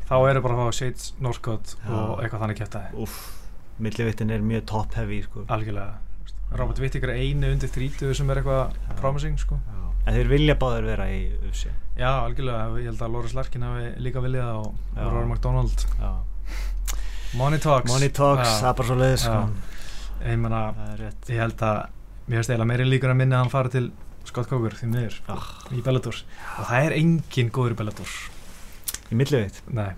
þá 0.09 0.15
eru 0.29 0.41
bara 0.41 0.53
að 0.53 0.59
fá 0.59 0.71
Shades, 0.79 1.13
Northcott 1.19 1.75
og 1.89 2.23
eitthvað 2.23 2.41
þannig 2.41 2.57
kæft 2.57 2.75
að 2.75 2.99
Uff, 3.05 3.15
millivittin 3.79 4.31
er 4.31 4.41
mjög 4.41 4.65
top 4.65 4.93
heavy 4.93 5.21
sko. 5.21 5.45
Algjörlega, 5.47 5.97
Robert 6.55 6.79
Whittaker 6.79 7.09
er 7.09 7.21
einu 7.21 7.51
undir 7.51 7.69
30 7.69 8.13
sem 8.13 8.29
er 8.29 8.41
eitthvað 8.41 8.75
promising 9.01 9.39
sko. 9.39 9.55
Já. 9.55 9.84
En 10.05 10.13
þeir 10.13 10.29
vilja 10.29 10.55
báður 10.61 10.87
vera 10.91 11.09
í 11.09 11.19
UFC 11.41 11.69
Já, 11.95 12.09
algjörlega, 12.21 12.65
ég 12.81 12.91
held 12.91 13.01
að 13.01 13.13
Loris 13.15 13.33
Larkin 13.33 13.65
hafi 13.65 13.85
líka 14.03 14.21
viljað 14.21 14.59
og 14.59 14.99
Rory 14.99 15.25
McDonald 15.25 15.85
Já. 15.97 16.11
Money 17.35 17.59
Talks 17.59 17.91
Money 17.91 18.11
Talks, 18.15 18.59
það 18.61 18.69
er 18.69 18.75
bara 18.79 18.87
svo 18.87 18.97
leiðis. 18.99 19.25
Ég 20.25 20.37
menna, 20.39 20.61
ég 21.01 21.41
held 21.41 21.63
að 21.67 21.79
mér 22.25 22.39
finnst 22.39 22.51
eiginlega 22.51 22.69
meirinn 22.69 22.91
líkur 22.91 23.11
að 23.11 23.19
minna 23.19 23.39
að 23.39 23.43
hann 23.43 23.53
fara 23.53 23.71
til 23.73 23.89
Scott 24.25 24.49
Coker 24.49 24.73
því 24.77 24.87
miður 24.89 25.19
ah. 25.29 25.49
í 25.75 25.83
Bellator 25.85 26.17
og 26.23 26.69
það 26.69 26.87
er 26.87 26.95
engin 26.97 27.51
góður 27.53 27.75
í 27.75 27.79
Bellator 27.81 28.15
Í 29.11 29.19
milliveitt? 29.19 29.61
Nei 29.69 29.91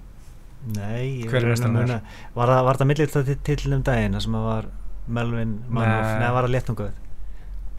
Nei, 0.73 1.23
hver 1.29 1.45
er 1.45 1.53
mestan 1.53 1.77
þér? 1.77 1.93
Var 2.35 2.51
það, 2.51 2.71
það 2.81 2.89
milliveitt 2.89 3.47
til 3.47 3.73
um 3.77 3.85
daginn 3.87 4.19
sem 4.23 4.35
að 4.35 4.47
var 4.49 4.69
Melvin 5.07 5.53
Manoff, 5.71 6.13
neða 6.19 6.33
var 6.35 6.47
það 6.47 6.55
léttunguð? 6.57 7.01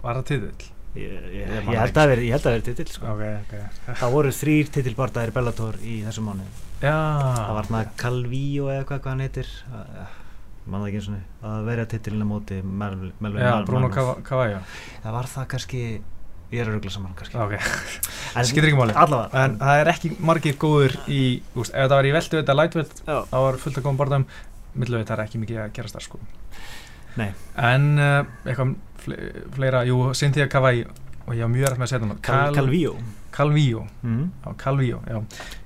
Var 0.01 0.21
það 0.21 0.29
titil? 0.31 0.71
Ég, 0.97 1.11
ég, 1.35 1.51
ég 1.53 1.67
held 1.69 1.93
að 1.93 1.99
það 1.99 2.55
veri 2.55 2.63
titil 2.71 2.87
sko. 2.89 3.11
okay, 3.13 3.35
okay. 3.45 3.95
það 4.01 4.15
voru 4.15 4.31
þrýr 4.33 4.71
titilbardaðir 4.73 5.35
Bellator 5.37 5.77
í 5.85 5.99
þessum 6.07 6.31
mánu 6.31 6.47
Já. 6.81 6.95
það 6.95 7.53
var 7.59 7.69
svona 7.69 7.83
Calvío 8.01 8.71
eða 8.73 8.87
hvað 8.89 9.03
hvað 9.03 9.13
hann 9.13 9.25
heitir. 9.27 9.51
Mann 10.69 10.83
það 10.83 10.89
ekki 10.89 11.01
eins 11.01 11.09
og 11.11 11.49
að 11.51 11.69
vera 11.69 11.89
titilin 11.93 12.25
á 12.25 12.29
móti 12.29 12.61
Melvin 12.63 13.67
Bruno 13.69 13.91
Cavallo 13.93 14.63
það 15.03 15.19
var 15.19 15.31
það 15.35 15.51
kannski 15.55 15.83
ég 16.49 16.63
er 16.63 16.71
að 16.71 16.79
ruggla 16.79 16.93
saman 16.93 17.17
kannski. 17.17 17.37
Okay. 17.37 17.61
það 18.33 18.51
skilur 18.51 18.71
ekki 18.71 18.81
máli. 18.81 18.97
allavega. 18.97 19.45
En 19.45 19.57
það 19.61 19.81
er 19.83 19.91
ekki 19.93 20.13
margir 20.31 20.59
góður 20.61 20.95
í 21.13 21.23
úst, 21.53 21.75
ef 21.75 21.89
það 21.91 21.97
var 21.99 22.09
í 22.09 22.13
veldu 22.17 22.41
þetta 22.41 22.57
lightweight 22.57 23.03
þá 23.05 23.39
var 23.45 23.59
fullt 23.65 23.81
að 23.81 23.85
koma 23.85 24.01
barðum 24.01 24.29
milluveit 24.79 25.09
það 25.09 25.17
er 25.19 25.25
ekki 25.27 25.43
mikið 25.43 25.61
að 25.65 25.75
gerast 25.77 25.99
þar 25.99 26.07
sko. 26.07 26.21
Nei. 27.19 27.33
en 27.59 27.87
uh, 27.99 28.21
eitthvað 28.47 28.77
fleira, 28.99 29.85
jú, 29.89 30.01
Cynthia 30.15 30.49
Cavai 30.49 30.85
og 31.27 31.35
ég 31.35 31.45
var 31.45 31.53
mjög 31.53 31.69
rætt 31.69 31.79
með 31.79 31.87
að 31.87 31.93
setja 31.93 32.07
hún 32.07 32.21
Cal 32.23 32.55
Calvío 32.57 32.95
Calvío, 33.31 33.87
mm. 34.03 34.31
já, 34.45 34.55
Calvío 34.57 35.03
já. 35.07 35.23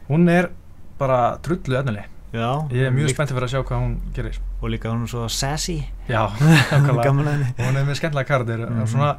hún 0.08 0.28
er 0.28 0.50
bara 0.98 1.38
trullu 1.42 1.78
öðnileg 1.78 2.12
ég 2.32 2.86
er 2.86 2.92
mjög 2.94 3.12
spenntið 3.12 3.36
fyrir 3.36 3.46
að 3.46 3.52
sjá 3.52 3.62
hvað 3.68 3.82
hún 3.82 3.96
gerir. 4.16 4.36
Og 4.62 4.70
líka 4.72 4.88
hún 4.88 5.02
er 5.04 5.10
svo 5.10 5.26
sassy. 5.28 5.82
Já, 6.08 6.30
hún 6.72 7.76
er 7.76 7.84
með 7.84 7.98
skemmtilega 7.98 8.28
kardir 8.28 8.62
mm 8.64 8.78
-hmm. 8.78 8.86
svona 8.86 9.16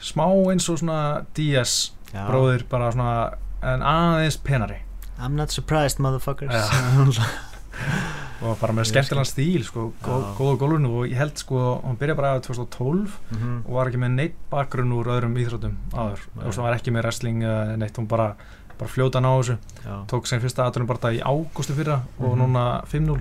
smá 0.00 0.26
eins 0.50 0.68
og 0.68 0.78
svona 0.78 1.24
Díaz 1.34 1.92
bróðir 2.12 2.64
bara 2.70 2.92
svona 2.92 3.30
en 3.62 3.82
aðeins 3.82 4.36
penari. 4.36 4.82
I'm 5.18 5.36
not 5.36 5.50
surprised 5.50 5.98
motherfuckers 5.98 6.52
og 8.46 8.58
bara 8.60 8.74
með 8.76 8.90
skemmtilegan 8.90 9.28
stíl 9.28 9.64
sko, 9.64 9.86
góða 10.02 10.56
gólun 10.60 10.88
og 10.90 11.06
ég 11.08 11.16
held 11.16 11.40
sko 11.40 11.62
hún 11.84 11.96
byrja 12.00 12.18
bara 12.18 12.34
aðeins 12.34 12.50
2012 12.50 12.98
mm 12.98 13.38
-hmm. 13.38 13.62
og 13.64 13.72
var 13.78 13.90
ekki 13.90 14.02
með 14.02 14.12
neitt 14.18 14.36
bakgrunn 14.50 14.92
úr 14.92 15.08
öðrum 15.14 15.38
íþrótum 15.40 15.76
aður 15.92 16.20
og 16.44 16.54
svo 16.54 16.62
var 16.62 16.76
ekki 16.76 16.92
með 16.92 17.02
wrestling 17.02 17.38
neitt, 17.78 17.96
hún 17.96 18.08
bara, 18.08 18.36
bara 18.78 18.90
fljóta 18.90 19.20
ná 19.20 19.32
þessu. 19.38 19.56
Já. 19.84 20.04
tók 20.06 20.26
sem 20.26 20.40
fyrsta 20.40 20.66
aðtunum 20.66 20.86
bara 20.86 21.12
í 21.12 21.20
ágústu 21.20 21.74
fyrra 21.74 21.96
mm 21.96 22.02
-hmm. 22.02 22.24
og 22.24 22.36
mhm. 22.36 22.40
núna 22.42 22.82
5-0 22.84 23.20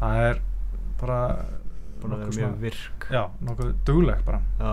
það 0.00 0.16
er 0.30 0.40
bara 1.00 1.18
búin 2.02 2.16
að 2.16 2.24
vera 2.24 2.34
mjög 2.36 2.58
virk. 2.62 3.06
Já, 3.10 3.22
nokkuð 3.46 3.72
dugleg 3.86 4.24
bara. 4.26 4.42
Já, 4.58 4.72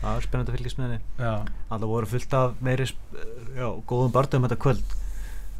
það 0.00 0.16
er 0.16 0.26
spennand 0.26 0.50
að 0.50 0.58
fylgjast 0.58 0.80
með 0.80 0.90
henni. 0.90 1.00
Alltaf 1.68 1.88
voru 1.88 2.10
fullt 2.10 2.36
af 2.38 2.60
meiri 2.64 2.86
já, 3.54 3.68
góðum 3.86 4.14
barndum 4.14 4.46
þetta 4.46 4.60
kvöld 4.64 4.94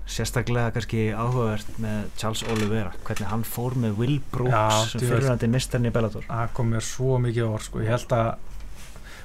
sérstaklega 0.05 0.73
kannski 0.75 1.07
áhugavert 1.17 1.79
með 1.81 2.11
Charles 2.21 2.43
Oliveira, 2.53 2.93
hvernig 3.07 3.31
hann 3.31 3.45
fór 3.49 3.77
með 3.81 4.01
Will 4.01 4.19
Brooks 4.33 4.91
sem 4.93 5.05
fyrirhandi 5.05 5.49
mistarni 5.53 5.89
í 5.89 5.95
Bellator 5.95 6.27
það 6.29 6.51
kom 6.59 6.75
mér 6.75 6.85
svo 6.85 7.17
mikið 7.25 7.47
orð 7.47 7.69
sko. 7.69 7.81
ég 7.85 7.95
held 7.95 8.13
að 8.13 8.29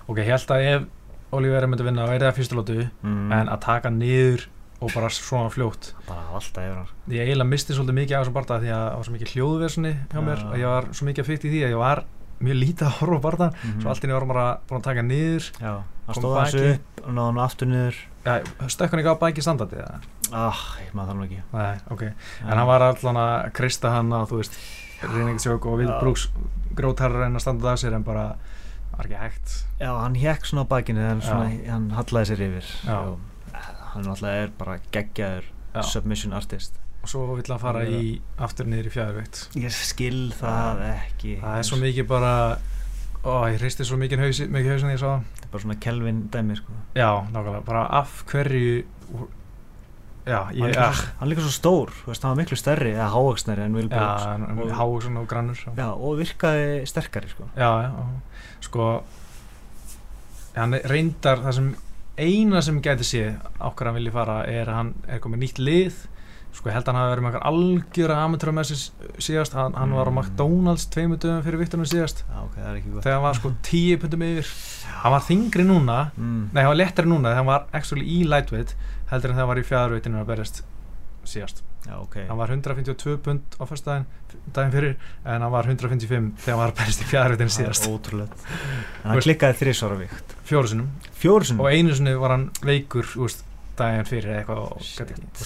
ok, 0.07 0.21
ég 0.21 0.31
held 0.31 0.53
að 0.55 0.69
ef 0.69 0.87
Oliveira 1.35 1.67
myndi 1.69 1.85
vinna 1.85 2.07
er 2.09 2.23
það 2.23 2.39
fyrstulótu 2.39 2.77
mm. 2.87 3.27
en 3.35 3.51
að 3.51 3.59
taka 3.67 3.91
niður 3.93 4.47
og 4.79 4.93
bara 4.95 5.09
svona 5.11 5.51
fljótt 5.51 5.91
bara 6.07 6.23
alltaf 6.37 6.63
yfir 6.63 6.77
hann 6.79 7.11
ég 7.11 7.27
eiginlega 7.27 7.51
misti 7.51 7.75
svolítið 7.75 7.97
mikið 7.99 8.15
á 8.15 8.19
þessum 8.21 8.37
barnda 8.37 8.59
því 8.63 8.71
að 8.71 8.85
það 8.85 8.95
var 8.95 9.07
svo 9.07 9.15
mikið 9.17 9.33
hljóðverðsni 9.33 9.91
hjá 10.13 10.21
mér 10.23 10.39
ja. 10.39 10.47
að 10.47 10.61
ég 10.61 10.73
var 10.73 10.87
svo 10.95 11.07
mikið 11.09 11.23
að 11.23 11.29
fyrst 11.29 11.45
í 11.45 11.51
því 11.51 11.61
að 11.65 11.73
ég 11.73 11.81
var 11.83 12.03
mjög 12.39 12.59
lítið 12.61 12.87
að 12.87 12.95
horfa 13.01 13.19
barndan 13.25 13.51
mm 13.51 13.59
-hmm. 13.59 13.81
svo 13.81 13.89
allt 13.91 14.03
í 14.03 14.07
nýja 14.07 14.15
vorum 14.15 14.31
bara 14.31 14.47
búin 14.69 14.79
að 14.79 14.87
taka 14.87 15.03
niður 15.03 15.49
já, 15.59 15.73
hann 16.07 16.15
stóða 16.15 16.45
þessu 16.45 16.63
upp 16.71 17.03
og 17.03 17.11
náða 17.17 17.27
hann 17.27 17.43
aftur 17.43 17.67
niður 17.67 17.97
stökkan 18.67 18.99
ekki 18.99 19.11
á 19.11 19.21
bæki 19.23 19.43
standardi 19.43 19.83
ah, 20.35 20.61
ég 20.83 20.93
maður 20.97 21.13
þannig 21.13 21.29
ekki. 21.29 21.41
Nei, 21.53 21.81
okay. 21.95 22.13
en 22.45 22.53
hann 22.53 22.69
var 22.69 22.85
alltaf 22.85 23.19
að 23.23 23.49
kristja 23.57 23.93
hann 23.93 24.13
að 24.15 24.29
þú 24.31 24.41
veist 24.41 24.59
reyningisjók 25.03 25.67
og 25.69 25.79
Vil 25.79 25.91
Brúks 25.99 26.27
grótarra 26.75 27.27
en 27.27 27.39
að 27.39 27.45
standa 27.45 27.71
það 27.71 27.81
sér 27.83 27.97
en 27.99 28.07
bara 28.07 28.25
var 28.99 29.07
ekki 29.07 29.21
hægt. 29.21 29.55
Já, 29.79 29.91
hann 29.95 30.17
hekk 30.19 30.49
svona 30.49 30.65
á 30.67 30.71
bækinu 30.73 31.05
en 31.05 31.23
svona, 31.23 31.47
hann 31.69 31.87
hallaði 31.95 32.31
sér 32.31 32.45
yfir. 32.49 32.73
Já. 32.83 32.99
hann 33.93 34.05
alltaf 34.11 34.29
er 34.29 34.51
bara 34.59 34.77
geggjaður 34.93 35.49
submission 35.87 36.35
artist. 36.35 36.75
Og 36.99 37.07
svo 37.07 37.23
vill 37.37 37.47
hann 37.47 37.61
fara 37.61 37.85
í 37.87 38.19
aftur 38.43 38.67
niður 38.67 38.89
í 38.89 38.91
fjæðurveitt 38.91 39.45
ég 39.55 39.71
skil 39.71 40.33
það 40.35 40.81
ekki. 40.89 41.37
það 41.39 41.61
er 41.61 41.67
svo 41.69 41.79
mikið 41.79 42.09
bara 42.09 42.33
ó, 43.23 43.47
ég 43.47 43.59
hristi 43.61 43.87
svo 43.87 43.99
mikið 44.01 44.25
haus, 44.25 44.41
mikið 44.51 44.73
haus 44.73 44.85
en 44.85 44.93
ég 44.93 44.99
sá 44.99 45.07
það. 45.07 45.27
Er 45.39 45.51
bara 45.53 45.63
svona 45.63 45.79
Kelvin 45.85 46.21
dæmi 46.33 46.57
sko. 46.59 46.75
já, 46.99 47.09
nákvæmlega, 47.31 47.63
bara 47.65 47.85
af 48.01 48.23
hverju 48.27 48.83
já, 50.29 50.39
ég, 50.53 50.61
hann, 50.61 50.71
líka, 50.71 50.89
hann 51.19 51.31
líka 51.33 51.45
svo 51.45 51.53
stór, 51.55 51.93
veist, 52.05 52.23
hann 52.23 52.35
var 52.35 52.41
miklu 52.43 52.59
stærri 52.59 52.93
eða 52.93 53.09
hávaksnari 53.15 53.65
en 53.65 53.77
Brooks 53.79 54.77
hávaksn 54.79 55.19
og 55.19 55.29
grannur 55.31 55.63
já, 55.65 55.87
og 55.89 56.19
virkaði 56.21 56.83
sterkari 56.89 57.31
sko. 57.33 57.49
já, 57.57 57.71
sko 58.63 58.89
hann 60.55 60.79
reyndar 60.89 61.41
það 61.43 61.57
sem 61.59 61.69
eina 62.19 62.61
sem 62.63 62.79
gæti 62.83 63.07
sé 63.07 63.25
ákveð 63.59 63.89
hann 63.89 63.99
vilji 63.99 64.13
fara 64.13 64.39
er 64.49 64.69
að 64.69 64.79
hann 64.79 64.95
er 65.07 65.21
komið 65.23 65.45
nýtt 65.45 65.61
lið. 65.63 65.99
Sko 66.49 66.71
held 66.73 66.87
að 66.87 66.89
hann 66.89 66.97
hafi 66.97 67.11
verið 67.11 67.23
með 67.23 67.35
eitthvað 67.35 67.49
algjör 67.51 68.11
amatúra 68.15 68.53
með 68.57 68.69
sér 68.71 69.11
síðast. 69.21 69.55
Hann, 69.55 69.75
hann 69.77 69.91
var 69.93 70.09
á 70.09 70.11
mm. 70.11 70.17
McDonalds 70.17 70.87
tveimu 70.89 71.19
dögum 71.21 71.43
fyrir 71.45 71.61
vittunum 71.61 71.87
síðast. 71.87 72.23
Ah, 72.33 72.47
okay, 72.47 72.81
þegar 72.87 73.15
hann 73.15 73.25
var 73.27 73.37
sko 73.37 73.51
tíu 73.65 73.99
pundum 74.01 74.25
yfir. 74.25 74.49
Hann 75.03 75.13
var 75.13 75.25
þingri 75.27 75.67
núna. 75.67 75.99
Mm. 76.17 76.41
nei 76.49 76.61
hann 76.63 76.71
var 76.73 76.79
lettari 76.81 77.11
núna 77.11 77.29
þegar 77.29 77.41
hann 77.43 77.51
var 77.51 77.67
actually 77.77 78.07
í 78.09 78.23
lightweight 78.27 78.73
heldur 79.09 79.33
en 79.33 79.41
hann 79.41 79.49
var 79.49 79.61
í 79.61 79.65
fjæðarveitinu 79.67 80.21
að 80.21 80.29
berjast 80.29 80.61
síðast. 81.29 81.63
Já, 81.85 81.95
okay. 82.01 82.25
hann 82.27 82.39
var 82.39 82.51
152 82.51 83.17
pund 83.23 83.55
á 83.55 83.63
fyrsta 83.69 83.99
daginn, 84.53 84.71
fyrir 84.73 84.95
en 85.23 85.43
hann 85.45 85.53
var 85.53 85.67
155 85.69 86.31
þegar 86.43 86.55
hann 86.55 86.61
var 86.63 86.73
að 86.73 86.79
berjast 86.81 87.03
í 87.03 87.09
fjæðarveitinu 87.09 87.55
síðast. 87.55 87.87
ótrúlega 87.89 88.55
en 89.03 89.13
hann 89.13 89.21
klikkaði 89.23 89.59
þrísvara 89.61 89.99
vikt. 90.01 90.35
Fjórusunum 90.49 91.61
og 91.63 91.69
einu 91.69 91.95
sinu 91.95 92.17
var 92.21 92.35
hann 92.35 92.49
veikur 92.65 93.07
úst 93.23 93.45
daginn 93.79 94.07
fyrir 94.07 94.39
eitthvað 94.39 94.81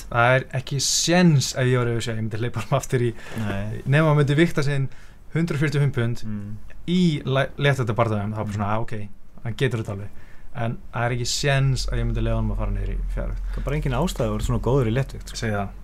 það 0.10 0.36
er 0.38 0.46
ekki 0.60 0.80
séns 0.84 1.52
ef 1.54 1.70
ég 1.70 1.78
auðvitað 1.78 2.08
að 2.10 2.16
ég 2.16 2.22
myndi 2.22 2.42
leipa 2.42 2.64
hann 2.64 2.78
aftur 2.80 3.06
í 3.06 3.12
nefnum 3.44 4.10
að 4.10 4.20
myndi 4.22 4.38
vikta 4.40 4.66
sinn 4.66 4.88
145 5.34 5.94
pund 5.94 6.24
mm. 6.26 6.50
í 6.90 7.02
letþetta 7.26 7.96
barndagum 7.98 8.34
þá 8.34 8.42
er 8.42 8.48
bara 8.48 8.58
svona, 8.58 8.72
mm. 8.74 8.86
ok, 8.86 9.44
hann 9.46 9.58
getur 9.60 9.84
þetta 9.84 9.96
alveg 9.98 10.23
en 10.56 10.78
það 10.94 11.06
er 11.08 11.16
ekki 11.16 11.30
séns 11.30 11.88
að 11.90 12.02
ég 12.02 12.08
myndi 12.10 12.24
leiða 12.24 12.38
hann 12.40 12.52
að 12.54 12.60
fara 12.62 12.76
neyri 12.76 12.96
í 12.98 13.08
fjárvikt 13.16 13.48
það 13.50 13.60
er 13.62 13.66
bara 13.68 13.80
engin 13.80 13.98
ástæði 13.98 14.28
að 14.28 14.36
vera 14.36 14.48
svona 14.48 14.64
góður 14.68 14.92
í 14.92 14.94
letvikt 14.94 15.34
segja 15.38 15.64
það. 15.64 15.80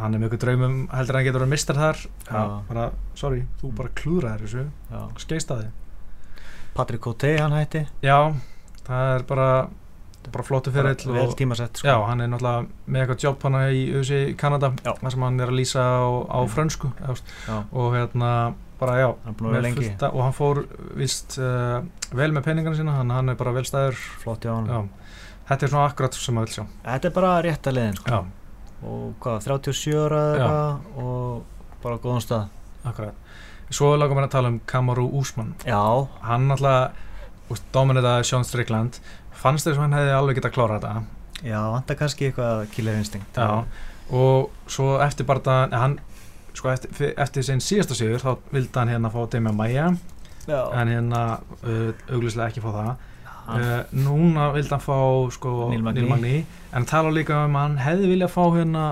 Hann 0.00 0.14
er 0.16 0.22
mjög 0.22 0.36
draumum 0.40 0.76
heldur 0.88 1.14
að 1.14 1.18
hann 1.20 1.26
getur 1.26 1.42
að 1.44 1.50
mista 1.52 1.74
þar. 1.76 1.98
Já, 2.30 2.42
bara, 2.64 2.84
sorry, 3.14 3.42
þú 3.60 3.72
bara 3.76 3.90
klúðraði 4.00 4.46
þessu. 4.46 4.62
Skeist 5.20 5.52
að 5.52 5.66
þið 5.66 5.74
Patrik 6.76 7.02
Coté 7.04 7.34
hann 7.40 7.52
hætti. 7.56 7.82
Já, 8.04 8.32
það 8.86 9.10
er 9.14 9.26
bara 9.28 9.50
bara 10.32 10.42
flottu 10.42 10.72
fyrir 10.74 10.96
vel 11.14 11.34
tímasett 11.38 11.78
sko. 11.78 11.86
já, 11.86 11.96
hann 12.08 12.20
er 12.20 12.30
náttúrulega 12.32 12.66
með 12.86 13.02
eitthvað 13.02 13.24
jobb 13.26 13.44
hann 13.46 13.58
í 13.70 13.82
USA 13.94 14.20
Kanada 14.40 14.72
þar 14.82 15.12
sem 15.14 15.24
hann 15.26 15.40
er 15.40 15.52
að 15.52 15.58
lýsa 15.60 15.84
á, 15.86 16.02
á 16.26 16.38
frönsku 16.50 16.90
og 17.70 17.94
hérna 17.94 18.32
bara 18.80 18.98
já 19.00 19.08
hann 19.24 19.36
fullta, 19.38 20.10
og 20.12 20.22
hann 20.24 20.36
fór 20.36 20.62
vist 20.98 21.38
uh, 21.40 21.80
vel 22.16 22.32
með 22.34 22.48
peningarna 22.48 22.78
sína 22.78 22.96
hann, 22.98 23.12
hann 23.14 23.32
er 23.32 23.38
bara 23.40 23.54
velstæður 23.56 23.98
flott 24.22 24.44
já, 24.44 24.52
já. 24.52 24.80
þetta 25.48 25.66
er 25.66 25.72
svona 25.72 25.88
akkurat 25.90 26.18
sem 26.18 26.36
maður 26.36 26.50
vil 26.50 26.56
sjá. 26.58 26.66
Þetta 26.84 27.08
er 27.08 27.16
bara 27.16 27.34
rétt 27.46 27.70
að 27.70 27.78
leiðin 27.78 28.00
sko. 28.00 28.22
og 28.86 29.06
hvað, 29.24 29.38
37 29.48 29.96
ára 30.04 30.22
og 31.00 31.74
bara 31.82 32.00
góðan 32.02 32.24
stað. 32.24 32.48
Akkurat. 32.86 33.24
Svo 33.66 33.96
lagum 33.98 34.20
við 34.20 34.28
að 34.28 34.34
tala 34.36 34.52
um 34.52 34.60
Kamaru 34.68 35.08
Úsmann 35.18 35.56
já. 35.66 35.80
Hann 36.22 36.50
alltaf 36.54 37.02
dominita 37.74 38.20
Sjón 38.26 38.44
Strikland 38.46 39.00
fannst 39.36 39.66
þess 39.66 39.78
að 39.78 39.84
hann 39.84 39.96
hefði 39.96 40.14
alveg 40.16 40.38
gett 40.38 40.48
að 40.50 40.56
klára 40.56 40.78
þetta? 40.80 41.02
Já, 41.46 41.60
hann 41.60 41.84
er 41.88 41.98
kannski 42.00 42.30
eitthvað 42.30 42.66
já, 43.36 43.64
og 44.10 44.70
svo 44.70 44.96
eftir 45.04 45.26
bara 45.28 45.66
hann, 45.72 45.98
sko 46.56 46.72
eftir, 46.72 47.12
eftir 47.16 47.46
sin 47.46 47.62
síðasta 47.64 47.96
sigur 47.98 48.22
þá 48.22 48.30
vildi 48.52 48.72
hann 48.78 48.92
hérna 48.94 49.12
fá 49.12 49.20
Demi 49.32 49.52
Maia 49.56 49.90
en 50.46 50.92
hérna 50.92 51.22
uh, 51.62 51.90
auglíslega 52.12 52.52
ekki 52.52 52.62
fá 52.62 52.70
það. 52.74 52.92
Uh, 53.46 53.82
núna 53.94 54.50
vildi 54.54 54.74
hann 54.74 54.82
fá 54.82 54.98
sko 55.34 55.70
Neil 55.70 56.06
Magni 56.08 56.38
en 56.74 56.86
tala 56.88 57.12
líka 57.14 57.44
um 57.46 57.58
að 57.58 57.68
hann 57.68 57.82
hefði 57.84 58.14
viljað 58.14 58.34
fá 58.34 58.42
hérna 58.56 58.86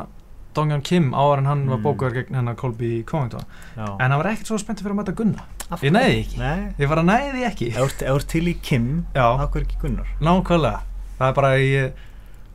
Dongjan 0.55 0.85
Kim 0.87 1.11
áður 1.11 1.41
en 1.43 1.49
hann 1.51 1.65
mm. 1.65 1.73
var 1.73 1.81
bókuður 1.83 2.21
gegn 2.21 2.39
hennar 2.39 2.55
Kolby 2.59 3.01
Covington. 3.09 3.43
En 3.75 4.05
hann 4.07 4.21
var 4.21 4.31
ekkert 4.31 4.53
svo 4.53 4.59
spenntið 4.63 4.87
fyrir 4.87 4.95
að 4.95 5.01
mæta 5.01 5.15
Gunna 5.19 5.47
Af 5.73 5.81
ég 5.85 5.95
næði 5.95 6.17
ekki, 6.21 6.39
Nei. 6.41 6.65
ég 6.77 6.91
var 6.91 7.01
að 7.01 7.07
næði 7.09 7.45
ekki. 7.49 7.71
Eða 7.73 8.19
til 8.29 8.43
í 8.51 8.55
Kim, 8.61 8.89
af 9.17 9.47
hverju 9.55 9.65
ekki 9.65 9.79
Gunnar? 9.81 10.11
Nákvæmlega, 10.21 10.83
það 11.17 11.31
er 11.31 11.39
bara 11.39 11.53
ég, 11.57 12.03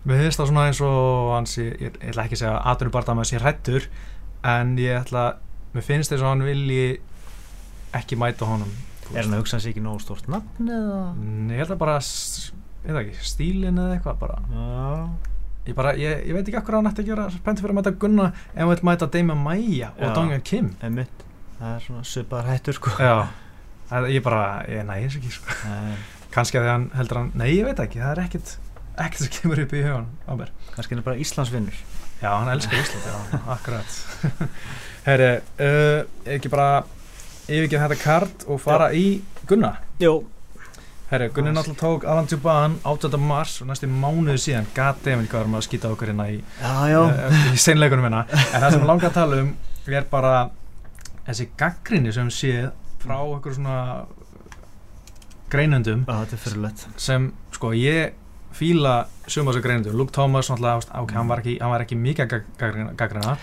mér 0.05 0.21
finnst 0.21 0.41
það 0.41 0.51
svona 0.51 0.65
eins 0.69 0.81
og 0.85 1.31
hans, 1.33 1.55
ég, 1.57 1.71
ég, 1.73 1.97
ég 1.97 2.11
ætla 2.13 2.27
ekki 2.27 2.37
að 2.37 2.43
segja 2.43 2.75
það 2.77 3.15
með 3.17 3.23
þessi 3.23 3.41
hrættur 3.41 3.89
en 4.47 4.75
ég 4.79 4.99
ætla, 5.01 5.25
mér 5.73 5.85
finnst 5.85 6.13
þess 6.13 6.23
að 6.23 6.31
hann 6.31 6.45
vilji 6.47 6.99
ekki 7.97 8.19
mæta 8.19 8.47
honum 8.47 8.71
Er 9.09 9.23
hann 9.23 9.33
að 9.33 9.41
hugsa 9.41 9.57
hans 9.57 9.65
ekki 9.65 9.81
nógu 9.81 10.03
stort 10.03 10.27
nafn 10.29 10.69
eða? 10.69 10.99
Nei, 11.17 11.55
ég 11.55 11.63
held 11.63 11.73
að 11.73 11.79
bara, 11.81 11.95
ekki, 11.97 13.15
stílin 13.25 13.79
eða 13.81 13.95
eitthvað 13.95 14.19
bara. 14.21 14.35
Ég, 15.65 15.73
bara, 15.77 15.95
ég, 15.97 16.21
ég 16.29 16.37
veit 16.37 16.45
ekki 16.45 16.59
okkur 16.59 16.77
að 16.77 16.83
hann 16.83 16.91
ætti 16.91 17.03
að 17.05 17.09
gera 17.09 17.25
spennt 17.33 17.61
fyrir 17.63 17.73
að 17.73 17.79
mæta 17.79 17.93
Gunna 18.03 18.27
en 18.29 18.61
hann 18.61 18.69
veit 18.69 18.85
mæta 18.85 19.09
Deima 19.09 19.35
Maia 19.37 19.91
og 19.97 20.13
Dongjan 20.13 20.45
Kim. 20.45 20.71
Einmitt. 20.85 21.25
það 21.59 21.75
er 21.75 21.83
svona 21.83 22.05
söpar 22.07 22.47
hættur 22.47 22.77
sko. 22.77 22.93
ég 24.13 24.23
bara, 24.23 24.43
ég 24.69 24.85
nægis 24.87 25.17
ekki 25.19 25.33
sko. 25.39 25.57
kannski 26.33 26.61
að 26.61 26.69
hann 26.69 26.89
heldur 26.95 27.23
hann 27.23 27.31
nei 27.37 27.49
ég 27.55 27.65
veit 27.67 27.81
ekki, 27.81 27.99
það 27.99 28.13
er 28.13 28.23
ekkert 28.27 28.55
ekkert 28.99 29.23
sem 29.25 29.33
kemur 29.39 29.63
upp 29.63 29.73
í 29.73 29.81
hugan 29.83 30.07
á 30.29 30.33
kannski 30.75 30.93
hann 30.93 31.01
er 31.01 31.07
bara 31.07 31.21
Íslandsvinnur 31.23 31.81
já, 32.21 32.29
hann 32.31 32.51
elskar 32.53 32.79
Ísland, 32.79 33.05
já, 33.05 33.39
akkurat. 33.55 33.99
Herri, 35.07 35.29
uh, 35.59 36.01
ekki 36.35 36.51
bara 36.51 36.83
yfirgeð 37.49 37.85
þetta 37.85 38.01
kart 38.03 38.45
og 38.47 38.61
fara 38.61 38.91
já. 38.93 38.99
í 38.99 39.45
Gunna 39.49 39.77
jú. 40.03 40.19
Herri, 41.09 41.31
Gunni 41.33 41.55
náttúrulega 41.55 41.81
tók 41.81 42.05
Alan 42.05 42.27
Tuban 42.29 42.77
8. 42.85 43.17
mars 43.17 43.55
og 43.63 43.71
næstu 43.71 43.89
mánuðu 43.89 44.37
síðan 44.37 44.67
hvað 44.75 45.07
erum 45.09 45.25
við 45.25 45.57
að 45.57 45.65
skýta 45.65 45.89
okkur 45.89 46.11
hérna 46.11 46.27
í, 46.29 46.37
uh, 46.61 47.39
í 47.49 47.57
seinleikunum 47.57 48.05
hérna. 48.05 48.27
En 48.29 48.61
það 48.61 48.71
sem 48.75 48.83
við 48.83 48.91
langar 48.91 49.09
að 49.09 49.17
tala 49.17 49.41
um 49.41 49.55
er 49.89 50.05
bara 50.11 50.33
þessi 51.25 51.49
gaggrinni 51.57 52.13
sem 52.13 52.29
séð 52.33 52.69
frá 53.01 53.17
okkur 53.23 53.55
svona 53.55 54.05
greinundum 55.49 56.03
ah, 56.09 56.25
sem 56.97 57.31
sko 57.55 57.71
ég 57.73 58.13
fíla 58.55 59.07
suma 59.29 59.53
þessu 59.53 59.63
greinundu, 59.63 59.91
Luke 59.93 60.13
Thomas 60.15 60.49
okay, 60.49 61.15
hann, 61.15 61.27
var 61.29 61.41
ekki, 61.43 61.57
hann 61.61 61.73
var 61.73 61.83
ekki 61.85 61.97
mikið 61.99 62.37
gaggrina 62.57 63.35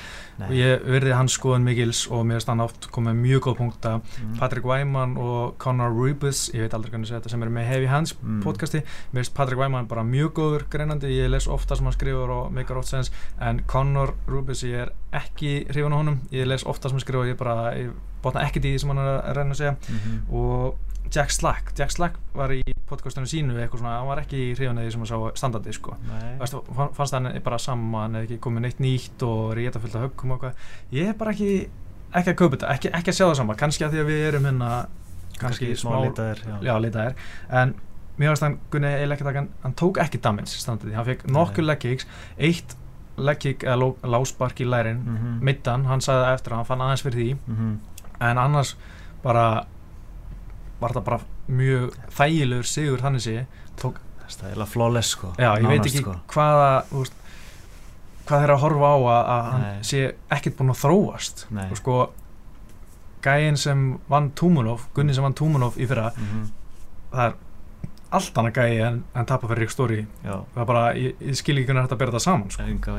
ég 0.53 0.83
verði 0.85 1.15
hans 1.17 1.37
skoðan 1.39 1.65
mikils 1.65 2.03
og 2.13 2.27
mér 2.29 2.43
stann 2.45 2.61
átt 2.61 2.89
komið 2.93 3.17
mjög 3.23 3.43
góð 3.47 3.55
punkt 3.61 3.87
að 3.89 4.01
mm. 4.03 4.35
Patrick 4.41 4.67
Wyman 4.69 5.15
og 5.21 5.55
Conor 5.63 5.95
Rubis, 5.95 6.47
ég 6.53 6.67
veit 6.67 6.77
aldrei 6.77 6.93
hvernig 6.93 7.13
þetta 7.13 7.33
sem 7.33 7.45
er 7.47 7.53
með 7.55 7.69
Heavy 7.71 7.89
Hands 7.91 8.13
mm. 8.19 8.43
podcasti. 8.45 8.83
Mér 9.13 9.23
finnst 9.23 9.37
Patrick 9.37 9.61
Wyman 9.61 9.89
bara 9.89 10.05
mjög 10.07 10.35
góður 10.37 10.67
greinandi. 10.73 11.15
Ég 11.17 11.31
les 11.33 11.49
ofta 11.49 11.79
sem 11.79 11.89
hann 11.89 11.97
skrifur 11.97 12.33
og 12.35 12.51
make 12.53 12.73
a 12.73 12.77
lot 12.77 12.89
sense. 12.89 13.15
En 13.41 13.63
Conor 13.71 14.13
Rubis 14.29 14.65
ég 14.67 14.85
er 14.85 14.93
ekki 15.17 15.63
hrifun 15.71 15.97
á 15.97 15.99
honum, 16.03 16.21
ég 16.35 16.49
les 16.49 16.67
ofta 16.69 16.91
sem 16.91 16.99
hann 16.99 17.07
skrifur 17.07 17.25
og 17.25 17.33
ég 17.33 17.41
bara, 17.41 17.71
ég 17.79 17.95
botna 18.25 18.45
ekkert 18.45 18.69
í 18.69 18.75
því 18.75 18.83
sem 18.83 18.93
hann 18.93 19.05
er 19.05 19.13
að 19.15 19.39
reyna 19.39 19.57
að 19.57 19.63
segja. 19.63 19.77
Mm 19.79 20.03
-hmm. 20.03 20.21
og 20.43 20.86
Jack 21.15 21.31
Slack, 21.31 21.73
Jack 21.79 21.95
Slack 21.95 22.19
var 22.35 22.53
í 22.55 22.63
podcastunum 22.87 23.29
sínu 23.31 23.57
eitthvað 23.59 23.83
svona, 23.83 23.97
hann 24.01 24.11
var 24.11 24.21
ekki 24.23 24.39
í 24.39 24.53
hriðunni 24.55 24.87
sem 24.93 25.03
hann 25.03 25.11
sá 25.11 25.41
standardi 25.41 25.75
sko. 25.75 25.97
Væstu, 26.41 26.61
fannst 26.97 27.17
hann 27.17 27.31
bara 27.45 27.59
saman 27.63 28.19
eða 28.19 28.29
ekki 28.29 28.39
komið 28.45 28.67
neitt 28.67 28.83
nýtt 28.83 29.25
og 29.27 29.55
er 29.55 29.63
í 29.63 29.67
þetta 29.67 29.83
fullt 29.83 29.99
af 29.99 30.07
höggum 30.07 30.35
og 30.35 30.39
eitthvað. 30.39 30.71
Ég 30.95 31.11
er 31.11 31.19
bara 31.19 31.35
ekki, 31.35 31.51
ekki 32.13 32.33
að 32.33 32.39
kaupa 32.43 32.55
þetta 32.57 32.73
ekki, 32.77 32.93
ekki 33.01 33.13
að 33.13 33.19
sjá 33.19 33.25
það 33.27 33.37
sama, 33.41 33.59
kannski 33.59 33.87
að 33.87 33.97
því 33.97 34.05
að 34.05 34.11
við 34.13 34.25
erum 34.31 34.49
hérna 34.51 34.71
kannski 35.41 35.73
smá, 35.75 35.91
smá 35.91 36.07
litaðir 36.07 36.43
já, 36.47 36.57
já 36.65 36.75
litaðir, 36.81 37.29
en 37.61 37.75
mér 38.17 38.33
finnst 38.33 38.47
hann 38.47 38.59
Gunni 38.73 38.91
eiginlega 38.95 39.19
ekki 39.19 39.29
að 39.29 39.39
hann, 39.41 39.53
hann 39.65 39.77
tók 39.77 40.01
ekki 40.01 40.21
damage 40.25 40.53
standardi, 40.55 40.97
hann 40.97 41.09
fekk 41.09 41.27
nokkur 41.29 41.67
leg 41.67 41.81
kicks 41.83 42.09
eitt 42.39 42.77
leg 43.17 43.41
kick 43.41 43.65
eða 43.65 43.91
láspark 44.05 44.61
í 44.61 44.69
lærin 44.69 45.03
mm 45.03 45.17
-hmm. 45.17 45.39
middan, 45.49 45.87
hann 45.91 46.01
sagði 46.05 46.25
það 46.25 46.35
eftir 46.39 46.53
að 46.53 46.57
hann 46.57 46.69
fann 46.71 46.85
aðeins 46.85 47.03
fyrir 47.03 47.19
því. 47.21 47.37
Mm 47.47 47.57
-hmm. 47.57 47.77
en 48.31 48.39
annars 48.39 48.77
bara 49.23 49.67
var 50.81 50.93
þetta 50.93 51.05
bara 51.05 51.20
mjög 51.49 51.95
þægilegur 52.18 52.68
sigur 52.70 53.05
þannig 53.05 53.24
sé 53.24 53.47
tók, 53.81 54.01
það 54.27 54.51
er 54.51 54.57
alveg 54.57 54.72
flawless 54.74 55.14
sko 55.16 55.33
já, 55.39 55.51
ég 55.61 55.68
veit 55.70 55.87
ekki 55.87 56.03
sko. 56.03 56.18
hvaða 56.35 56.68
úst, 57.01 57.16
hvað 58.27 58.45
þeir 58.45 58.55
að 58.57 58.62
horfa 58.64 58.93
á 58.93 58.97
að, 58.99 59.22
að 59.37 59.51
hann 59.51 59.66
sé 59.87 60.05
ekkert 60.37 60.59
búin 60.59 60.74
að 60.74 60.83
þróast 60.85 61.47
Nei. 61.51 61.66
og 61.70 61.81
sko 61.81 61.99
gæin 63.27 63.59
sem 63.59 63.89
vann 64.11 64.31
Túmunov 64.39 64.87
Gunni 64.95 65.14
sem 65.14 65.24
vann 65.24 65.35
Túmunov 65.35 65.79
í 65.79 65.87
fyrra 65.89 66.12
mm 66.14 66.27
-hmm. 66.27 66.51
það 67.12 67.27
er 67.27 67.35
allt 68.16 68.39
annað 68.39 68.59
gæi 68.61 68.83
en, 68.87 69.05
en 69.14 69.27
tapar 69.27 69.51
fyrir 69.51 69.66
ykkur 69.66 69.74
stóri 69.74 70.03
það 70.22 70.61
er 70.62 70.68
bara, 70.68 70.85
ég, 70.95 71.16
ég 71.20 71.39
skil 71.39 71.59
ekki 71.59 71.72
hvernig 71.72 71.89
þetta 71.89 71.99
ber 71.99 72.12
þetta 72.12 72.22
saman 72.22 72.51
sko. 72.51 72.62
sko. 72.83 72.99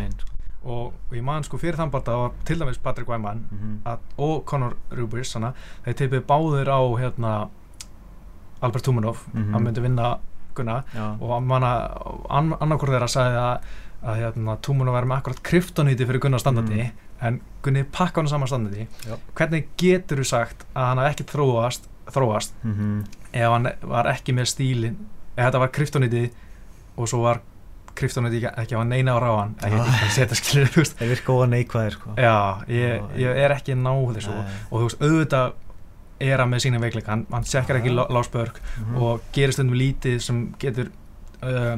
og, 0.64 0.94
og 1.10 1.16
ég 1.16 1.24
man 1.24 1.44
sko 1.44 1.58
fyrir 1.58 1.78
þann 1.80 1.92
bara 1.92 2.04
það 2.04 2.24
var 2.24 2.32
til 2.46 2.60
dæmis 2.60 2.82
Patrick 2.84 3.10
Wyman 3.10 3.46
mm 3.52 3.60
-hmm. 3.86 3.98
og 4.18 4.46
Conor 4.46 4.76
Rubers 4.92 5.34
þeir 5.86 5.94
teipið 5.94 6.26
báðir 6.26 6.70
á 6.70 6.82
hérna 7.00 7.50
Albert 8.62 8.84
Tumanov 8.84 9.18
mm 9.34 9.44
-hmm. 9.44 9.52
hann 9.54 9.64
myndi 9.64 9.82
vinna 9.82 10.18
Gunna 10.56 10.84
Já. 10.96 11.18
og 11.22 11.44
manna 11.44 11.74
an, 12.30 12.54
annarkur 12.60 12.90
þeirra 12.90 13.08
sagði 13.08 13.42
að, 13.42 13.68
að 14.04 14.22
hérna, 14.22 14.58
Tumanov 14.62 14.98
væri 14.98 15.10
með 15.12 15.18
akkurat 15.18 15.44
kryptoníti 15.44 16.06
fyrir 16.06 16.24
Gunnar 16.24 16.40
standardi 16.40 16.80
mm. 16.84 17.28
en 17.28 17.42
Gunni 17.66 17.84
pakka 17.84 18.22
hann 18.22 18.32
saman 18.32 18.48
standardi 18.48 18.88
Já. 19.06 19.18
hvernig 19.36 19.68
getur 19.78 20.24
þú 20.24 20.30
sagt 20.32 20.66
að 20.74 20.90
hann 20.90 21.04
hafði 21.04 21.12
ekki 21.12 21.28
þróast, 21.34 21.90
þróast 22.16 22.58
mm 22.64 22.74
-hmm. 22.74 23.06
ef 23.34 23.52
hann 23.52 23.70
var 23.82 24.10
ekki 24.14 24.34
með 24.34 24.50
stílin 24.54 24.98
ef 25.36 25.46
þetta 25.46 25.60
var 25.60 25.72
kryptoníti 25.72 26.32
og 26.98 27.10
svo 27.10 27.22
var 27.22 27.42
kryptoníti 27.98 28.46
ekki 28.46 28.78
á 28.78 28.82
neina 28.86 29.18
á 29.18 29.54
ég 29.66 29.78
ekki 29.78 30.10
setja 30.14 30.36
skilur 30.38 30.68
það 30.70 31.08
virka 31.10 31.34
óa 31.34 31.48
neikvæðir 31.48 31.94
sko. 31.94 32.14
Ég, 32.70 33.02
ég 33.18 33.42
er 33.46 33.52
ekki 33.52 33.76
náð 33.76 34.18
þessu 34.18 34.34
og 34.72 34.76
þú 34.80 34.84
veist 34.84 35.02
auðvitað 35.02 35.54
er 36.20 36.42
að 36.42 36.50
með 36.52 36.64
sína 36.66 36.82
veikleika, 36.82 37.12
hann, 37.14 37.26
hann 37.32 37.46
sekkar 37.48 37.82
ekki 37.82 37.94
lásbörg 37.94 38.58
mm 38.62 38.86
-hmm. 38.86 39.02
og 39.02 39.28
gerir 39.36 39.54
stundum 39.54 39.78
lítið 39.78 40.18
sem 40.24 40.48
getur 40.60 40.90
uh, 41.44 41.78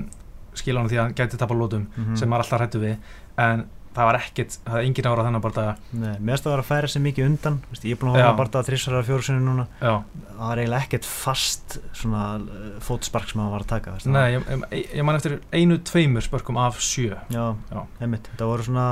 skila 0.53 0.81
hann 0.81 0.91
því 0.91 0.99
að 0.99 1.03
hann 1.03 1.17
getur 1.17 1.41
tapað 1.41 1.59
lótum 1.59 1.83
mm 1.87 2.05
-hmm. 2.05 2.15
sem 2.15 2.29
maður 2.29 2.45
alltaf 2.45 2.59
hrættu 2.59 2.79
við. 2.79 2.97
En 3.37 3.67
það 3.93 4.05
var 4.05 4.17
ekkert, 4.19 4.55
það 4.65 4.77
er 4.77 4.85
engin 4.85 5.07
ára 5.09 5.23
þennan 5.25 5.41
bara 5.41 5.63
Nei, 5.91 6.19
mér 6.19 6.31
finnst 6.31 6.43
það 6.43 6.51
að 6.51 6.53
vera 6.53 6.63
að 6.63 6.69
færa 6.69 6.87
sér 6.87 7.01
mikið 7.01 7.25
undan. 7.25 7.59
Vist, 7.71 7.85
ég 7.85 7.91
er 7.91 7.99
búin 7.99 8.11
að 8.13 8.23
hafa 8.23 8.37
bara 8.37 8.63
þrissara 8.63 9.03
fjórusunni 9.03 9.43
núna. 9.43 9.65
Já. 9.81 10.03
það 10.29 10.47
var 10.47 10.61
eiginlega 10.61 10.83
ekkert 10.83 11.05
fast 11.05 11.79
svona 11.93 12.23
uh, 12.37 12.79
fótspark 12.85 13.29
sem 13.29 13.41
hann 13.41 13.51
var 13.51 13.65
að 13.65 13.71
taka 13.73 13.97
Nei, 14.05 14.33
ég, 14.33 14.47
ég, 14.71 14.89
ég 14.95 15.03
man 15.03 15.15
eftir 15.15 15.39
einu 15.51 15.77
tveimur 15.77 16.21
spörkum 16.21 16.57
af 16.57 16.79
sjö. 16.79 17.17
Já, 17.29 17.55
já. 17.71 17.85
einmitt, 17.99 18.29
það 18.37 18.51
voru 18.53 18.63
svona, 18.63 18.87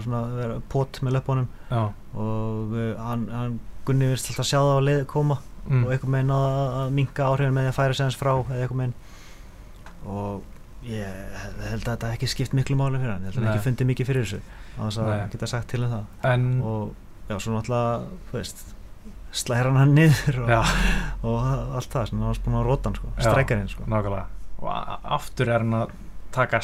svona 0.00 0.60
pot 0.68 1.02
með 1.02 1.12
löpunum 1.12 1.48
og 1.70 2.72
hann, 2.98 3.28
hann 3.30 3.60
Gunni 3.90 4.10
virst 4.12 4.30
alltaf 4.30 4.46
að 4.46 4.50
sjá 4.52 4.60
það 4.60 4.72
á 4.78 4.86
leið 4.86 5.02
koma 5.10 5.40
mm. 5.66 5.82
og 5.84 5.92
einhver 5.92 6.14
meginn 6.14 6.32
að, 6.34 6.56
að 6.80 6.96
minga 6.96 7.28
áhrifin 7.28 7.56
með 7.56 7.66
því 7.66 7.72
að 7.72 7.78
færa 7.80 7.98
sér 7.98 8.08
hans 8.08 8.18
frá 8.20 8.32
eða 8.38 8.62
einhver 8.62 8.80
meginn 8.80 8.96
og 10.10 10.50
ég 10.86 11.38
held 11.68 11.84
að 11.84 11.90
þetta 11.90 12.10
ekki 12.14 12.28
skipt 12.30 12.56
miklu 12.56 12.76
máli 12.78 13.00
fyrir 13.00 13.12
hann, 13.12 13.24
ég 13.26 13.32
held 13.32 13.40
að 13.40 13.44
hann 13.44 13.52
ekki 13.52 13.64
fundið 13.66 13.90
mikið 13.90 14.10
fyrir 14.10 14.26
þessu 14.26 14.40
á 14.40 14.80
þess 14.80 15.00
að 15.02 15.14
geta 15.34 15.48
sagt 15.50 15.68
til 15.70 15.82
um 15.84 15.90
það. 15.92 16.04
En 16.30 16.46
og 16.64 16.92
já, 17.28 17.34
svo 17.36 17.54
náttúrulega, 17.54 18.20
þú 18.30 18.38
veist 18.38 18.62
slæra 19.40 19.70
hann 19.70 19.80
hann 19.80 19.92
niður 19.94 20.40
og, 20.46 20.54
og 21.28 21.50
allt 21.78 21.92
það, 21.92 22.06
svona 22.10 22.24
hann 22.24 22.30
var 22.30 22.40
búin 22.46 22.60
að 22.60 22.68
róta 22.70 22.90
hann 22.90 22.96
sko, 22.98 23.12
strækjarinn 23.20 23.68
sko. 23.70 23.88
Nákvæmlega, 23.90 24.24
og 24.62 25.10
aftur 25.18 25.52
er 25.52 25.64
hann 25.66 25.76
að 25.82 25.92
taka 26.34 26.62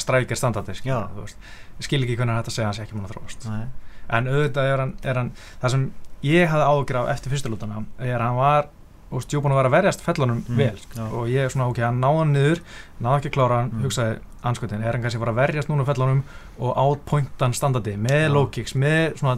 þú 1.13 1.27
veist. 1.27 1.47
Ég 1.77 1.85
skil 1.85 2.01
ekki 2.01 2.17
hvernig 2.17 2.39
þetta 2.39 2.55
segja 2.55 2.71
hans 2.71 2.81
ekki 2.81 2.97
múin 2.97 3.05
að 3.05 3.13
þróast. 3.13 3.47
Nei. 3.51 3.67
en 4.07 4.29
auðvitað 4.31 4.69
er 4.71 4.81
hann, 4.81 4.93
er 5.03 5.19
hann 5.19 5.31
það 5.61 5.73
sem 5.73 5.87
ég 6.25 6.49
hafði 6.49 6.67
ágjur 6.71 6.99
af 7.01 7.11
eftir 7.13 7.33
fyrstulútana 7.33 7.83
er 7.99 8.17
að 8.17 8.25
hann 8.25 8.39
var 8.39 8.69
og 9.07 9.23
stjúbúin 9.23 9.53
að 9.55 9.61
vera 9.61 9.69
að 9.69 9.75
verjast 9.77 10.01
fellunum 10.03 10.39
mm, 10.43 10.57
vel 10.59 10.79
já. 10.97 11.03
og 11.05 11.29
ég 11.31 11.45
er 11.45 11.53
svona 11.53 11.69
ok, 11.71 11.79
hann 11.85 12.01
náða 12.03 12.23
hann 12.23 12.33
niður 12.35 12.63
náða 12.99 13.19
ekki 13.19 13.29
að 13.31 13.35
klára 13.37 13.59
hann, 13.61 13.69
mm. 13.71 13.85
hugsaði 13.85 14.17
anskutin 14.49 14.83
er 14.83 14.97
hann 14.97 15.05
kannski 15.05 15.19
að 15.19 15.23
fara 15.23 15.35
að 15.35 15.39
verjast 15.41 15.71
núna 15.71 15.85
fellunum 15.87 16.23
og 16.57 16.81
átpointan 16.83 17.55
standardi 17.55 17.95
með 18.03 18.25
ja. 18.25 18.33
low 18.33 18.49
kicks 18.51 18.75
með 18.75 19.15
svona 19.21 19.37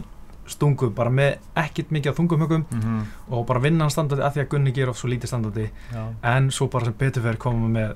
stungu, 0.50 0.90
bara 0.90 1.12
með 1.14 1.36
ekkit 1.62 1.92
mikið 1.94 2.10
á 2.10 2.18
þungumhugum 2.18 2.64
mm 2.66 2.80
-hmm. 2.82 3.02
og 3.30 3.46
bara 3.46 3.62
vinna 3.62 3.86
hann 3.86 3.94
standardi 3.94 4.26
að 4.26 4.34
því 4.34 4.42
að 4.42 4.50
Gunni 4.50 4.72
ger 4.74 4.90
of 4.90 4.98
svo 4.98 5.08
lítið 5.08 5.30
standardi 5.30 5.70
já. 5.94 6.04
en 6.22 6.50
svo 6.50 6.66
bara 6.66 6.84
sem 6.84 6.94
beturferð 6.98 7.38
komum 7.38 7.70
með 7.70 7.94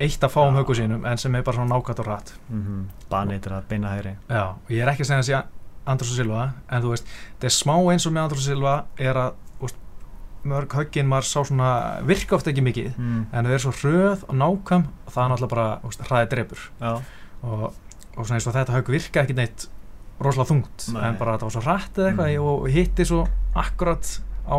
eitt 0.00 0.24
af 0.24 0.32
fáum 0.32 0.56
högu 0.56 0.74
sínum 0.74 1.04
en 1.04 1.18
sem 1.18 1.34
er 1.34 1.42
bara 1.42 1.56
svona 1.56 1.74
nákvæmt 1.74 2.00
og 2.00 2.06
rætt 2.06 2.34
-hmm. 2.52 2.84
baneitur 3.10 3.52
að 3.52 3.62
beina 3.68 3.88
hægri 3.88 4.16
já, 4.28 4.44
og 4.48 4.70
ég 4.70 4.82
er 4.82 4.88
ekki 4.88 5.02
að 5.02 5.22
segja 5.22 5.38
að 5.38 5.59
Andrós 5.88 6.12
og 6.12 6.18
Silva 6.18 6.42
en 6.68 6.84
þú 6.84 6.92
veist, 6.94 7.14
það 7.40 7.48
er 7.50 7.56
smá 7.56 7.74
eins 7.92 8.06
og 8.06 8.14
með 8.14 8.26
Andrós 8.26 8.42
og 8.42 8.48
Silva 8.48 8.74
er 9.00 9.20
að 9.20 9.38
veist, 9.60 9.80
mörg 10.50 10.76
höggin 10.76 11.08
maður 11.10 11.28
sá 11.30 11.40
svona 11.48 11.70
virka 12.08 12.36
ofta 12.36 12.52
ekki 12.52 12.64
mikið 12.64 12.94
mm. 12.96 13.20
en 13.32 13.48
það 13.48 13.56
er 13.56 13.64
svo 13.64 13.74
hröð 13.80 14.24
og 14.28 14.38
nákvæm 14.40 14.86
og 14.88 15.12
það 15.14 15.22
er 15.24 15.32
náttúrulega 15.34 15.54
bara 15.54 16.08
hraðið 16.08 16.32
drefur 16.34 16.66
og, 16.80 17.66
og 18.16 18.22
svona 18.22 18.38
eins 18.38 18.48
og 18.48 18.56
þetta 18.56 18.76
högg 18.78 18.92
virka 18.96 19.24
ekki 19.24 19.36
neitt 19.36 19.68
rosalega 20.20 20.50
þungt 20.52 20.86
Nei. 20.94 21.02
en 21.08 21.20
bara 21.20 21.36
það 21.38 21.46
var 21.48 21.54
svo 21.56 21.64
hrætt 21.64 22.00
eða 22.00 22.10
eitthvað 22.10 22.32
mm. 22.32 22.48
og 22.52 22.70
hitti 22.74 23.06
svo 23.08 23.20
akkurat 23.60 24.14
á 24.44 24.58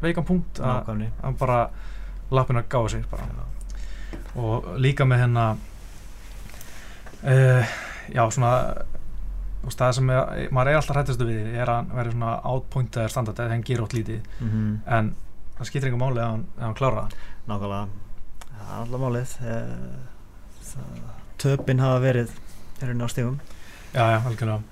veikan 0.00 0.26
punkt 0.26 0.60
að 0.62 1.34
bara 1.40 1.60
lappin 2.30 2.60
að 2.60 2.68
gáða 2.70 3.02
bara. 3.10 3.26
og 4.38 4.70
líka 4.78 5.06
með 5.06 5.24
hennar 5.24 5.58
uh, 7.26 7.74
já 8.10 8.22
svona 8.30 8.52
það 9.68 9.92
sem 9.98 10.10
er, 10.10 10.46
maður 10.50 10.70
er 10.70 10.80
alltaf 10.80 10.96
hrættastu 10.96 11.26
við 11.28 11.56
er 11.60 11.72
að 11.72 11.90
vera 11.94 12.14
svona 12.14 12.36
outpointaður 12.52 13.14
standard 13.14 13.42
eða 13.42 13.54
henn 13.54 13.66
ger 13.66 13.82
átt 13.84 13.96
lítið. 13.96 14.20
Mm 14.40 14.50
-hmm. 14.50 14.76
en 14.98 15.14
það 15.58 15.66
skiptir 15.70 15.90
einhver 15.90 16.04
máli 16.04 16.20
ef 16.20 16.30
hann, 16.30 16.46
hann 16.60 16.74
klára 16.74 17.02
það. 17.02 17.12
Nákvæmlega, 17.46 17.86
það 18.58 18.70
er 18.72 18.80
alltaf 18.80 19.00
málið. 19.00 19.36
Eh, 19.46 20.20
töpinn 21.40 21.80
hafa 21.80 21.98
verið 22.04 22.36
erinn 22.82 23.02
á 23.02 23.08
stífum 23.10 23.40
Já, 23.90 24.04
já, 24.06 24.20
algjörlega. 24.22 24.62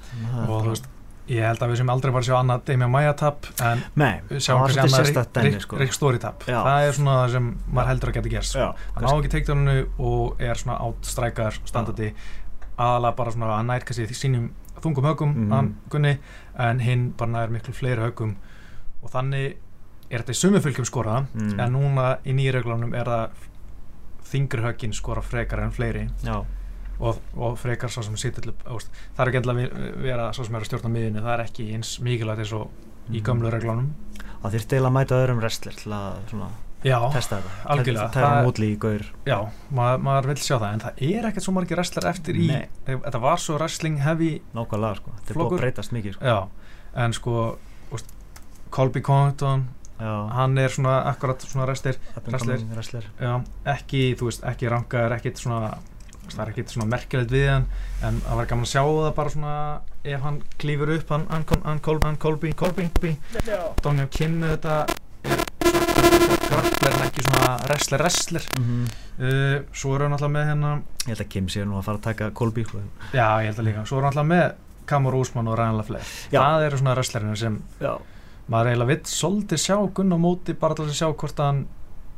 Og 0.46 0.62
þú 0.62 0.72
veist, 0.72 0.84
ég 1.26 1.42
held 1.42 1.62
að 1.64 1.72
við 1.72 1.80
sem 1.80 1.88
aldrei 1.90 2.12
var 2.14 2.22
að 2.22 2.28
sjá 2.28 2.34
annað 2.38 2.60
Damian 2.68 2.92
Maia 2.92 3.14
tap 3.18 3.48
en 3.66 3.80
Nei, 3.98 4.20
við 4.28 4.44
sjáum 4.46 4.62
kannski 4.62 4.84
annað 4.84 5.42
Rick, 5.42 5.64
sko. 5.64 5.78
Rick 5.80 5.96
Story 5.96 6.20
tap. 6.22 6.46
Já. 6.46 6.60
það 6.62 6.86
er 6.86 6.94
svona 7.00 7.16
það 7.16 7.34
sem 7.34 7.48
maður 7.66 7.90
heldur 7.90 8.12
að 8.12 8.18
geta 8.18 8.32
gerst. 8.36 8.54
Sko. 8.54 8.68
hann 8.94 9.08
á 9.10 9.12
ekki 9.16 9.32
teiktuninu 9.34 9.76
og 9.98 10.44
er 10.50 10.60
svona 10.60 10.78
áttstrækar 10.86 11.58
standardi. 11.64 12.12
Aðalega 12.78 13.18
bara 13.18 13.34
svona 13.34 13.50
að 13.56 13.66
nær 13.72 13.88
kannski 13.88 14.06
sínum 14.14 14.48
þungum 14.84 15.08
högum 15.10 15.32
mm 15.34 15.50
-hmm. 15.52 15.72
gunni, 15.90 16.18
en 16.58 16.80
hinn 16.80 17.12
bara 17.16 17.30
næður 17.30 17.54
miklu 17.56 17.74
fleiri 17.74 18.02
högum 18.02 18.36
og 19.02 19.10
þannig 19.10 19.56
er 20.10 20.22
þetta 20.22 20.32
í 20.32 20.40
sumu 20.40 20.60
fylgjum 20.60 20.84
skora 20.84 21.20
mm. 21.34 21.60
en 21.60 21.72
núna 21.72 22.18
í 22.24 22.32
nýreglunum 22.32 22.94
er 22.94 23.04
það 23.04 23.30
þingri 24.28 24.62
högin 24.62 24.92
skora 24.92 25.22
frekar 25.22 25.60
en 25.60 25.72
fleiri 25.72 26.08
og, 26.98 27.20
og 27.36 27.58
frekar 27.58 27.90
svo 27.90 28.02
sem 28.02 28.16
sýttill 28.16 28.52
það 28.64 29.18
er 29.18 29.28
ekki 29.28 29.36
endla 29.36 29.52
að 29.52 30.02
vera 30.02 30.32
svo 30.32 30.44
sem 30.44 30.54
er 30.54 30.60
að 30.60 30.66
stjórna 30.66 30.88
miðinu, 30.88 31.22
það 31.22 31.34
er 31.34 31.44
ekki 31.44 31.74
eins 31.74 32.00
mikilvægt 32.00 32.38
eins 32.38 32.52
og 32.52 32.70
í 33.08 33.18
mhm. 33.18 33.24
gamlu 33.24 33.50
reglunum 33.50 33.92
Það 34.38 34.54
þurfti 34.54 34.76
eiginlega 34.76 34.88
að 34.88 34.94
mæta 34.94 35.16
öðrum 35.18 35.40
wrestler 35.42 35.78
til 35.78 35.92
að 35.96 36.18
svona 36.30 36.48
Já, 36.86 36.98
testa 37.10 37.40
þetta, 37.40 37.54
algjörlega. 37.74 38.08
það 38.14 38.26
er 38.28 38.44
mótli 38.46 38.68
í 38.70 38.76
gaur. 38.78 39.06
Já, 39.26 39.38
maður, 39.74 40.04
maður 40.06 40.28
vil 40.30 40.36
sjá 40.44 40.54
það 40.54 40.68
en 40.68 40.84
það 40.84 41.00
er 41.08 41.28
ekkert 41.30 41.46
svo 41.46 41.54
margir 41.56 41.80
wrestler 41.80 42.06
eftir 42.12 42.38
í 42.38 42.46
þetta 42.86 43.22
var 43.24 43.42
svo 43.42 43.56
wrestling 43.58 43.98
heavy 44.04 44.30
Nákvæmlega 44.54 45.00
sko, 45.00 45.16
þetta 45.18 45.34
er 45.34 45.40
búin 45.40 45.50
að 45.50 45.64
breytast 45.64 45.96
mikið 45.96 46.14
sko. 46.14 46.30
Já, 46.30 46.38
en 47.04 47.16
sko 47.18 47.34
úst, 47.98 48.14
Colby 48.70 49.02
Compton 49.02 49.66
hann 49.98 50.58
er 50.62 50.70
svona 50.70 51.00
akkurat 51.10 51.42
svona 51.42 51.66
wrestler, 51.66 51.98
wrestler. 52.30 53.08
Já, 53.18 53.32
ekki, 53.74 54.12
þú 54.18 54.30
veist, 54.30 54.44
ekki 54.46 54.70
rangaður 54.70 55.16
ekkert 55.18 55.42
svona 55.42 55.72
það 56.28 56.42
er 56.44 56.52
ekkert 56.52 56.72
svona 56.74 56.88
merkilegt 56.92 57.32
við 57.32 57.46
hann 57.48 57.66
en 58.04 58.20
það 58.24 58.40
var 58.40 58.48
gaman 58.50 58.66
að 58.66 58.72
sjá 58.74 58.82
það 58.84 59.12
bara 59.16 59.32
svona 59.34 59.54
ef 60.12 60.24
hann 60.26 60.40
klýfur 60.60 60.92
upp 60.94 61.12
hann, 61.14 61.26
hann, 61.32 61.46
hann, 61.48 61.82
hann 62.04 62.18
Kolby, 62.20 62.52
Kolby, 62.52 62.88
Kolby 62.94 63.14
Dónjá 63.82 64.08
Kim 64.12 64.40
þetta 64.44 64.82
er 66.26 66.44
grappler 66.48 66.96
en 66.96 67.06
ekki 67.06 67.24
svona 67.26 67.56
wrestler 67.64 68.02
wrestler. 68.04 68.48
Mm 68.56 68.64
-hmm. 68.64 68.96
uh, 69.24 69.62
svo 69.72 69.94
er 69.94 70.06
hann 70.06 70.12
alltaf 70.12 70.30
með 70.30 70.48
hennar 70.52 70.82
ég 71.06 71.14
held 71.14 71.20
að 71.20 71.28
Kim 71.28 71.48
sé 71.48 71.64
nú 71.64 71.78
að 71.78 71.84
fara 71.84 71.98
að 71.98 72.02
taka 72.02 72.30
Kolby 72.30 72.64
sko. 72.64 72.78
já 73.12 73.28
ég 73.42 73.46
held 73.46 73.58
að 73.58 73.64
líka, 73.64 73.86
svo 73.86 73.98
er 73.98 74.02
hann 74.02 74.12
alltaf 74.12 74.26
með 74.26 74.52
Kamur 74.86 75.14
Úsmann 75.14 75.48
og 75.48 75.58
Ryan 75.58 75.76
Lafley 75.76 76.00
það 76.30 76.66
eru 76.66 76.76
svona 76.78 76.94
wrestlerinu 76.94 77.36
sem 77.36 77.62
já. 77.80 77.98
maður 78.48 78.66
eiginlega 78.66 78.88
vitt 78.88 79.06
svolítið 79.06 79.58
sjá 79.58 79.76
gunn 79.94 80.12
á 80.12 80.18
móti 80.18 80.52
bara 80.54 80.74
til 80.74 80.84
að 80.84 80.94
sjá 80.94 81.12
hvort 81.12 81.38
hann 81.38 81.66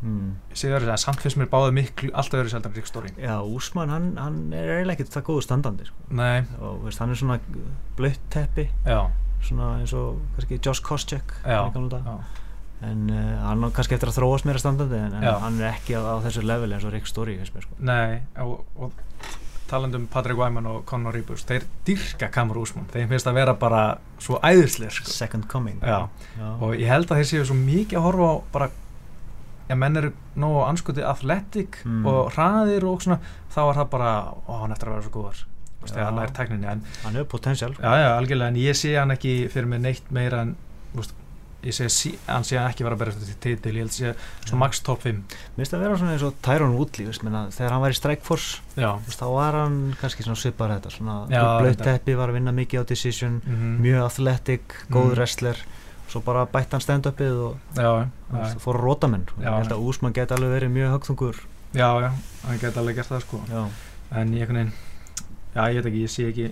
Mm. 0.01 0.37
Sigur, 0.57 0.81
samt 0.97 1.21
finnst 1.21 1.37
mér 1.37 1.51
báðið 1.53 1.75
miklu 1.77 2.09
alltaf 2.17 2.39
verið 2.41 2.55
seldan 2.55 2.73
Rick 2.73 2.87
Story 2.89 3.11
Já, 3.21 3.35
Úsmann, 3.45 3.91
hann, 3.93 4.17
hann 4.17 4.53
er 4.57 4.79
eiginlega 4.79 4.97
ekkert 4.97 5.13
það 5.13 5.27
góðu 5.27 5.43
standandi 5.45 5.85
sko. 5.85 5.97
og 6.61 6.85
veist, 6.87 6.99
hann 6.99 7.11
er 7.11 7.21
svona 7.21 7.39
blött 7.99 8.21
teppi. 8.33 8.71
Svona 9.45 9.75
eins 9.81 9.93
og 9.93 10.17
kannski 10.37 10.61
Josh 10.65 10.83
Koscheck 10.83 11.37
en 12.87 13.07
uh, 13.13 13.21
hann 13.45 13.67
er 13.67 13.77
kannski 13.77 13.97
eftir 13.97 14.11
að 14.11 14.19
þróast 14.21 14.49
mér 14.49 14.59
að 14.59 14.65
standandi 14.65 14.99
en, 14.99 15.17
en 15.21 15.45
hann 15.45 15.61
er 15.61 15.75
ekki 15.75 15.99
á, 15.99 16.03
á 16.03 16.17
þessu 16.25 16.45
level 16.47 16.73
eins 16.73 16.87
og 16.89 16.95
Rick 16.95 17.11
Story 17.11 17.37
sko. 17.45 17.77
Nei, 17.85 18.21
og, 18.41 18.65
og 18.81 18.95
talandum 19.71 20.07
Patrick 20.11 20.39
Wyman 20.39 20.67
og 20.67 20.85
Conor 20.89 21.15
Rebus 21.15 21.45
þeir 21.47 21.67
dyrka 21.87 22.31
Kamur 22.35 22.59
Úsmann 22.63 22.89
þeir 22.91 23.09
finnst 23.11 23.29
að 23.31 23.39
vera 23.39 23.55
bara 23.59 23.83
svo 24.23 24.41
æðislega 24.43 24.95
sko. 24.97 25.13
Second 25.13 25.47
coming 25.51 25.79
Já. 25.83 26.09
Já. 26.39 26.49
og 26.59 26.75
ég 26.75 26.91
held 26.91 27.11
að 27.11 27.21
þeir 27.21 27.31
séu 27.31 27.45
svo 27.51 27.59
mikið 27.59 28.01
að 28.01 28.07
horfa 28.09 28.31
á 28.31 28.37
bara 28.57 28.71
ef 29.71 29.79
menn 29.79 30.01
eru 30.01 30.11
nógu 30.41 30.65
anskuti 30.67 31.05
athletic 31.07 31.79
mm. 31.85 32.03
og 32.11 32.33
hraðir 32.35 32.87
og 32.91 33.05
svona 33.05 33.21
þá 33.55 33.61
er 33.63 33.81
það 33.81 33.89
bara, 33.95 34.11
ó 34.51 34.53
hann 34.65 34.75
eftir 34.75 34.91
að 34.91 34.97
vera 34.97 35.07
svo 35.07 35.15
góðar 35.15 35.45
þegar 35.81 36.09
hann 36.09 36.21
er 36.21 36.35
tekninni 36.37 36.69
en, 36.69 36.83
hann 37.05 37.21
já 37.79 37.93
já 38.03 38.09
algjörlega 38.17 38.53
en 38.53 38.59
ég 38.61 38.77
sé 38.77 38.97
hann 38.99 39.15
ekki 39.15 39.35
fyrir 39.53 39.71
mig 39.71 39.81
neitt 39.85 40.11
meira 40.13 40.43
en 40.45 40.57
veist, 40.97 41.15
ég 41.63 41.75
sé 41.77 42.13
hann 42.27 42.45
sé 42.47 42.57
hann 42.57 42.71
ekki 42.71 42.87
vera 42.87 42.97
að 42.97 43.03
berja 43.03 43.21
til 43.21 43.37
títil 43.45 43.75
ég 43.77 43.85
held 43.85 43.93
að 43.93 43.97
sé 43.99 44.13
svona 44.47 44.61
max 44.63 44.81
top 44.85 45.03
5 45.05 45.19
Mér 45.21 45.59
finnst 45.59 45.75
það 45.75 45.79
að 45.79 45.85
vera 45.85 45.99
svona 46.01 46.15
eins 46.15 46.25
og 46.25 46.39
Tyrone 46.47 46.79
Woodley 46.79 47.09
veist, 47.11 47.25
menna, 47.27 47.43
þegar 47.53 47.75
hann 47.75 47.83
var 47.85 47.95
í 47.95 47.99
Strikeforce 47.99 48.63
veist, 48.79 49.21
þá 49.21 49.27
var 49.35 49.59
hann 49.59 49.77
kannski 50.01 50.25
svona 50.25 50.41
svipar 50.41 50.73
þetta 50.77 50.95
svona 50.95 51.19
blöitt 51.29 51.85
teppi 51.85 52.17
var 52.17 52.33
að 52.33 52.41
vinna 52.41 52.57
mikið 52.57 52.81
á 52.81 52.91
decision 52.93 53.41
mm 53.45 53.55
-hmm. 53.57 53.79
mjög 53.85 54.07
athletic, 54.07 54.77
góð 54.89 55.11
mm. 55.11 55.15
wrestler 55.19 55.65
svo 56.11 56.21
bara 56.27 56.47
bætt 56.47 56.73
hann 56.73 56.83
stand-upið 56.83 57.37
og 57.47 57.57
já, 57.77 58.09
já. 58.33 58.59
fór 58.59 58.81
að 58.81 58.85
róta 58.85 59.09
menn 59.09 59.27
ég 59.39 59.47
held 59.47 59.73
að 59.73 59.85
Úsmann 59.85 60.17
geti 60.17 60.35
alveg 60.35 60.51
verið 60.51 60.71
mjög 60.71 60.93
högþungur 60.97 61.37
já, 61.75 61.89
já, 62.03 62.11
hann 62.47 62.59
geti 62.59 62.79
alveg 62.79 62.97
gert 62.97 63.13
það 63.13 63.21
sko 63.21 63.43
já. 63.51 63.69
en 64.11 64.35
ég 64.35 64.49
já, 65.55 65.63
ég 65.69 65.75
veit 65.79 65.87
ekki, 65.87 66.03
ég 66.03 66.11
sé 66.11 66.27
ekki 66.31 66.51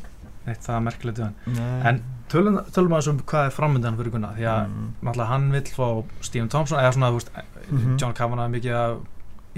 eitt 0.53 0.65
það 0.65 0.87
merkilegt 0.87 1.21
við 1.21 1.29
hann. 1.29 1.61
En 1.91 2.01
tölum, 2.33 2.59
tölum 2.75 2.97
að 2.97 3.03
þessum 3.03 3.21
hvað 3.29 3.47
er 3.49 3.55
framöndan 3.57 4.01
fyrir 4.01 4.15
Gunnar, 4.15 4.35
því 4.39 4.49
að 4.53 4.65
mm. 4.67 4.89
náttúrulega 5.03 5.31
hann 5.33 5.47
vil 5.55 5.63
fá 5.77 5.87
Stephen 6.21 6.51
Thompson, 6.53 6.81
eða 6.81 6.97
svona, 6.97 7.13
þú 7.13 7.21
veist 7.21 7.31
mm 7.37 7.79
-hmm. 7.79 7.97
John 8.01 8.19
Kavanagh 8.19 8.53
mikið 8.57 8.75
að 8.81 8.99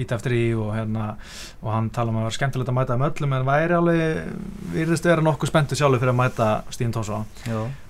ít 0.00 0.12
eftir 0.12 0.32
í 0.32 0.44
og 0.56 0.70
hérna 0.74 1.16
og 1.60 1.72
hann 1.74 1.90
tala 1.90 2.12
um 2.12 2.16
að 2.16 2.20
það 2.20 2.28
var 2.28 2.36
skemmtilegt 2.36 2.72
að 2.72 2.78
mæta 2.78 2.96
um 2.96 3.04
öllum 3.08 3.34
en 3.36 3.46
væri 3.48 3.76
alveg, 3.76 4.32
virðist 4.72 5.08
vera 5.08 5.24
nokkuð 5.24 5.48
spenntu 5.48 5.78
sjálfur 5.78 6.02
fyrir 6.02 6.14
að 6.14 6.20
mæta 6.20 6.48
Stíðan 6.70 6.94
Tónsson 6.96 7.26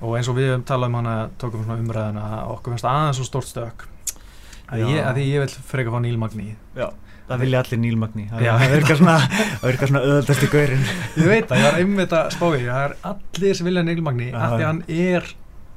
og 0.01 0.17
eins 0.17 0.29
og 0.29 0.39
við 0.41 0.65
tala 0.65 0.87
um 0.91 0.95
hann 0.95 1.07
að 1.07 1.23
tókum 1.43 1.65
svona 1.65 1.79
umræðina 1.85 2.27
okkur 2.57 2.75
finnst 2.75 2.89
aðeins 2.89 3.21
svo 3.21 3.29
stórt 3.29 3.51
stök. 3.51 3.87
Að, 4.71 4.85
ég, 4.87 5.01
að 5.03 5.17
því 5.19 5.23
ég 5.27 5.45
vil 5.45 5.55
freka 5.67 5.91
fá 5.91 5.99
Níl 5.99 6.19
Magni 6.21 6.53
Já, 6.79 6.93
það 7.31 7.45
vilja 7.45 7.65
allir 7.65 7.83
Níl 7.85 7.99
Magni 8.01 8.29
það 8.31 8.65
virkar 8.75 9.01
svona, 9.01 9.19
svona 9.81 10.05
öðvöldast 10.07 10.47
í 10.47 10.53
gaurin 10.53 10.87
Ég 11.17 11.29
veit 11.31 11.51
að 11.51 11.61
ég 11.61 11.69
var 11.69 11.83
einmitt 11.83 12.17
að 12.21 12.33
spói 12.37 12.57
það 12.63 12.81
er 12.85 12.97
allir 13.13 13.59
sem 13.59 13.71
vilja 13.71 13.85
Níl 13.87 14.01
Magni 14.07 14.31
af 14.35 14.57
því 14.57 14.67
hann 14.67 14.83
er 14.89 15.31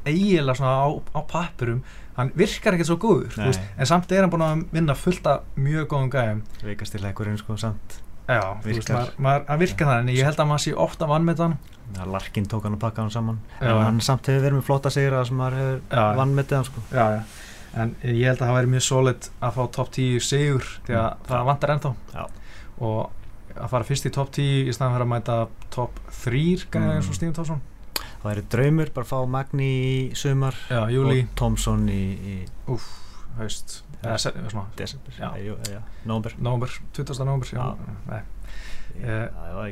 eiginlega 0.03 0.57
svona 0.59 0.77
á, 0.83 0.87
á 1.15 1.19
pappurum 1.29 1.83
hann 2.17 2.31
virkar 2.37 2.75
ekkert 2.75 2.89
svo 2.89 2.97
góður 3.01 3.37
veist, 3.39 3.61
en 3.77 3.89
samt 3.89 4.11
er 4.13 4.25
hann 4.25 4.31
búin 4.33 4.45
að 4.45 4.63
vinna 4.73 4.95
fullt 4.97 5.29
af 5.29 5.45
mjög 5.57 5.87
góðum 5.93 6.11
gæðum 6.13 6.41
veikastileikurinn 6.61 7.39
sko 7.41 7.57
samt. 7.57 7.99
Já, 8.23 8.39
veist, 8.63 8.87
maður, 8.87 9.15
maður, 9.19 9.47
hann 9.49 9.61
virkar 9.63 9.89
það 9.89 10.01
en 10.03 10.11
ég 10.13 10.27
held 10.27 10.39
að 10.39 10.51
maður 10.51 10.65
sé 10.65 10.75
ofta 10.85 11.09
vann 11.09 11.25
með 11.27 11.41
hann 11.43 11.55
ja, 11.97 12.05
Larkin 12.07 12.45
tók 12.49 12.67
hann 12.67 12.77
og 12.77 12.81
pakka 12.83 13.03
hann 13.03 13.11
saman. 13.13 13.39
Já, 13.57 13.71
en 13.73 13.81
hann 13.83 14.03
samt 14.05 14.29
hefur 14.29 14.45
verið 14.45 14.59
með 14.59 14.67
flotta 14.69 14.91
sigra 14.93 15.23
sem 15.27 15.39
maður 15.39 15.59
hefur 15.59 16.13
vann 16.19 16.37
með 16.37 16.53
það 16.53 16.69
sko. 16.69 16.85
já, 16.93 17.03
en 17.73 17.95
ég 18.05 18.27
held 18.27 18.39
að 18.39 18.47
það 18.47 18.55
væri 18.57 18.71
mjög 18.75 18.85
solid 18.85 19.27
að 19.39 19.57
fá 19.57 19.63
top 19.77 19.91
10 19.97 20.23
sigur 20.27 20.71
því 20.87 20.97
að 20.99 21.09
mm. 21.09 21.27
það 21.29 21.45
vantar 21.49 21.75
ennþá. 21.75 21.93
Og 22.83 22.99
að 23.53 23.69
fara 23.69 23.87
fyrst 23.87 24.09
í 24.09 24.13
top 24.13 24.33
10 24.33 24.69
í 24.69 24.73
staðan 24.73 24.95
fyrir 24.95 25.07
að 25.07 25.13
mæta 25.13 25.37
top 25.73 26.01
3 26.23 26.43
gæði 26.73 26.97
eins 26.97 27.09
og 27.09 27.17
Stífn 27.17 27.37
Tórsson 27.37 27.61
það 28.23 28.27
væri 28.29 28.43
draumur 28.55 28.91
bara 28.95 29.05
að 29.05 29.11
fá 29.11 29.31
Magni 29.35 29.69
í 29.69 29.95
sumar 30.17 30.57
já, 30.69 30.83
og 30.87 31.17
Tomsson 31.39 31.87
í, 31.91 32.03
í 32.15 32.35
Úf, 32.71 32.87
haust. 33.39 33.81
Ja, 34.03 34.15
desember, 34.75 35.15
nógumber 36.07 36.37
nógumber, 36.39 36.73
20. 36.95 37.23
nógumber 37.23 37.51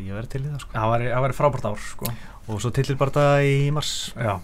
ég 0.01 0.13
verði 0.15 0.29
til 0.31 0.43
í 0.43 0.49
það 0.49 0.61
sko. 0.63 0.75
það 0.75 1.25
væri 1.25 1.37
frábært 1.37 1.67
ár 1.67 1.81
sko. 1.83 2.11
og 2.47 2.61
svo 2.63 2.71
tillir 2.75 2.99
bara 2.99 3.15
það 3.17 3.47
í 3.47 3.57
mars. 3.75 3.95
Já 4.15 4.39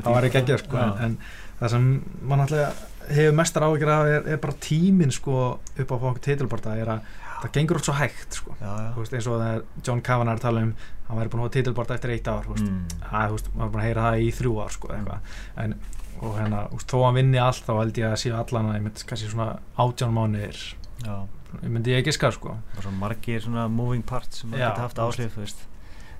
það 0.00 0.16
væri 0.16 0.30
ekki 0.30 0.40
ekki 0.42 0.58
sko, 0.64 0.86
en, 1.06 1.18
það 1.60 1.74
sem 1.74 1.88
mann 2.28 2.44
alltaf 2.44 2.82
hefur 3.12 3.36
mestar 3.38 3.66
áhugir 3.66 3.90
af 3.92 4.08
er, 4.08 4.28
er 4.34 4.40
bara 4.42 4.58
tímin 4.62 5.12
sko, 5.14 5.38
upp 5.58 5.92
á 5.92 5.94
að 5.94 6.02
fá 6.02 6.08
okkur 6.12 6.24
titilbarta 6.28 6.76
er 6.78 6.92
að 6.96 7.08
það 7.42 7.54
gengur 7.56 7.78
allt 7.78 7.88
svo 7.88 7.94
hægt 7.98 8.36
sko. 8.38 8.56
já, 8.60 8.70
já. 8.70 8.90
Veist, 8.98 9.16
eins 9.16 9.26
og 9.30 9.40
þegar 9.40 9.64
John 9.86 10.02
Kavanagh 10.06 10.36
er 10.36 10.40
að 10.40 10.44
tala 10.46 10.62
um 10.66 10.74
hann 11.08 11.18
væri 11.18 11.32
búin 11.32 11.42
að 11.42 11.48
hafa 11.48 11.54
titilbort 11.56 11.96
eftir 11.96 12.14
eitt 12.14 12.30
ár 12.30 12.46
mm. 12.46 12.76
það, 13.08 13.34
veist, 13.34 13.50
maður 13.56 13.66
er 13.66 13.72
búin 13.72 13.82
að 13.82 13.88
heyra 13.88 14.04
það 14.06 14.22
í 14.22 14.30
þrjú 14.38 14.54
ár 14.62 14.76
sko, 14.76 14.92
en 14.94 15.74
og 16.22 16.38
hérna, 16.38 16.62
veist, 16.70 16.86
þó 16.86 16.96
að 17.00 17.04
hann 17.08 17.18
vinni 17.18 17.42
allt 17.42 17.66
þá 17.66 17.72
held 17.80 17.98
ég 17.98 18.12
að 18.12 18.20
séu 18.22 18.36
allan 18.38 18.70
að 18.70 18.78
ég 18.78 18.86
myndi 18.86 19.08
kannski 19.10 19.32
svona 19.32 19.48
átján 19.82 20.14
mánuðir. 20.14 20.62
Ég 21.02 21.68
myndi 21.68 21.92
ég 21.92 22.02
ekki 22.02 22.14
skar 22.14 22.36
sko 22.36 22.54
margir 23.00 23.42
svona 23.42 23.66
moving 23.68 24.06
parts 24.06 24.42
sem 24.42 24.52
maður 24.52 24.68
geta 24.68 24.86
haft 24.86 25.02
áslif 25.02 25.34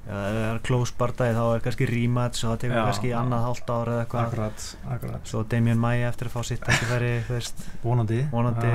ef 0.02 0.10
það 0.12 0.40
er 0.42 0.60
close 0.66 0.94
barndagi 0.98 1.36
þá 1.36 1.42
er 1.44 1.62
kannski 1.66 1.88
rematch 1.90 2.44
og 2.44 2.52
það 2.52 2.60
tekur 2.64 2.76
já, 2.76 2.82
kannski 2.88 3.14
annað 3.14 3.46
hálft 3.46 3.70
ára 3.70 3.94
eða 3.94 4.24
eitthvað 4.96 5.16
svo 5.30 5.42
Damien 5.52 5.80
Maia 5.82 6.08
eftir 6.08 6.30
að 6.30 6.36
fá 6.36 6.46
sitt 6.48 6.68
ekki 6.68 6.88
færi 6.90 7.12
vonandi, 7.86 8.20
vonandi. 8.32 8.72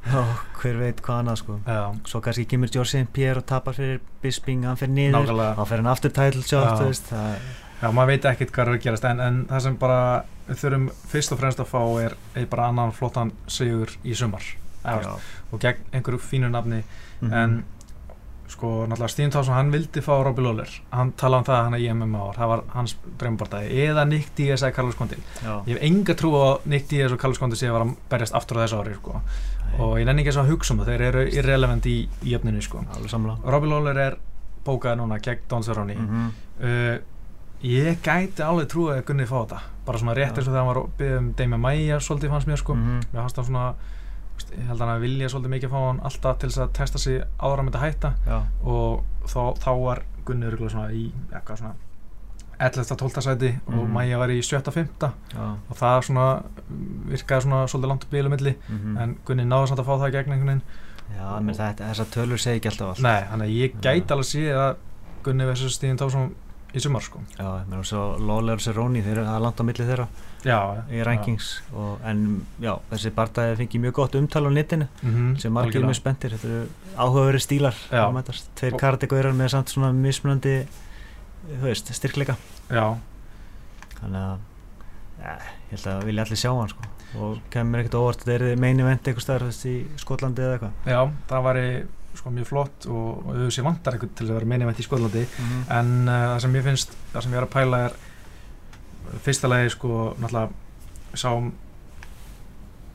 Já, 0.00 0.20
hver 0.56 0.78
veit 0.80 1.00
hvað 1.04 1.18
annað 1.20 1.40
sko 1.42 1.58
Já. 1.66 1.80
Svo 2.08 2.22
kannski 2.24 2.46
kemur 2.48 2.70
George 2.72 2.88
St. 2.88 3.10
Pierre 3.12 3.42
og 3.42 3.46
tapar 3.50 3.76
fyrir 3.76 3.98
Bisping, 4.22 4.64
hann 4.64 4.78
fyrir 4.80 4.94
niður 4.96 5.18
Nákvæmlega. 5.18 5.56
þá 5.58 5.68
fyrir 5.68 5.84
hann 5.84 5.90
aftur 5.92 6.14
title 6.16 6.44
shot 6.46 7.10
það... 7.10 7.50
Já, 7.80 7.86
maður 7.96 8.10
veit 8.14 8.30
ekkert 8.30 8.54
hvað 8.54 8.70
er 8.70 8.78
að 8.78 8.86
gerast 8.86 9.08
en, 9.08 9.20
en 9.24 9.42
það 9.50 9.66
sem 9.66 9.76
bara 9.80 10.00
við 10.48 10.62
þurfum 10.62 10.88
fyrst 11.12 11.34
og 11.36 11.40
fremst 11.40 11.60
að 11.60 11.68
fá 11.70 11.82
er, 12.06 12.16
bara 12.52 12.70
annan 12.72 12.96
flottan 12.96 13.34
sigur 13.48 13.92
í 14.04 14.16
sumar 14.16 14.48
og 14.84 15.60
gegn 15.60 15.84
einhverju 15.92 16.20
fínu 16.24 16.48
nafni 16.48 16.80
mm 16.80 17.28
-hmm. 17.28 17.36
en 17.36 17.64
sko 18.50 18.70
náttúrulega 18.88 19.12
Stíðin 19.12 19.32
Tásson 19.34 19.54
hann 19.54 19.70
vildi 19.72 20.02
fá 20.04 20.12
Robbie 20.24 20.44
Lawler. 20.44 20.72
Hann 20.90 21.12
talaði 21.18 21.42
um 21.42 21.46
það 21.48 21.62
hann 21.64 21.76
að 21.76 21.84
ég 21.84 21.94
MMA 21.96 22.22
ár. 22.24 22.38
Það 22.38 22.50
var 22.52 22.62
hans 22.74 22.96
drömmbordæði 23.20 23.84
eða 23.86 24.04
Nick 24.10 24.32
Diaz 24.38 24.64
eða 24.64 24.74
Carlos 24.76 24.98
Condit. 24.98 25.22
Ég 25.44 25.76
hef 25.76 25.84
enga 25.90 26.16
trú 26.18 26.32
á 26.34 26.48
Nick 26.70 26.88
Diaz 26.90 27.14
og 27.14 27.20
Carlos 27.22 27.40
Condit 27.42 27.60
sem 27.60 27.72
var 27.74 27.86
að 27.86 27.94
berjast 28.10 28.36
aftur 28.38 28.60
á 28.60 28.62
þessu 28.64 28.80
ári 28.80 28.96
sko. 28.98 29.20
og 29.78 29.98
ég 30.00 30.06
nenni 30.08 30.24
ekki 30.24 30.34
að 30.36 30.50
hugsa 30.50 30.74
um 30.74 30.82
það. 30.82 30.90
Þeir 30.90 31.06
eru 31.08 31.22
irrelevant 31.28 31.86
í, 31.86 31.96
í 32.26 32.34
öfninu 32.34 32.62
sko. 32.62 32.82
Robbie 33.44 33.70
Lawler 33.70 34.02
er 34.08 34.18
bókað 34.64 34.98
núna 35.00 35.20
gegn 35.22 35.46
Don 35.48 35.62
Cerrone. 35.62 35.94
Mm 35.94 36.08
-hmm. 36.08 36.28
uh, 36.64 36.98
ég 37.62 38.02
gæti 38.02 38.42
alveg 38.42 38.68
trú 38.68 38.90
að 38.90 39.04
Gunni 39.04 39.26
fá 39.26 39.44
þetta. 39.44 39.60
Bara 39.86 39.98
svona 39.98 40.14
rétt 40.14 40.36
eins 40.36 40.48
og 40.48 40.52
þegar 40.52 40.64
hann 40.64 40.74
var 40.74 40.82
byggðið 40.98 41.18
um 41.18 41.32
Damien 41.36 41.60
Maia 41.60 42.00
svolítið 42.00 42.30
fannst 42.30 42.48
mér 42.48 42.56
sko. 42.56 42.74
Mm 42.74 42.82
-hmm. 42.82 43.06
mér 43.12 43.20
fannst 43.20 43.36
það 43.36 43.46
svona 43.46 43.74
ég 44.56 44.66
held 44.68 44.80
að 44.80 44.88
hann 44.88 45.04
vilja 45.04 45.28
svolítið 45.28 45.54
mikið 45.54 45.68
að 45.68 45.74
fá 45.74 45.86
hann 45.86 46.00
alltaf 46.08 46.38
til 46.40 46.50
þess 46.50 46.62
að 46.64 46.72
testa 46.78 46.98
sig 46.98 47.22
áður 47.38 47.62
að 47.62 47.64
mynda 47.68 47.84
hætta. 47.84 48.10
Já. 48.26 48.38
og 48.64 49.04
þá, 49.26 49.42
þá 49.60 49.70
var 49.84 50.02
svona 50.30 50.90
í 50.92 51.06
eitthvað 51.32 51.62
svona 51.62 51.74
11-12 52.60 53.24
sæti 53.24 53.50
mm. 53.56 53.78
og 53.78 53.88
Maja 53.88 54.18
var 54.20 54.32
í 54.32 54.40
7-5 54.44 55.06
og 55.40 55.76
það 55.78 56.02
svona 56.10 56.26
virkaði 57.08 57.46
svona 57.46 57.60
svolítið 57.72 57.92
langt 57.92 58.04
upp 58.04 58.12
í 58.12 58.20
eilumilli 58.20 58.52
mm 58.52 58.78
-hmm. 58.78 59.00
en 59.02 59.16
Gunni 59.24 59.46
náði 59.48 59.70
samt 59.70 59.80
að 59.80 59.88
fá 59.88 59.94
það 59.94 60.08
í 60.08 60.12
gegn 60.16 60.32
einhvern 60.32 60.52
veginn. 60.52 60.62
Já, 61.16 61.40
menn 61.40 61.56
þessar 61.56 62.10
tölur 62.14 62.38
segi 62.38 62.60
ekki 62.60 62.68
alltaf 62.68 62.88
allt. 62.88 63.02
Nei, 63.02 63.22
þannig 63.30 63.46
að 63.46 63.56
ég 63.56 63.72
gæti 63.80 64.12
alveg 64.12 64.26
að 64.26 64.32
sé 64.32 64.44
að 64.52 64.76
Gunni 65.24 65.44
verður 65.48 65.72
stíðin 65.74 65.98
þá 65.98 66.06
svona 66.10 66.30
í 66.74 66.82
sumar 66.82 67.02
sko. 67.04 67.20
Já, 67.36 67.46
mér 67.66 67.80
finnst 67.80 67.94
það 67.94 68.26
Lawler 68.28 68.60
og 68.60 68.64
Cerrone 68.64 69.02
þeir 69.04 69.18
eru 69.18 69.24
að 69.26 69.40
landa 69.44 69.64
á 69.64 69.68
milli 69.68 69.86
þeirra 69.88 70.06
já, 70.46 70.58
í 70.92 71.00
rankings 71.06 71.48
og, 71.74 71.96
en 72.06 72.20
já, 72.62 72.72
þessi 72.92 73.12
barndagi 73.16 73.56
fengi 73.60 73.80
mjög 73.82 73.96
gott 73.98 74.18
umtal 74.20 74.44
á 74.46 74.50
netinu 74.54 74.86
mm 74.86 75.10
-hmm, 75.14 75.38
sem 75.42 75.52
margir 75.52 75.84
mjög 75.84 75.98
spenntir. 75.98 76.36
Þetta 76.36 76.48
eru 76.48 76.68
áhugaverið 76.96 77.42
stílar 77.46 77.76
tveir 78.54 78.78
kategórar 78.78 79.34
með 79.34 79.48
samt 79.48 79.68
svona 79.68 79.92
mismunandi 79.92 80.66
veist, 81.62 81.92
styrkleika. 81.94 82.36
Já. 82.70 82.96
Þannig 84.00 84.20
að 84.20 84.38
ja, 85.20 85.36
ég 85.70 85.76
held 85.76 85.86
að 85.86 86.04
vilja 86.04 86.22
allir 86.22 86.36
sjá 86.36 86.50
hann 86.54 86.68
sko. 86.68 86.82
Og 87.20 87.38
kemur 87.50 87.80
ekkert 87.80 87.94
óvart 87.98 88.22
þetta 88.22 88.44
er 88.44 88.56
meini 88.56 88.84
vend 88.86 89.00
eitthvað 89.02 89.22
starf 89.22 89.64
í 89.66 89.86
Skotlandi 89.96 90.42
eða 90.42 90.52
eitthvað. 90.58 90.72
Já, 90.86 91.00
það 91.28 91.42
var 91.42 91.58
í 91.58 91.70
sko 92.18 92.30
mjög 92.34 92.48
flott 92.48 92.86
og, 92.90 93.26
auðvitað 93.30 93.66
vantar 93.66 93.96
eitthvað 93.96 94.14
til 94.18 94.26
að 94.28 94.36
vera 94.38 94.50
meinivænt 94.52 94.80
í 94.80 94.86
Skotlandi 94.86 95.24
mm 95.24 95.48
-hmm. 95.48 95.64
en 95.78 95.90
uh, 96.08 96.14
það 96.34 96.38
sem 96.44 96.56
ég 96.56 96.64
finnst, 96.64 96.96
það 97.12 97.22
sem 97.22 97.32
ég 97.32 97.38
er 97.38 97.46
að 97.46 97.54
pæla 97.56 97.78
er 97.86 97.92
fyrsta 99.24 99.48
lagi 99.48 99.70
sko 99.70 100.14
náttúrulega 100.20 100.48
sáum 101.14 101.52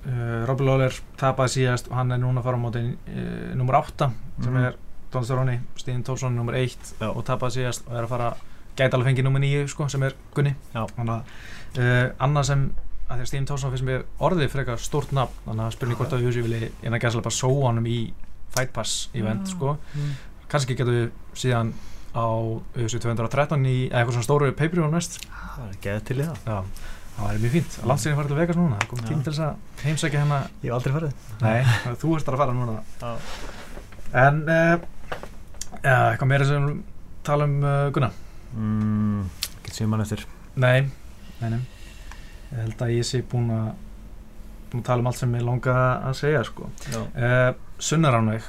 uh, 0.06 0.46
Robby 0.46 0.64
Lawler 0.64 0.94
tapaði 1.18 1.50
síðast 1.50 1.88
og 1.90 1.96
hann 1.96 2.12
er 2.12 2.18
núna 2.18 2.40
að 2.40 2.44
fara 2.44 2.58
á 2.58 2.66
móti 2.66 2.84
uh, 2.86 3.56
nummer 3.56 3.76
8 3.76 4.12
sem 4.44 4.54
mm 4.54 4.58
-hmm. 4.58 4.68
er 4.68 4.74
Don 5.12 5.26
Storoni, 5.26 5.60
Stíðin 5.78 6.04
Tófsson 6.04 6.36
nummer 6.36 6.56
1 6.56 6.96
Já. 7.00 7.08
og 7.16 7.26
tapaði 7.26 7.52
síðast 7.52 7.88
og 7.88 7.94
er 7.98 8.04
að 8.04 8.10
fara 8.10 8.36
gæti 8.76 8.94
alveg 8.94 9.08
fengið 9.08 9.24
nummer 9.24 9.40
9 9.40 9.68
sko 9.68 9.88
sem 9.90 10.04
er 10.04 10.14
Gunni 10.34 10.56
þannig 10.74 11.10
að 11.10 11.24
annað 12.20 12.44
sem 12.44 12.72
að 13.10 13.16
því 13.16 13.22
að 13.22 13.30
Stíðin 13.30 13.48
Tófsson 13.50 13.72
finnst 13.72 13.86
mér 13.86 14.04
orðið 14.20 14.56
eitthvað 14.56 14.80
stórt 14.80 15.12
nafn 15.12 15.34
þannig 15.46 15.66
að 15.66 15.72
spurning 15.76 15.98
hvort 16.00 16.14
að 16.14 16.24
Hjósi 16.26 16.42
vilji 16.42 16.72
eina 16.84 17.00
gæslega 17.00 17.24
bara 17.28 17.38
sóa 17.38 17.68
hann 17.68 17.86
í 17.86 18.14
Fight 18.56 18.74
Pass 18.76 19.10
event 19.14 19.46
mm. 19.46 19.52
sko. 19.52 19.76
Mm. 19.96 20.16
kannski 20.52 20.78
getur 20.78 20.96
við 20.96 21.08
síðan 21.36 21.74
á 22.16 22.28
USA 22.80 23.00
213 23.04 23.66
í 23.68 23.78
eitthvað 23.90 24.16
svona 24.16 24.28
stóru 24.28 24.52
pay-per-view 24.56 24.88
næst. 24.92 25.20
Það 25.56 25.66
er 25.68 25.80
geðið 25.84 26.06
til 26.10 26.18
í 26.18 26.28
það. 26.30 26.70
Það 27.16 27.28
var 27.28 27.38
mjög 27.40 27.54
fínt, 27.54 27.76
landsleginn 27.88 28.18
farið 28.20 28.32
til 28.32 28.40
Vegas 28.40 28.58
núna. 28.60 28.80
Það 28.80 28.90
kom 28.92 29.04
tím 29.06 29.22
til 29.24 29.34
þess 29.34 29.44
að 29.46 29.86
heimsækja 29.86 30.22
hérna. 30.24 30.40
Ég 30.64 30.68
hef 30.68 30.76
aldrei 30.78 30.96
farið. 30.96 31.14
Nei, 31.44 31.76
þú 32.02 32.16
erst 32.18 32.32
að 32.32 32.40
fara 32.42 32.56
núna. 32.56 32.76
Já. 33.00 33.12
en 34.26 34.42
uh, 34.52 34.74
ja, 35.80 35.96
eitthvað 36.12 36.32
meira 36.32 36.48
sem 36.50 36.68
tala 37.28 37.48
um 37.48 37.56
uh, 37.64 37.88
Gunnar? 37.96 38.20
Mm, 38.56 39.24
getur 39.62 39.78
síðan 39.80 39.94
mann 39.94 40.04
eftir. 40.04 40.26
Nei, 40.60 40.90
nei, 41.42 41.50
nei. 41.56 41.62
Ég 42.52 42.62
held 42.62 42.84
að 42.84 42.96
ég 42.96 43.08
sé 43.08 43.24
búin 43.32 43.48
að 43.52 43.72
búin 44.72 44.84
að 44.84 44.88
tala 44.90 45.04
um 45.04 45.10
allt 45.12 45.22
sem 45.22 45.36
ég 45.38 45.46
longa 45.46 45.76
að 46.10 46.18
segja 46.20 46.44
sko 46.48 46.68
Sunnaránveg 47.76 48.46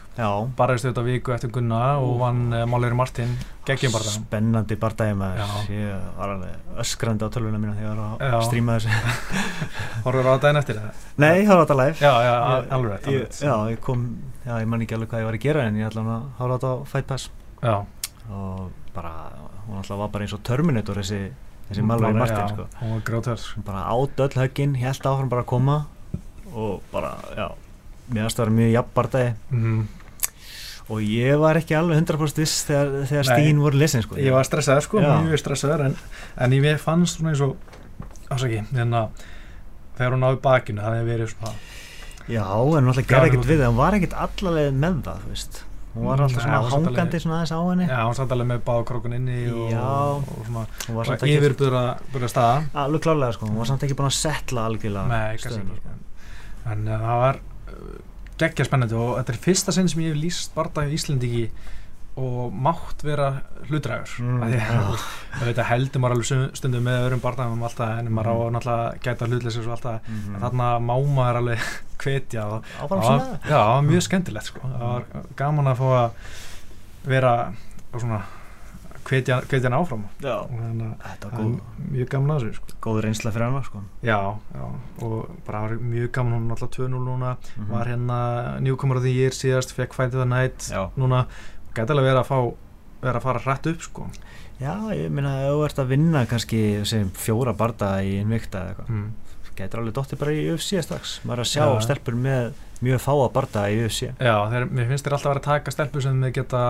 barðist 0.55 0.87
þetta 0.87 1.03
viku 1.03 1.33
eftir 1.35 1.51
Gunna 1.51 1.97
og 1.99 2.20
vann 2.20 2.45
uh, 2.53 2.61
eh, 2.61 2.66
Máleiri 2.70 2.95
Martin. 2.95 3.33
Geggjum 3.66 3.91
barðan 3.97 4.14
spennandi 4.20 4.77
barðægi 4.79 5.16
með 5.18 5.41
ég 5.72 6.05
var 6.14 6.35
alveg 6.37 6.79
öskrandi 6.85 7.27
á 7.27 7.29
tölvuna 7.35 7.59
mína 7.59 7.74
þegar 7.74 7.89
ég 7.91 8.12
var 8.20 8.37
að 8.37 8.45
stríma 8.47 8.77
þessu. 8.77 9.01
Horfur 10.07 10.29
það 10.29 10.31
á 10.31 10.43
daginn 10.45 10.61
eftir 10.62 10.79
það? 10.79 11.03
Nei, 11.24 11.35
horfði 11.49 11.59
á 11.59 11.62
þetta 11.64 11.79
live. 11.81 11.99
Já, 11.99 12.12
já, 12.29 12.33
alveg 12.79 13.11
rétt 13.11 13.41
Já, 13.43 13.55
ég 13.72 13.83
kom, 13.89 14.07
já, 14.47 14.55
ég 14.62 14.70
man 14.70 14.87
ekki 14.87 14.99
alveg 15.01 15.11
hvað 15.11 15.24
ég 15.24 15.29
var 15.33 15.41
að 15.41 15.45
gera 15.49 15.66
en 15.66 15.83
ég 15.83 15.91
ætla 15.91 16.07
að 16.07 16.31
horfa 16.39 16.61
þetta 16.61 16.70
á 16.70 16.77
Fight 16.95 17.11
Pass. 17.11 17.29
Já. 17.66 17.77
Og 18.31 18.64
bara, 18.95 19.12
hún 19.66 19.83
alltaf 19.83 20.03
var 20.07 20.14
bara 20.14 20.29
eins 20.29 20.39
og 20.39 20.47
Terminator 20.47 21.03
þessi, 21.03 21.20
þessi 21.66 21.87
Máleiri 21.91 22.22
Martin 22.22 22.55
sko. 22.55 22.70
hún 22.79 22.95
var 22.95 23.05
grátörs 23.11 23.51
bara 23.66 23.85
át 23.91 24.27
öll 24.29 24.35
högginn, 24.39 24.79
held 24.79 25.03
áfram 25.03 25.31
bara 25.33 25.43
að 25.43 25.51
koma 25.57 25.81
og 26.55 26.83
bara, 26.95 27.16
já 27.37 27.51
að 28.14 28.40
vera 28.40 28.57
mjög 28.57 28.72
jafnbardagi 28.72 29.34
mm 29.50 29.62
-hmm. 29.62 29.84
og 30.88 31.00
ég 31.02 31.38
var 31.38 31.57
ekki 31.57 31.76
alveg 31.76 32.02
100% 32.02 32.42
viss 32.42 32.64
þegar, 32.64 33.07
þegar 33.07 33.24
stín 33.30 33.61
voru 33.61 33.78
lesin 33.78 34.02
sko. 34.02 34.16
ég 34.16 34.32
var 34.32 34.44
stressaður 34.44 34.82
sko, 34.82 35.00
Já. 35.00 35.22
mjög 35.22 35.38
stressaður 35.38 35.86
en, 35.86 35.96
en 36.36 36.52
ég 36.52 36.78
fannst 36.78 37.16
svona 37.16 37.30
eins 37.30 37.40
og 37.40 37.57
ásaki, 38.30 38.62
þannig 38.70 38.78
hérna, 38.78 39.02
að 39.02 39.09
þegar 39.96 40.12
hún 40.12 40.20
náði 40.20 40.40
bakinu, 40.42 40.82
það 40.82 40.94
hefði 40.94 41.12
verið 41.12 41.28
svona 41.34 41.54
Já, 42.26 42.42
en 42.42 42.82
hún 42.82 42.88
alltaf 42.90 43.07
gerði 43.07 43.26
ekkert 43.30 43.46
við 43.46 43.59
það, 43.61 43.66
hún 43.70 43.76
var 43.76 43.94
ekkert 43.94 44.14
allaveg 44.14 44.72
með 44.74 45.02
það, 45.07 45.18
þú 45.22 45.28
veist. 45.28 45.64
Hún 45.94 46.04
var 46.04 46.20
alltaf 46.20 46.42
svona 46.42 46.57
ja, 46.57 46.70
hangandi 46.72 47.20
svona 47.22 47.36
aðeins 47.36 47.52
á 47.54 47.61
henni. 47.70 47.86
Já, 47.86 48.00
hún 48.02 48.16
satt 48.18 48.32
alveg 48.34 48.48
með 48.50 48.64
báðkrókun 48.66 49.14
inni 49.14 49.36
og, 49.52 50.24
og 50.34 50.48
svona, 50.48 51.18
yfirbúra 51.22 52.28
staða. 52.28 52.64
Alveg 52.74 53.00
klálega 53.07 53.32
sko, 53.32 53.46
hún 53.46 53.62
var 53.62 53.70
samt 53.70 53.86
ekki 53.86 53.94
búin 53.94 54.11
að 54.11 54.18
setla 54.18 54.66
algjörlega 54.66 55.07
Nei, 55.07 55.38
kannski 55.38 55.62
ekki 55.62 55.96
en 56.66 56.88
uh, 56.88 56.96
það 57.02 57.20
var 57.22 57.40
geggja 58.40 58.66
spennandi 58.68 58.96
og 58.98 59.16
þetta 59.18 59.34
er 59.34 59.42
fyrsta 59.46 59.74
sinn 59.74 59.88
sem 59.88 60.04
ég 60.04 60.14
hef 60.14 60.20
líst 60.20 60.54
barndagi 60.56 60.92
í 60.92 60.98
Íslindiki 60.98 61.44
og 62.16 62.52
mátt 62.52 63.02
vera 63.04 63.28
hlutræður 63.68 64.14
mm, 64.24 64.44
ja. 64.54 65.64
heldur 65.70 66.00
maður 66.00 66.16
alveg 66.16 66.56
stundum 66.56 66.86
með 66.86 67.02
öðrum 67.02 67.22
barndagum 67.24 67.66
alltaf 67.68 67.98
en 68.00 68.08
maður 68.08 68.30
á 68.32 68.36
mm. 68.36 68.54
náttúrulega 68.54 69.02
gæta 69.04 69.28
hlutleysis 69.28 69.66
og 69.66 69.74
alltaf 69.76 70.08
mm 70.08 70.22
-hmm. 70.22 70.38
þarna 70.44 70.68
má 70.80 70.94
maður 71.18 71.40
alveg 71.42 71.66
hvetja 72.02 72.46
og 72.46 72.64
það 72.78 73.52
var 73.52 73.82
mjög 73.82 74.02
skemmtilegt 74.08 74.46
sko. 74.46 74.60
það 74.64 74.88
var 74.88 75.04
gaman 75.36 75.72
að 75.72 75.78
fá 75.82 75.88
að 75.92 76.10
vera 77.04 77.34
svona 77.96 78.22
hvetja 79.07 79.40
hann 79.68 79.76
áfram 79.76 80.04
það 80.20 81.40
er 81.40 81.50
mjög 81.92 82.11
gaman 82.14 82.34
að 82.34 82.44
þessu 82.46 82.59
sko. 82.59 82.76
góður 82.86 83.09
einsla 83.11 83.32
fyrir 83.34 83.46
hann 83.46 83.66
sko. 83.66 83.82
já, 84.07 84.18
já, 84.54 84.64
og 85.07 85.16
bara 85.46 85.62
mjög 85.80 86.12
gaman 86.16 86.38
hún 86.38 86.54
alltaf 86.54 86.72
2-0 86.76 86.90
núna 86.92 87.36
mm 87.36 87.64
-hmm. 87.64 87.70
var 87.70 87.86
hérna 87.86 88.61
newcomer 88.61 88.96
of 88.96 89.02
the 89.02 89.12
year 89.12 89.30
síðast 89.30 89.74
fekk 89.74 89.94
Fight 89.94 90.14
of 90.14 90.22
the 90.22 90.28
Night 90.28 90.70
já. 90.70 90.90
núna 90.96 91.26
gæti 91.74 91.90
alveg 91.90 92.09
verið 92.11 92.22
að 92.22 92.30
fá 92.30 92.54
verið 93.02 93.16
að 93.16 93.22
fara 93.22 93.38
hrætt 93.38 93.66
upp 93.66 93.82
sko 93.82 94.07
já, 94.61 94.74
ég 94.94 95.11
minna 95.11 95.34
að 95.36 95.52
þú 95.52 95.64
ert 95.64 95.78
að 95.78 95.88
vinna 95.92 96.26
kannski 96.26 96.84
sem 96.84 97.11
fjóra 97.11 97.52
barda 97.52 98.02
í 98.02 98.18
einn 98.18 98.32
vikta 98.32 98.59
eða 98.59 98.68
eitthvað 98.68 98.88
mm. 98.88 99.11
Getur 99.59 99.82
alveg 99.82 99.96
dóttir 99.96 100.20
bara 100.20 100.34
í 100.36 100.46
UFC 100.52 100.80
strax. 100.84 101.18
Maður 101.26 101.42
að 101.44 101.50
sjá 101.52 101.62
ja. 101.64 101.82
stelpur 101.84 102.16
með 102.20 102.62
mjög 102.84 103.00
fá 103.00 103.12
að 103.14 103.30
barda 103.32 103.62
í 103.72 103.76
UFC 103.86 104.11
Já, 104.20 104.34
þeir, 104.52 104.66
mér 104.68 104.88
finnst 104.90 105.07
þér 105.07 105.16
alltaf 105.16 105.30
að 105.30 105.32
vera 105.32 105.42
að 105.42 105.46
taka 105.46 105.72
stelpur 105.72 106.04
sem 106.04 106.24
þið 106.26 106.32
geta 106.36 106.62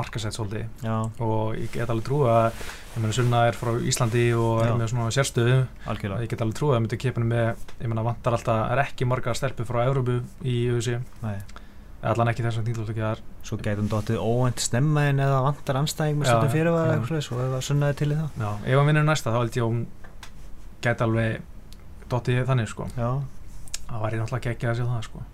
markasett 0.00 0.36
svolítið. 0.36 0.66
Já. 0.84 0.96
og 1.26 1.56
ég 1.56 1.70
get 1.72 1.92
alveg 1.92 2.08
trú 2.10 2.22
að 2.28 2.48
ég 2.52 2.98
meina 3.00 3.16
Sunna 3.16 3.44
er 3.48 3.56
frá 3.56 3.72
Íslandi 3.80 4.26
og 4.36 4.56
Já. 4.60 4.68
er 4.68 4.80
með 4.80 4.90
svona 4.92 5.12
sérstöðu. 5.16 5.60
Algjörlega. 5.88 6.24
ég 6.26 6.32
get 6.34 6.44
alveg 6.44 6.58
trú 6.60 6.70
að 6.70 6.76
það 6.76 6.84
myndir 6.86 7.02
kipinu 7.06 7.30
með 7.32 7.46
ég 7.80 7.92
meina 7.92 8.08
vantar 8.10 8.36
alltaf, 8.36 8.64
er 8.74 8.84
ekki 8.84 9.08
marga 9.08 9.36
stelpur 9.36 9.68
frá 9.68 9.84
Európu 9.86 10.20
í 10.44 10.58
UFC 10.74 11.00
allan 12.06 12.30
ekki 12.30 12.44
þess 12.44 12.60
að 12.60 13.02
að 13.06 13.24
Svo 13.46 13.58
getum 13.62 13.88
dóttið 13.90 14.18
óvænt 14.18 14.62
stemmaðin 14.62 15.22
eða 15.22 15.42
vantar 15.44 15.78
anstæðing 15.80 16.18
með 16.18 16.30
stundum 16.30 16.50
fyrir 16.50 16.70
eða 16.72 16.96
eitthvað 16.96 17.20
svo 17.22 17.38
eða 17.44 17.60
Sunnaði 17.62 17.98
til 18.00 18.08
í 18.10 18.16
það. 18.18 18.40
Já, 18.42 18.48
ef 18.66 18.80
hann 18.80 18.88
vinnur 18.90 19.06
næsta 19.06 19.34
þá 19.34 19.38
held 19.38 19.58
ég 19.58 19.62
að 19.62 19.70
hún 19.70 19.84
get 20.82 21.04
alveg 21.06 21.44
dóttið 22.10 22.44
þannig 22.48 22.70
sko. 22.70 22.88
Já. 22.96 23.10
það 23.86 24.02
var 24.02 24.14
ég 24.16 24.22
náttúrulega 24.22 24.54
ekki 24.56 24.70
að 24.70 24.78
sjá 24.80 24.86
það 24.86 25.08
sko. 25.08 25.26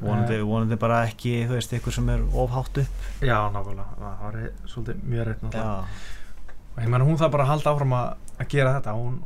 Vonandi, 0.00 0.40
uh, 0.40 0.48
vonandi 0.48 0.76
bara 0.80 1.04
ekki 1.08 1.44
þú 1.48 1.56
veist, 1.58 1.72
ykkur 1.78 1.94
sem 1.94 2.10
er 2.12 2.26
ofhátt 2.42 2.82
upp. 2.82 3.06
Já, 3.22 3.38
nákvæmlega, 3.54 3.86
það 4.00 4.20
var 4.24 4.36
svolítið 4.72 5.08
mjög 5.12 5.26
reitt 5.28 5.42
náttúrulega. 5.44 5.96
Og 6.74 6.82
ég 6.82 6.90
menn 6.90 7.04
hún 7.06 7.18
það 7.20 7.34
bara 7.36 7.44
að 7.44 7.50
halda 7.52 7.72
áfram 7.72 7.92
að, 7.94 8.22
gera 8.50 8.72
þetta. 8.74 8.94
Hún 8.98 9.18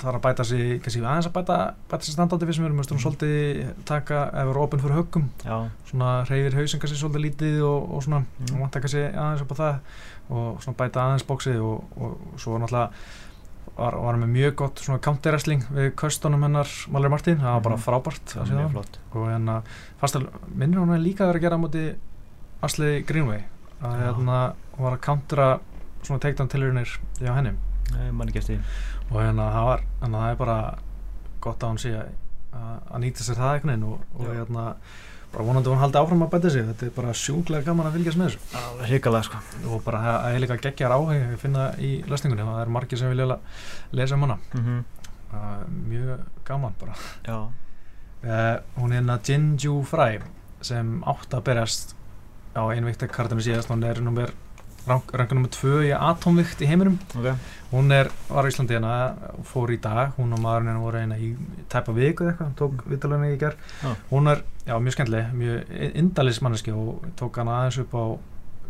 þarf 0.00 0.16
að 0.16 0.22
bæta 0.24 0.46
sig 0.48 0.78
kannski 0.80 1.02
aðeins 1.04 1.28
að 1.28 1.34
bæta, 1.34 1.56
bæta 1.90 2.06
sig 2.06 2.14
standátti 2.16 2.48
fyrir 2.48 2.56
sem 2.56 2.64
við 2.64 2.70
erum 2.70 2.80
mm. 2.80 3.02
svolítið 3.04 3.74
taka 3.90 4.22
ef 4.30 4.48
við 4.48 4.52
erum 4.54 4.64
ofinn 4.64 4.84
fyrir 4.86 4.96
höggum. 4.96 5.26
Já. 5.44 5.56
svona 5.90 6.12
reyfir 6.30 6.56
hausin 6.56 6.80
kannski 6.80 7.00
svolítið 7.02 7.26
lítið 7.26 7.58
og, 7.68 7.90
og 7.98 8.06
svona, 8.06 8.22
mm. 8.24 8.54
og 8.54 8.62
vant 8.64 8.78
að 8.78 8.86
kannski 8.86 9.04
aðeins 9.10 9.44
upp 9.44 9.52
á 9.52 9.60
það 9.60 9.74
og 10.30 10.64
svona 10.64 10.80
bæta 10.80 11.04
aðeins 11.04 11.26
bóksið 11.28 11.60
og, 11.66 12.00
og 12.00 12.40
svo 12.40 12.56
náttúrulega 12.62 12.88
var, 13.80 13.96
var 13.96 14.18
með 14.20 14.32
mjög 14.34 14.54
gott 14.60 14.82
svona 14.84 15.00
counter 15.02 15.34
wrestling 15.34 15.64
við 15.72 15.90
köstunum 16.00 16.44
hennar 16.46 16.70
Malari 16.92 17.12
Martin, 17.14 17.40
það 17.40 17.56
var 17.56 17.64
bara 17.66 17.78
mhm. 17.78 17.84
frábært 17.86 18.34
það 18.34 18.52
mjög 18.58 18.70
flott. 18.76 19.00
Og 19.14 19.26
hérna 19.30 19.56
minnir 20.52 20.82
hún 20.82 20.94
líka 21.00 21.24
að 21.24 21.32
vera 21.32 21.40
að 21.40 21.46
gera 21.46 21.60
á 21.60 21.62
móti 21.64 21.84
Asli 22.66 22.92
Greenway? 23.08 23.42
Að 23.80 23.98
hérna 24.04 24.38
hún 24.76 24.84
var 24.84 24.96
að 24.96 25.04
countera 25.06 25.50
svona 26.02 26.22
takedown 26.22 26.52
tilurinnir 26.52 26.96
hjá 27.20 27.32
henni? 27.36 27.56
Nei, 27.90 28.10
og 29.10 29.16
hérna 29.18 29.46
það 29.50 29.68
var, 29.70 29.84
hérna 30.02 30.24
það 30.24 30.32
er 30.32 30.40
bara 30.40 30.58
gott 31.42 31.64
að 31.64 31.72
hún 31.72 31.80
sé 31.82 31.94
að, 31.96 32.10
að 32.54 33.00
nýta 33.02 33.24
sér 33.26 33.40
það 33.40 33.54
eitthvað 33.56 33.86
og, 33.88 34.04
og 34.18 34.28
hérna 34.36 34.66
bara 35.32 35.44
vonandi 35.46 35.70
hún 35.70 35.78
haldi 35.80 35.98
áfram 36.00 36.24
að 36.24 36.32
bæta 36.34 36.50
sig. 36.50 36.66
Þetta 36.66 36.86
er 36.86 36.94
bara 36.96 37.14
sjúklega 37.16 37.66
gaman 37.68 37.88
að 37.88 37.96
fylgjast 37.98 38.18
með 38.18 38.30
þessu. 38.30 38.40
Já, 38.50 38.88
hrigalega 38.88 39.28
sko. 39.28 39.40
Og 39.70 39.84
bara 39.86 40.00
að 40.16 40.34
ég 40.34 40.42
líka 40.44 40.58
gegjar 40.64 40.94
áheng 40.96 41.22
ég 41.22 41.40
finna 41.40 41.68
í 41.78 41.90
lesningunni, 42.10 42.46
það 42.48 42.62
er 42.64 42.72
margir 42.76 43.00
sem 43.00 43.12
vilja 43.12 43.38
lesa 43.94 44.18
um 44.18 44.26
hana. 44.26 44.38
Mm 44.52 44.66
-hmm. 44.66 44.84
uh, 45.32 45.64
mjög 45.88 46.20
gaman 46.44 46.74
bara. 46.80 46.94
Uh, 47.30 48.60
hún 48.76 48.92
er 48.92 49.00
hérna 49.00 49.18
Jinju 49.24 49.82
Fry 49.84 50.20
sem 50.60 51.02
átt 51.04 51.34
að 51.34 51.44
berjast 51.44 51.96
á 52.54 52.62
einvíktakartinu 52.68 53.40
síðast. 53.40 53.70
Hún 53.70 53.84
er 53.84 54.00
nummer 54.00 54.32
ranka 54.90 55.36
nummið 55.36 55.52
tvö 55.56 55.80
í 55.86 55.90
atomvikt 55.96 56.62
í 56.64 56.68
heiminum 56.70 56.98
okay. 57.18 57.34
hún 57.70 57.92
er, 57.94 58.10
var 58.28 58.48
í 58.48 58.52
Íslandi 58.52 58.76
hérna 58.76 58.94
fór 59.46 59.72
í 59.74 59.78
dag, 59.82 60.12
hún 60.18 60.34
og 60.36 60.42
maðurinn 60.42 60.72
henni 60.72 60.84
voru 60.84 61.02
eina 61.04 61.18
í 61.20 61.30
tæpa 61.72 61.94
viku 61.96 62.28
eitthvað, 62.30 62.52
tók 62.58 62.76
mm. 62.76 62.90
vitalunni 62.92 63.32
í 63.34 63.40
gerð, 63.40 63.72
ah. 63.86 63.96
hún 64.10 64.32
er, 64.32 64.44
já, 64.66 64.74
mjög 64.82 64.96
skemmtileg 64.96 65.32
mjög 65.36 65.72
indalismanniski 66.02 66.74
og 66.76 67.08
tók 67.20 67.40
hann 67.40 67.52
aðeins 67.52 67.80
upp 67.84 67.96
á 67.96 68.04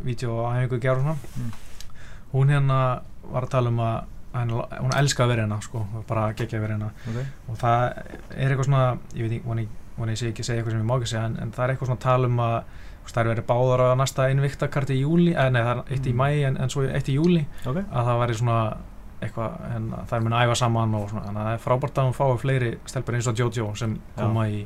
vídeo 0.05 0.39
og 0.39 0.49
aðeins 0.53 0.83
gerð 0.85 1.03
og 1.03 1.09
svona 1.09 1.19
mm. 1.43 1.53
hún 2.35 2.55
hérna 2.55 2.81
var 3.31 3.49
að 3.49 3.55
tala 3.57 3.75
um 3.75 3.85
að 3.85 4.01
hún 4.31 4.95
elska 4.95 5.25
að 5.25 5.33
vera 5.35 5.45
hérna, 5.47 5.61
sko, 5.65 5.83
bara 6.07 6.31
gegja 6.39 6.61
að 6.61 6.67
vera 6.67 6.77
hérna 6.77 6.93
okay. 7.11 7.27
og 7.49 7.59
það 7.59 7.87
er 8.37 8.53
eitthvað 8.53 8.69
svona 8.69 8.85
ég 9.17 9.27
veit 9.27 9.33
ekki, 9.41 9.71
hún 9.97 10.13
er 10.13 10.15
ekki 10.15 10.45
að 10.45 10.47
segja 10.47 10.61
eitthvað 10.61 10.77
sem 10.77 10.85
ég 10.85 10.87
má 10.87 10.95
ekki 10.97 11.11
segja 11.11 11.25
en, 11.27 11.35
en 11.43 11.51
það 11.57 11.65
er 11.65 11.73
eitthvað 11.73 11.91
svona 11.91 12.01
að 12.01 12.07
tala 12.07 12.31
um 12.31 12.45
að 12.45 12.57
það 13.15 13.23
er 13.23 13.31
verið 13.35 13.49
báðar 13.51 13.85
að 13.87 13.97
næsta 14.01 14.29
innviktakart 14.33 14.93
í 14.95 15.01
júli, 15.01 15.35
eða 15.35 15.51
nei 15.55 15.61
það 15.61 15.73
er 15.73 15.83
eitt 15.97 16.07
í 16.07 16.15
mm. 16.15 16.23
mæi 16.23 16.47
en, 16.49 16.61
en 16.61 16.73
svo 16.73 16.87
eitt 16.89 17.11
í 17.11 17.17
júli 17.19 17.45
okay. 17.65 17.85
að 17.85 18.11
það 18.11 18.21
væri 18.25 18.39
svona 18.41 18.59
eitthvað, 19.21 19.57
en 19.77 19.89
það 19.95 20.17
er 20.17 20.23
minn 20.25 20.37
að 20.37 20.45
æfa 20.47 20.59
saman 20.63 20.95
og 20.97 21.09
svona, 21.11 21.27
en 21.29 21.41
það 21.41 21.51
er 21.53 21.65
frábært 21.65 22.01
að 22.01 22.09
hún 22.09 22.17
fái 22.17 22.39
fleiri 22.41 22.71
stelpur 22.89 23.19
eins 23.19 23.29
og 23.29 23.43
Jojo 23.43 23.73
sem 23.77 23.97
koma 24.17 24.47
Já. 24.49 24.55
í 24.55 24.63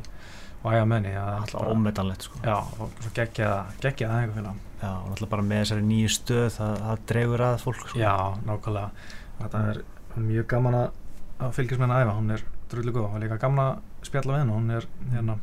væga 0.64 0.84
menni 0.88 1.12
alltaf 1.18 1.68
ómetanlegt 1.68 2.24
sko 2.24 2.40
já, 2.44 2.56
og 2.56 2.92
svo 3.02 3.12
geggja 3.16 3.50
geggja 3.82 4.08
það 4.08 4.20
einhver 4.20 4.38
félag 4.38 4.60
já, 4.80 4.90
og 4.92 5.10
alltaf 5.12 5.32
bara 5.34 5.44
með 5.44 5.62
þessari 5.62 5.86
nýju 5.88 6.12
stöð 6.14 6.46
það, 6.54 6.76
það 6.84 7.02
dregur 7.10 7.44
að 7.44 7.56
fólk 7.64 7.82
sko 7.82 8.00
já, 8.00 8.14
nákvæmlega 8.46 9.10
þetta 9.40 9.64
er 9.72 9.82
mjög 10.24 10.46
gaman 10.54 10.78
að 10.80 11.50
fylgjast 11.58 11.82
með 11.82 11.86
henni 11.90 12.06
æfa 12.06 12.16
hún 12.20 12.36
er 12.36 12.46
drullu 12.72 12.94
góð 12.96 13.08
og 13.10 13.20
líka 13.24 13.40
gaman 13.42 13.66
að 13.66 14.08
spjalla 14.08 14.36
við 14.36 14.42
henni 14.44 14.56
hún 14.56 14.74
er 14.78 14.88
hérna 15.12 15.36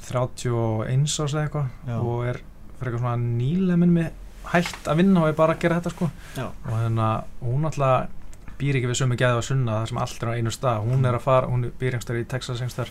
31 0.00 1.06
ás 1.06 1.34
eða 1.34 1.44
eitthvað 1.46 1.94
og 1.98 2.26
er 2.30 2.40
fyrir 2.78 2.92
eitthvað 2.92 3.02
svona 3.04 3.16
nýleminn 3.22 3.94
með 3.94 4.10
hægt 4.52 4.88
að 4.90 5.02
vinna 5.02 5.22
og 5.22 5.30
er 5.30 5.38
bara 5.38 5.54
að 5.54 5.62
gera 5.62 5.78
þetta 5.78 5.92
sko 5.94 6.08
Já. 6.36 6.46
og 6.48 6.72
hérna 6.74 7.08
hún 7.42 7.68
alltaf 7.68 8.18
býr 8.58 8.78
ekki 8.78 8.90
við 8.90 8.98
sömu 9.00 9.18
gæði 9.18 9.42
á 9.42 9.42
sunna 9.46 9.80
þar 9.80 9.90
sem 9.90 10.00
allt 10.02 10.22
er 10.22 10.30
á 10.30 10.36
einu 10.38 10.54
stað 10.54 10.86
hún 10.86 11.06
er 11.06 11.18
að 11.18 11.24
fara, 11.26 11.50
hún 11.50 11.68
býr 11.78 11.96
einhver 11.98 12.20
í 12.20 12.26
Texas 12.30 12.62
einhver 12.62 12.90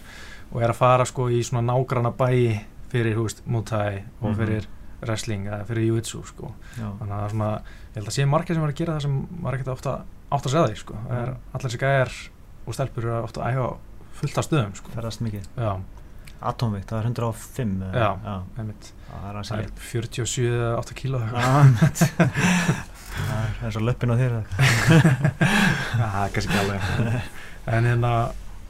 og 0.51 0.61
er 0.63 0.73
að 0.73 0.79
fara 0.79 1.07
sko 1.07 1.27
í 1.31 1.41
svona 1.47 1.73
nágrana 1.73 2.11
bæi 2.15 2.61
fyrir 2.91 3.19
húst 3.19 3.43
Muay 3.45 4.01
og 4.21 4.31
mhm. 4.31 4.39
fyrir 4.39 4.67
wrestling 5.01 5.47
eða 5.47 5.63
fyrir 5.67 5.87
jiu-jitsu 5.89 6.23
sko 6.31 6.51
Já. 6.77 6.89
þannig 6.99 7.15
að 7.17 7.29
svona, 7.35 7.53
ég 7.91 7.99
held 7.99 8.11
að 8.11 8.17
sé 8.17 8.27
margir 8.29 8.57
sem 8.57 8.65
var 8.65 8.73
að 8.73 8.81
gera 8.81 8.97
það 8.97 9.07
sem 9.07 9.15
var 9.45 9.57
ekkert 9.57 9.73
ofta 9.75 9.95
átt 10.31 10.45
að 10.45 10.53
segja 10.53 10.67
því 10.67 10.81
sko, 10.81 10.99
er, 11.11 11.33
allir 11.51 11.65
þessi 11.65 11.81
gæðir 11.81 12.19
og 12.61 12.77
stelpur 12.77 13.07
eru 13.07 13.17
ofta 13.25 13.43
að 13.43 13.57
æfa 13.57 13.71
fullt 14.21 14.37
af 14.37 14.47
stöðum 14.47 14.75
sko. 14.77 14.93
Atomvikt, 16.41 16.89
það 16.89 16.99
er 16.99 17.09
105 17.11 17.73
Já, 17.93 18.09
já. 18.25 18.35
það 18.55 19.27
er, 19.29 19.39
er 19.59 19.69
47-8 19.91 20.97
kíló. 21.01 21.21
Það 23.11 23.65
er 23.67 23.73
svo 23.75 23.81
löppin 23.83 24.13
á 24.13 24.15
þér 24.15 24.37
Það 24.55 26.21
er 26.21 26.31
kannski 26.33 26.47
ekki 26.47 26.61
alveg. 26.61 26.81
En 27.71 27.89
hérna 27.89 28.11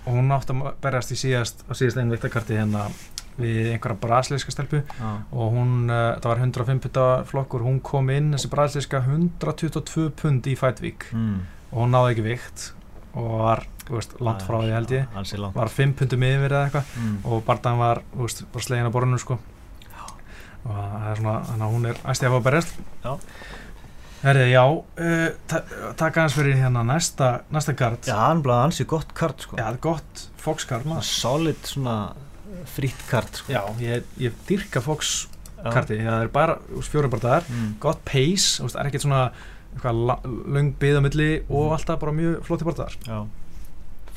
hún 0.08 0.34
átti 0.34 0.56
að 0.56 0.70
berjast 0.82 1.14
í 1.14 1.18
síðast 1.20 1.64
á 1.70 1.72
síðast 1.78 2.00
einn 2.02 2.12
viktakarti 2.12 2.58
hérna 2.58 2.88
við 3.42 3.72
einhverja 3.72 4.00
brasilíska 4.02 4.54
stelpu 4.54 4.82
ah. 5.00 5.22
og 5.32 5.56
hún, 5.56 5.74
uh, 5.88 6.18
það 6.20 6.28
var 6.34 6.44
105 6.44 6.82
punda 6.84 7.06
flokkur, 7.30 7.64
hún 7.66 7.80
kom 7.86 8.12
inn 8.14 8.34
þessi 8.36 8.52
brasilíska 8.52 9.04
122 9.06 10.10
pund 10.20 10.50
í 10.52 10.58
Fætvík 10.60 11.08
mm. 11.16 11.38
og 11.72 11.78
hún 11.80 11.96
náði 11.96 12.16
ekki 12.16 12.26
vikt 12.28 12.66
og 13.18 13.32
var 13.46 13.64
veist, 13.92 14.14
langt 14.24 14.44
frá 14.48 14.60
því 14.62 14.76
held 14.76 14.94
ég 14.96 15.18
var 15.56 15.72
5 15.72 15.96
pundum 16.00 16.28
yfir 16.28 16.54
eða 16.54 16.68
eitthvað 16.68 16.94
mm. 17.02 17.18
og 17.28 17.44
barndan 17.48 17.82
var, 17.82 18.04
veist, 18.18 18.44
slegin 18.64 18.90
á 18.90 18.94
borðinu 18.94 19.20
sko. 19.22 19.40
og 20.62 20.70
það 20.70 21.10
er 21.12 21.22
svona 21.22 21.36
þannig 21.50 21.66
að 21.66 21.76
hún 21.76 21.90
er 21.90 22.02
æstið 22.14 22.30
að 22.30 22.38
fá 22.38 22.48
berjast 22.50 22.80
Herði, 24.22 24.52
já, 24.52 24.62
uh, 24.70 25.30
ta 25.50 25.64
takk 25.98 26.20
aðeins 26.22 26.36
fyrir 26.38 26.60
hérna 26.60 26.84
næsta, 26.86 27.30
næsta 27.50 27.74
kart 27.74 28.06
Já, 28.06 28.20
hann 28.20 28.44
blaði 28.46 28.68
ansi 28.68 28.86
gott 28.86 29.16
kart 29.18 29.42
sko. 29.42 29.58
Já, 29.58 29.66
gott 29.82 30.28
Fox 30.42 30.68
kart 30.70 30.86
maður 30.86 31.08
Solid 31.10 31.66
svona 31.66 31.96
fritt 32.70 33.02
kart 33.10 33.42
sko. 33.42 33.50
Já, 33.50 33.64
ég, 33.82 34.06
ég 34.22 34.38
dyrka 34.46 34.84
Fox 34.86 35.24
karti 35.62 35.98
það 36.02 36.28
er 36.28 36.30
bara 36.34 36.60
fjórubardaðar 36.86 37.50
mm. 37.50 37.74
gott 37.82 38.06
pace, 38.06 38.62
það 38.62 38.80
er 38.84 38.92
ekkert 38.92 39.06
svona 39.08 39.26
lang 39.82 40.74
byðamilli 40.82 41.32
mm. 41.42 41.52
og 41.58 41.76
alltaf 41.78 42.02
bara 42.02 42.14
mjög 42.16 42.42
flotti 42.46 42.68
bardaðar 42.68 42.98
Já 43.06 43.20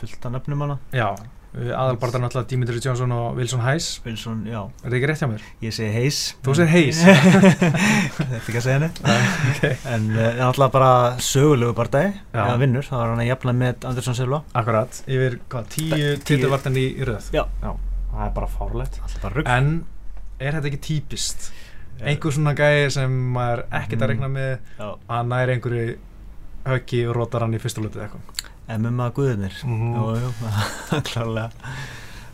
fullt 0.05 0.29
af 0.29 0.37
nöfnum 0.37 0.67
hana. 0.67 0.79
Já, 0.95 1.09
aðalbartar 1.55 2.19
náttúrulega 2.19 2.49
Dimitri 2.51 2.81
Johnson 2.83 3.13
og 3.15 3.37
Wilson 3.39 3.61
Hayes 3.63 4.01
Wilson, 4.05 4.41
já. 4.49 4.59
Er 4.83 4.91
það 4.91 4.97
ekki 4.99 5.09
rétt 5.11 5.21
hjá 5.23 5.29
mér? 5.31 5.43
Ég 5.63 5.75
segi 5.77 5.91
Hayes 5.95 6.21
Þú 6.43 6.55
segir 6.59 6.71
Hayes? 6.73 7.03
Þetta 8.17 8.25
er 8.27 8.41
ekki 8.41 8.59
að 8.59 8.65
segja 8.65 8.79
henni 8.81 8.89
okay. 9.53 9.77
En 9.87 10.09
það 10.11 10.19
uh, 10.19 10.25
er 10.27 10.41
náttúrulega 10.41 10.75
bara 10.75 10.93
sögulegu 11.23 11.77
barndægi 11.79 12.11
eða 12.35 12.57
vinnur, 12.63 12.89
það 12.89 13.03
var 13.03 13.13
hann 13.13 13.23
að 13.23 13.29
jafna 13.31 13.55
með 13.61 13.87
Andersson 13.91 14.19
Silva. 14.19 14.41
Akkurat, 14.59 14.99
yfir 15.07 15.37
hvað, 15.53 15.69
tíu 15.77 16.09
títilvartan 16.27 16.81
í 16.81 16.87
röð? 17.07 17.29
Já. 17.37 17.45
já. 17.63 17.71
Það 18.15 18.25
er 18.27 18.33
bara 18.41 18.51
fárlegt 18.57 18.99
En 19.45 19.71
er 20.43 20.59
þetta 20.59 20.73
ekki 20.73 20.83
típist? 20.89 21.53
Einhver 22.03 22.35
svona 22.35 22.57
gæi 22.59 22.91
sem 22.91 23.15
maður 23.37 23.69
ekkert 23.71 24.01
að 24.01 24.03
mm. 24.03 24.11
regna 24.11 24.33
með 24.35 24.83
að 24.83 25.31
næri 25.31 25.55
einhverju 25.55 25.87
höggi 26.65 27.05
og 27.07 27.15
rótar 27.15 27.47
hann 27.47 27.55
í 27.55 27.63
fyrstulötu 27.63 28.03
eitthvað 28.03 28.51
MMA 28.69 29.11
guðunir 29.17 29.61
-hmm. 29.63 31.03
klárlega 31.11 31.51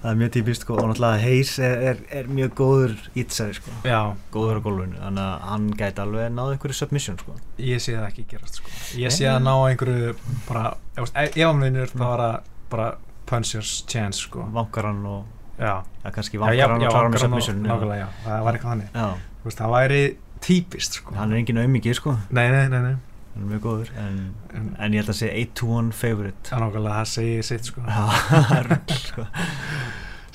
það 0.01 0.11
er 0.11 0.20
mjög 0.20 0.31
típist 0.33 0.64
sko, 0.64 0.76
og 0.81 0.87
náttúrulega 0.89 1.20
Hayes 1.20 1.51
er, 1.61 1.83
er, 1.91 1.99
er 2.20 2.28
mjög 2.33 2.55
góður 2.57 2.95
ítsæri 3.20 3.57
sko, 3.59 3.72
Já. 3.85 3.99
góður 4.33 4.61
á 4.61 4.64
gólfinu 4.64 5.01
þannig 5.01 5.26
að 5.26 5.43
hann 5.51 5.66
gæti 5.76 6.05
alveg 6.05 6.31
náðu 6.33 6.55
einhverju 6.55 6.78
submission 6.78 7.18
sko. 7.20 7.37
ég 7.61 7.83
sé 7.85 7.97
það 7.99 8.07
ekki 8.09 8.24
gerast 8.31 8.61
sko. 8.61 8.72
ég 9.01 9.12
sé 9.14 9.28
að 9.28 9.43
ná 9.45 9.53
einhverju 9.59 10.14
bara, 10.49 10.64
ef 10.97 11.37
hann 11.37 11.66
vinnur 11.66 11.93
þá 11.93 12.07
var 12.07 12.24
það 12.24 12.49
bara 12.72 12.89
punchers 13.28 13.74
chance 13.91 14.24
sko. 14.24 14.47
vankaran 14.57 15.05
og 15.11 15.61
ja, 15.61 15.76
kannski 16.09 16.41
vankaran 16.41 16.81
og 16.81 16.97
klára 16.97 17.12
með 17.12 17.26
submission 17.26 17.62
nákvæmlega, 17.66 18.01
já, 18.01 18.09
það 18.24 18.49
var 18.49 18.59
eitthvað 18.59 18.72
þannig 18.72 19.61
það 19.61 19.76
væri 19.76 20.03
típist 20.41 21.01
sko. 21.03 21.14
hann 21.20 21.35
er 21.35 21.43
engin 21.43 21.61
auðmikið 21.61 22.01
sko 22.01 22.16
nei, 22.33 22.47
nei, 22.49 22.66
nei, 22.72 22.83
nei 22.89 22.97
hann 23.31 23.45
er 23.45 23.51
mjög 23.53 23.62
góður 23.66 23.93
en, 24.03 24.16
en, 24.55 24.72
en 24.78 24.97
ég 24.97 25.03
held 25.03 25.12
að 25.14 25.20
segja 25.20 25.45
8-1 25.47 25.93
favorite. 25.97 26.43
Það 26.49 26.57
er 26.59 26.64
nákvæmlega 26.66 26.97
það 26.99 27.12
segir 27.14 27.47
sitt 27.51 27.70
sko. 27.70 27.85
Það 27.87 28.99
sko. 29.05 29.28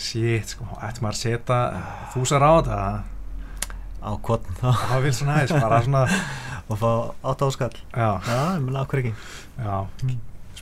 Shit 0.05 0.55
sko, 0.55 0.65
ættum 0.83 1.05
maður 1.05 1.15
að 1.15 1.21
setja 1.21 1.59
þúsar 2.13 2.43
á 2.43 2.51
þetta? 2.55 2.79
Á 4.05 4.11
kvotn 4.21 4.57
þá? 4.59 4.67
Það 4.89 5.05
vil 5.05 5.13
svona 5.17 5.37
aðeins, 5.39 5.63
bara 5.63 5.83
svona 5.85 6.01
og 6.65 6.79
fá 6.81 6.89
átt 7.29 7.43
áskall 7.45 7.75
já, 7.93 8.09
já, 8.25 8.39
ég 8.55 8.63
meina 8.65 8.81
okkur 8.81 9.01
ekki? 9.03 9.13
Já, 9.61 9.75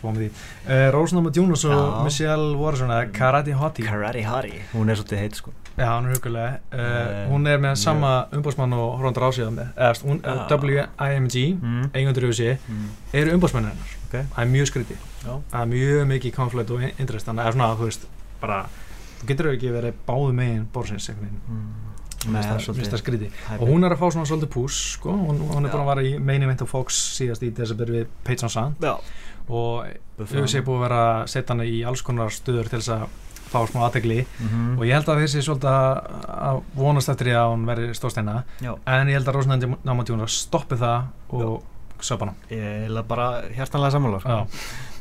spóðum 0.04 0.22
við 0.22 0.30
því 0.30 0.46
uh, 0.68 0.86
Rósnáma 0.94 1.34
Djúnus 1.34 1.66
og 1.72 2.00
Michelle 2.04 2.54
Waterson 2.60 2.96
Karate 3.16 3.58
Hottie 3.58 3.88
Karate 3.88 4.28
Hottie, 4.28 4.64
hún 4.76 4.92
er 4.92 5.00
svolítið 5.00 5.24
heit 5.24 5.40
sko 5.40 5.56
Já, 5.74 5.88
hann 5.96 6.06
er 6.06 6.14
hugulega. 6.14 6.60
Uh, 6.70 6.78
uh, 6.78 7.32
hún 7.32 7.50
er 7.50 7.62
með 7.62 7.80
sama 7.82 8.12
umbósmann 8.36 8.76
og 8.78 9.00
Hróndar 9.00 9.26
Ásíðan 9.26 9.56
eða 9.58 10.58
WIMG, 10.62 11.38
mm. 11.56 11.88
eigundur 11.98 12.28
yfir 12.28 12.38
sig, 12.38 12.68
mm. 12.70 12.92
eru 13.18 13.34
umbósmann 13.34 13.72
hennar. 13.72 13.96
Okay. 14.06 14.28
Það 14.36 14.44
er 14.44 14.52
mjög 14.52 14.70
skritið. 14.70 15.08
Það 15.24 15.58
er 15.64 15.72
mjög 15.72 16.04
mikið 16.12 16.36
konflikt 16.36 16.76
og 16.76 16.86
interest, 16.92 17.26
þannig 17.26 17.48
að 17.48 17.58
svona, 17.58 17.72
þú 17.80 17.90
veist, 17.90 18.06
bara, 18.44 18.60
þú 19.18 19.32
getur 19.32 19.50
ekki 19.56 19.74
verið 19.74 19.98
báðu 20.06 20.38
meginn 20.38 20.70
bórsins, 20.76 21.10
veginn. 21.10 21.42
Mm. 21.50 21.90
Það 22.24 23.02
skritið. 23.02 23.42
Og 23.58 23.68
hún 23.68 23.84
er 23.84 23.98
að 23.98 24.04
fá 24.04 24.06
svona 24.14 24.30
svolítið 24.30 24.54
pús, 24.54 24.78
sko, 24.94 25.18
hún, 25.26 25.42
hún 25.50 25.66
er 25.66 25.74
búin 25.74 25.82
að 25.82 25.90
vara 25.90 26.06
í 26.06 26.14
main 26.22 26.46
event 26.46 26.62
á 26.64 26.68
Fox 26.70 27.02
síðast 27.18 27.44
í 27.44 27.50
desember 27.56 27.90
við 27.98 28.14
Page 28.24 28.46
on 28.46 28.54
Sand. 28.54 28.86
Já. 28.86 28.94
Og 29.50 29.84
auðvitað 30.20 30.48
sé 30.54 30.62
búin 30.64 30.80
að 30.80 30.86
vera 30.88 31.02
að 31.10 31.28
setja 31.34 31.54
hana 31.54 31.68
í 31.68 31.84
alls 31.88 32.04
konar 32.06 32.34
stöður 32.34 32.70
til 32.72 32.80
þess 32.80 32.96
að 32.96 33.06
fá 33.54 33.60
smá 33.70 33.84
aðtegli 33.86 34.24
mm 34.24 34.48
-hmm. 34.48 34.78
og 34.80 34.86
ég 34.88 34.98
held 34.98 35.10
að 35.10 35.22
þessi 35.24 35.44
svolítið 35.46 35.70
að 35.70 36.62
vonast 36.76 37.10
eftir 37.10 37.30
því 37.30 37.36
að 37.38 37.52
hún 37.52 37.68
verði 37.70 37.94
stórsteina. 37.94 38.44
En 38.86 39.08
ég 39.08 39.14
held 39.14 39.28
að 39.28 39.36
Rósnandi 39.38 39.70
Námatjúnar 39.84 40.30
stoppi 40.30 40.76
það 40.76 41.04
og 41.30 41.64
söpa 42.02 42.26
hana. 42.26 42.36
Ég 42.50 42.88
held 42.88 42.98
að 42.98 43.08
bara 43.08 43.28
hjartanlega 43.56 43.92
sammála 43.92 44.20
sko. 44.20 44.40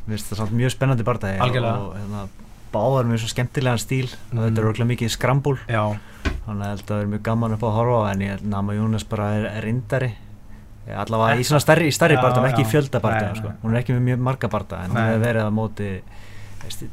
Mér 0.07 0.17
finnst 0.17 0.33
það 0.33 0.39
samt 0.39 0.53
mjög 0.53 0.71
spennandi 0.75 1.05
barndagi 1.07 1.39
og 1.41 1.95
hérna, 1.97 2.29
báðar 2.73 3.19
svo 3.19 3.29
skemmtilegan 3.29 3.79
stíl. 3.79 4.11
Mm. 4.33 4.39
þetta 4.39 4.61
er 4.61 4.69
okkur 4.69 4.91
mikið 4.91 5.15
skrambúl. 5.17 5.59
Þannig 6.43 6.67
að 6.67 6.85
það 6.87 7.01
er 7.01 7.07
mjög 7.07 7.23
gaman 7.23 7.53
upp 7.53 7.63
á 7.63 7.69
að 7.69 7.77
horfa 7.79 8.13
en 8.13 8.21
ég 8.21 8.31
held 8.31 8.45
að 8.45 8.53
Námatjúnas 8.53 9.05
bara 9.09 9.33
er, 9.39 9.45
er 9.57 9.63
rindari 9.63 10.13
allavega 10.91 11.39
í 11.39 11.47
svona 11.47 11.63
stærri, 11.63 11.93
stærri 11.95 12.19
barndam 12.19 12.49
ekki 12.49 12.65
fjöldabarndam, 12.67 13.39
sko. 13.39 13.53
hún 13.63 13.75
er 13.75 13.83
ekki 13.83 13.95
með 13.97 14.05
mjög 14.11 14.27
marga 14.29 14.51
barndam 14.51 14.85
en 14.85 14.95
hún 14.95 15.03
hefur 15.05 15.25
verið 15.27 15.47
að 15.47 15.57
móti 15.59 15.93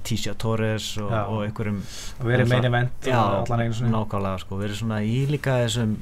Tísja 0.05 0.33
Torres 0.33 0.91
og, 0.97 1.11
og 1.13 1.43
einhverjum 1.45 1.81
verið 2.25 2.49
meina 2.49 2.69
event 2.71 3.09
já, 3.09 3.19
nákvæmlega 3.45 4.41
sko, 4.41 4.57
verið 4.61 4.81
svona 4.81 5.01
í 5.05 5.23
líka 5.29 5.59
þessum 5.63 5.95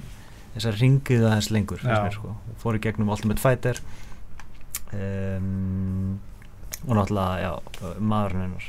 þessar 0.56 0.80
ringið 0.82 1.26
aðeins 1.28 1.50
lengur 1.54 1.84
mér, 1.86 2.10
sko. 2.16 2.36
fór 2.62 2.80
í 2.80 2.84
gegnum 2.84 3.12
Ultimate 3.14 3.44
Fighter 3.44 3.82
um, 4.96 6.18
og 6.88 6.94
náttúrulega 6.96 7.44
já, 7.44 7.52
maðurinn 8.00 8.48
hennar 8.48 8.68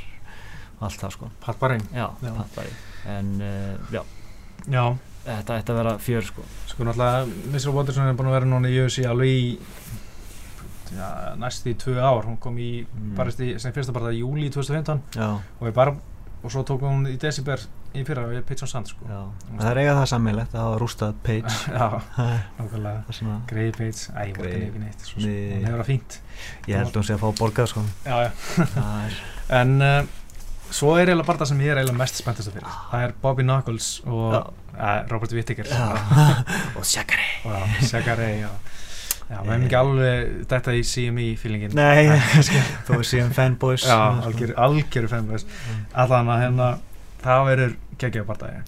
allt 0.79 1.01
það 1.01 1.15
sko. 1.17 1.29
Pat 1.43 1.59
Barring 1.59 1.83
en 3.11 3.31
uh, 3.43 3.95
já, 3.95 4.03
já. 4.71 4.85
Þetta 5.29 5.61
ætti 5.61 5.75
að 5.75 5.81
vera 5.83 5.95
fjör 6.03 6.29
sko. 6.29 6.45
Sko 6.73 6.89
náttúrulega 6.89 7.49
Missile 7.53 7.75
Watterson 7.77 8.11
er 8.11 8.19
búin 8.19 8.31
að 8.31 8.39
vera 8.39 8.51
núna 8.51 8.71
í 8.73 8.79
UFC 8.83 9.07
alveg 9.09 9.33
í 9.33 9.49
ja, 10.97 11.09
næst 11.41 11.67
í 11.69 11.75
tvö 11.79 11.99
ár, 12.01 12.29
hún 12.29 12.39
kom 12.43 12.59
í 12.61 12.71
mm. 12.85 13.17
barist 13.19 13.43
í 13.45 13.55
sem 13.61 13.75
fyrsta 13.77 13.95
bara 13.97 14.13
í 14.15 14.23
júli 14.23 14.49
2015 14.53 15.19
Já. 15.19 15.35
og, 15.37 15.67
bara, 15.77 15.97
og 16.41 16.55
svo 16.55 16.65
tók 16.67 16.87
hún 16.87 17.09
í 17.11 17.17
desember 17.21 17.61
í 17.97 18.05
fyrra 18.05 18.27
við 18.29 18.45
Page 18.49 18.65
on 18.67 18.71
Sand 18.71 18.91
sko. 18.91 19.09
það 19.09 19.71
er 19.71 19.81
eiga 19.83 19.95
það 19.99 20.07
sammilegt 20.13 20.55
að 20.55 20.65
hafa 20.67 20.79
rústað 20.83 21.19
Page 21.25 21.55
nákvæmlega, 22.59 23.39
greið 23.49 23.73
Page 23.79 24.13
æ, 24.13 24.21
ég 24.29 24.41
vorti 24.41 24.63
nefn 24.63 24.87
eitt, 24.89 25.07
hún 25.15 25.29
hefur 25.29 25.79
það 25.81 25.89
fínt. 25.89 26.19
Ég 26.69 26.83
held 26.83 26.91
að 26.93 27.01
hún 27.01 27.09
sé 27.09 27.17
að 27.17 27.25
fá 27.25 27.29
borgað 27.41 27.71
sko. 27.73 27.85
en 29.61 29.77
uh, 29.81 30.01
svo 30.71 30.95
er 30.97 31.09
eiginlega 31.09 31.29
bara 31.29 31.43
það 31.43 31.53
sem 31.53 31.61
ég 31.65 31.73
er 31.73 31.83
eiginlega 31.83 32.01
mest 32.01 32.21
spenntast 32.23 32.51
að 32.51 32.59
fyrir. 32.59 32.81
Það 32.91 33.05
er 33.07 33.15
Bobby 33.23 33.47
Knuckles 33.47 33.91
og 34.07 34.35
uh, 34.39 34.89
Robert 35.13 35.37
Whittaker. 35.37 35.71
Og 36.79 36.85
Shakari 36.87 37.31
Shakari, 37.87 38.33
já 38.45 38.51
Já, 39.29 39.43
við 39.45 39.51
hefum 39.53 39.65
ekki 39.67 39.77
alveg 39.77 40.29
þetta 40.49 40.73
í 40.73 40.85
CME 40.89 41.25
feelingin. 41.37 41.75
Nei, 41.77 42.07
þú 42.87 42.95
er 42.97 43.03
CM 43.05 43.35
fanboys. 43.37 43.85
Já, 43.85 43.99
algjöru, 44.25 44.55
algjöru 44.57 45.11
fanboys. 45.13 45.45
Mm. 45.45 45.83
Allan 46.01 46.31
að 46.33 46.45
hérna 46.47 46.69
það 47.23 47.45
verður 47.49 47.75
geggjaðbardagi 47.99 48.61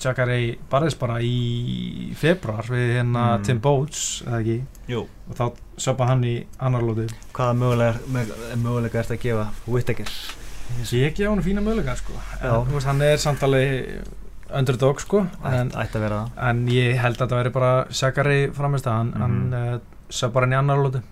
Jacare 0.00 0.38
barðist 0.70 1.00
bara 1.00 1.18
í 1.24 2.10
februar 2.18 2.68
við 2.70 2.94
hérna 2.98 3.24
mm. 3.34 3.46
Tim 3.46 3.62
Boats 3.62 4.04
eða 4.26 4.40
ekki? 4.40 4.58
Jú. 4.90 5.04
og 5.30 5.38
þá 5.38 5.44
söpa 5.80 6.10
hann 6.10 6.22
í 6.26 6.36
annar 6.62 6.84
lóti 6.86 7.08
hvaða 7.34 7.56
mögulega, 7.58 8.20
mögulega 8.60 9.02
ert 9.02 9.14
að 9.16 9.24
gefa 9.24 9.48
Whittaker? 9.66 10.14
Ég 10.96 11.14
gefa 11.16 11.30
hann 11.30 11.44
fína 11.44 11.62
mögulega 11.64 11.96
sko. 11.98 12.16
en, 12.40 12.72
veist, 12.72 12.88
hann 12.88 13.02
er 13.04 13.20
samtalið 13.20 13.74
underdog 14.60 15.00
sko 15.02 15.24
en, 15.46 15.70
en 15.70 16.64
ég 16.72 16.98
held 16.98 17.20
að 17.20 17.32
það 17.32 17.42
veri 17.42 17.52
bara 17.54 17.72
Jacare 17.94 18.38
framist 18.56 18.88
að 18.90 18.98
hann, 18.98 19.12
mm. 19.14 19.20
hann 19.24 19.60
uh, 19.60 19.76
söpa 20.10 20.44
hann 20.44 20.56
í 20.56 20.58
annar 20.58 20.82
lóti 20.82 21.02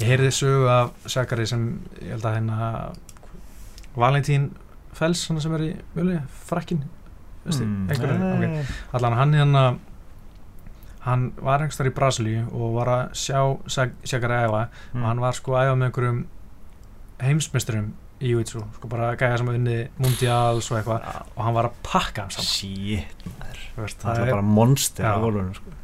ég 0.00 0.06
heyrði 0.10 0.30
þessu 0.30 0.52
af 0.72 1.10
Jacare 1.10 1.48
sem 1.48 1.66
ég 2.02 2.14
held 2.14 2.28
að 2.28 2.38
hérna 2.38 2.70
Valentín 3.96 4.52
Fels 4.96 5.26
sem 5.28 5.58
er 5.58 5.66
í 5.66 5.72
mjöli, 5.96 6.20
frakkin 6.48 6.86
mm, 7.44 7.90
okay. 7.92 8.64
allan 8.96 9.18
hann 9.18 9.36
hérna 9.36 9.66
hann 11.06 11.28
var 11.38 11.62
einhverstar 11.62 11.90
í 11.90 11.94
Brasilíu 11.94 12.46
og 12.50 12.78
var 12.80 12.90
að 12.90 13.02
sjá 13.18 13.40
Sjækari 13.70 14.40
æfa 14.46 14.62
mm. 14.66 15.02
og 15.02 15.06
hann 15.06 15.22
var 15.22 15.36
sko 15.38 15.54
að 15.54 15.68
æfa 15.68 15.76
með 15.76 15.90
einhverjum 15.90 16.22
heimsmyndsturum 17.22 17.94
í 18.16 18.32
Júitsu, 18.32 18.62
sko 18.78 18.88
bara 18.88 19.10
gæða 19.18 19.40
sem 19.40 19.50
að 19.50 19.56
vinni 19.58 19.78
mundials 20.00 20.70
og 20.70 20.78
eitthvað 20.78 21.02
ja. 21.04 21.24
og 21.34 21.40
hann 21.44 21.56
var 21.56 21.68
að 21.68 21.80
pakka 21.84 22.24
hann 22.24 22.32
saman 22.32 22.48
Shit, 22.48 23.24
Veist, 23.76 23.98
það, 24.00 24.06
það 24.06 24.20
er 24.22 24.30
bara 24.32 24.46
monster 24.56 25.08
á 25.08 25.20
volunum 25.20 25.56
sko. 25.56 25.74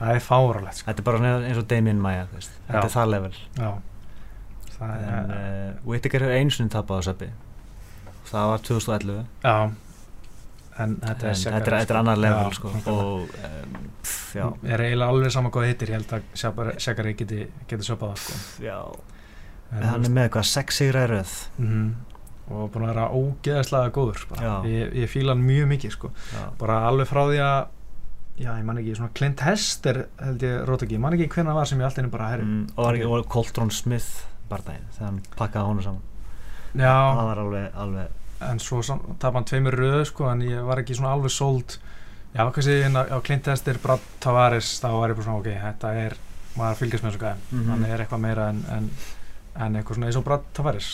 það 0.00 0.16
er 0.16 0.24
fáralegt 0.26 0.80
sko. 0.80 0.88
þetta 0.90 1.02
er 1.02 1.06
bara 1.08 1.30
eins 1.38 1.60
og 1.60 1.68
Damien 1.70 2.02
Maia 2.04 2.26
þetta 2.34 2.82
er 2.82 2.92
það 2.92 3.12
level 3.14 3.38
já. 3.38 3.70
það 4.74 4.90
er 4.96 5.14
en, 5.14 5.30
uh, 5.36 5.70
Whittaker 5.88 6.26
er 6.26 6.34
einsunni 6.36 6.72
tapað 6.72 7.00
á 7.00 7.02
seppi 7.08 7.30
það 8.28 8.50
var 8.52 8.66
2011 8.68 9.22
já 9.48 9.56
en 10.80 10.96
þetta 11.00 11.30
en, 11.30 11.40
er, 11.50 11.64
er, 11.66 11.76
er 11.80 11.98
annar 11.98 12.20
level 12.20 12.52
sko. 12.56 12.74
og 12.92 13.32
um, 13.40 13.78
já. 14.36 14.44
er 14.68 14.84
eiginlega 14.84 15.08
alveg 15.14 15.32
saman 15.32 15.52
hvað 15.54 15.70
hittir 15.72 15.94
ég 15.94 16.00
held 16.00 16.12
að 16.16 16.76
Sjækari 16.80 17.16
geti, 17.16 17.46
geti 17.68 17.88
söpað 17.88 18.14
það 18.14 18.22
sko. 18.26 18.68
já 18.68 18.76
en 19.70 19.82
hann 19.86 20.06
er 20.06 20.14
með 20.14 20.28
eitthvað 20.28 20.48
sexy 20.50 20.88
ræðröð 20.94 21.34
mm 21.56 21.66
-hmm. 21.66 21.90
og 22.54 22.70
búin 22.72 22.86
að 22.86 22.92
vera 22.94 23.10
ógeðslega 23.10 23.92
góður 23.94 24.24
ég, 24.66 24.94
ég 25.02 25.10
fíla 25.10 25.34
hann 25.34 25.46
mjög 25.46 25.68
mikið 25.74 25.90
sko. 25.90 26.10
bara 26.58 26.86
alveg 26.88 27.08
frá 27.08 27.22
því 27.26 27.38
að 27.44 27.60
já, 28.40 28.50
ég 28.56 28.64
man 28.64 28.78
ekki, 28.80 28.94
svona 28.96 29.14
Clint 29.14 29.40
Hester 29.40 30.06
held 30.20 30.42
ég 30.42 30.64
rót 30.68 30.82
ekki, 30.82 30.96
ég 30.96 31.00
man 31.00 31.16
ekki 31.16 31.28
hvernig 31.28 31.52
það 31.52 31.58
var 31.60 31.66
sem 31.66 31.80
ég 31.80 31.88
alltaf 31.88 32.10
bara 32.10 32.30
herri 32.32 32.46
mm, 32.46 32.62
og 32.76 32.84
var 32.84 32.94
ekki, 32.94 33.10
og 33.10 33.28
Coltrane 33.28 33.70
Smith 33.70 34.24
bara 34.48 34.62
það, 34.62 34.80
þegar 34.96 35.06
hann 35.06 35.20
pakkaði 35.36 35.66
honu 35.66 35.82
saman. 35.82 36.02
Já, 36.74 36.96
það 37.18 37.28
var 37.28 37.42
alveg, 37.44 37.68
alveg 37.84 38.08
en 38.50 38.58
svo 38.62 38.80
tap 39.20 39.36
hann 39.36 39.44
tveimur 39.44 39.76
röðu 39.76 40.04
sko, 40.08 40.30
en 40.32 40.42
ég 40.46 40.64
var 40.64 40.80
ekki 40.80 40.96
svona 40.96 41.12
alveg 41.12 41.34
sóld 41.34 41.76
já, 42.32 42.44
kannski 42.54 42.80
á 42.96 43.18
Clint 43.26 43.46
Hester 43.46 43.78
Brad 43.82 44.04
Tavares, 44.22 44.78
þá 44.80 44.88
var 44.96 45.12
ég 45.12 45.18
bara 45.18 45.28
svona, 45.28 45.40
ok, 45.42 45.50
þetta 45.66 45.94
er 46.06 46.16
maður 46.56 46.80
fylgjast 46.80 47.04
með 47.04 47.12
þessu 47.12 47.24
gæðin, 47.24 47.42
mm 47.50 47.58
-hmm. 47.58 47.70
hann 47.70 47.84
er 47.84 48.04
eitthvað 48.04 48.24
meira 48.24 48.48
en, 48.50 48.62
en 48.74 48.90
en 49.56 49.78
eitthvað 49.78 49.98
svona 49.98 50.10
eins 50.10 50.18
og 50.20 50.26
Brad 50.26 50.44
Tavares 50.56 50.90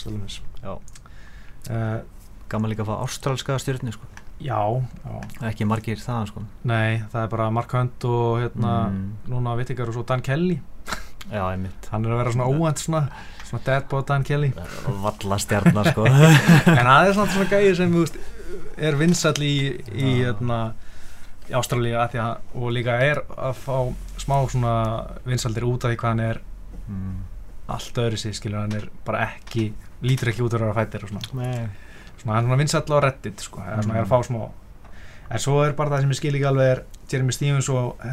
uh, 0.65 1.99
Gaman 2.47 2.71
líka 2.71 2.85
að 2.85 2.91
fá 2.91 2.95
ástrálska 3.03 3.57
stjórnir 3.59 3.95
sko. 3.95 4.07
Já, 4.39 4.59
já. 5.03 5.15
Ekki 5.49 5.65
margir 5.67 5.99
það 5.99 6.29
sko. 6.29 6.43
Nei, 6.69 7.03
það 7.11 7.23
er 7.23 7.31
bara 7.33 7.47
Mark 7.51 7.73
Hunt 7.75 8.05
og 8.07 8.39
hérna 8.43 8.73
mm. 8.93 9.05
núna 9.33 9.55
það 9.57 9.81
er 9.83 9.91
svo 9.95 10.05
Dan 10.07 10.23
Kelly. 10.23 10.59
Já, 11.27 11.41
einmitt. 11.49 11.89
Hann 11.91 12.05
er 12.05 12.13
að 12.15 12.21
vera 12.21 12.33
svona 12.35 12.47
óvænt 12.47 12.79
svona, 12.79 13.01
svona 13.43 13.63
deadbot 13.65 14.07
Dan 14.07 14.23
Kelly. 14.27 14.53
Valla 15.03 15.39
stjárnar 15.43 15.91
sko. 15.91 16.07
En 16.07 16.87
það 16.87 17.09
er 17.09 17.13
svona 17.17 17.31
svona 17.35 17.49
gæði 17.51 17.73
sem 17.81 17.95
veist, 17.97 18.19
er 18.77 18.99
vinsall 19.01 19.41
í, 19.43 19.55
í 19.91 20.13
hérna 20.21 20.61
Ástrálíu 21.57 21.95
og 21.97 22.71
líka 22.75 22.95
er 23.03 23.23
að 23.35 23.59
fá 23.59 23.75
smá 24.19 24.37
svona 24.51 24.75
vinsaldir 25.27 25.67
út 25.67 25.83
af 25.87 25.93
því 25.93 25.99
hvað 25.99 26.13
hann 26.13 26.23
er 26.27 26.39
mm 26.87 27.17
allt 27.67 27.99
öðru 28.03 28.19
sig, 28.21 28.35
skilur, 28.37 28.61
hann 28.63 28.77
er 28.77 28.87
bara 29.05 29.25
ekki 29.31 29.71
lítur 30.05 30.31
ekki 30.31 30.45
út 30.45 30.55
að 30.55 30.63
vera 30.63 30.77
fættir 30.77 31.03
og 31.03 31.11
svona. 31.11 31.41
Nei. 31.41 31.67
svona, 32.21 32.37
hann 32.37 32.45
er 32.45 32.47
svona 32.47 32.61
vinsall 32.61 32.95
á 32.95 32.99
reddit 33.03 33.43
sko, 33.43 33.63
svona, 33.65 33.83
mm. 33.83 33.97
er 33.97 34.05
að 34.05 34.13
fá 34.13 34.19
smá 34.27 34.47
en 35.27 35.43
svo 35.43 35.57
er 35.65 35.73
bara 35.75 35.91
það 35.91 36.05
sem 36.05 36.13
ég 36.13 36.19
skil 36.21 36.37
ekki 36.37 36.47
alveg 36.47 36.69
er 36.71 36.83
Jeremy 37.11 37.35
Stevens 37.35 37.69
og 37.71 38.03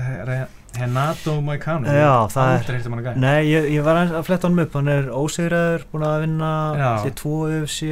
Renato 0.75 1.37
Moicano. 1.43 1.87
Það 2.31 2.55
er, 2.55 3.19
nei, 3.23 3.39
ég, 3.51 3.69
ég 3.75 3.87
var 3.87 4.01
að 4.03 4.17
fletta 4.27 4.49
honum 4.49 4.65
upp, 4.65 4.75
hann 4.79 4.91
er 4.91 5.11
ósegraður, 5.15 5.87
búin 5.93 6.07
að 6.09 6.17
vinna 6.25 6.51
til 7.05 7.15
tvo 7.21 7.39
UFC 7.51 7.91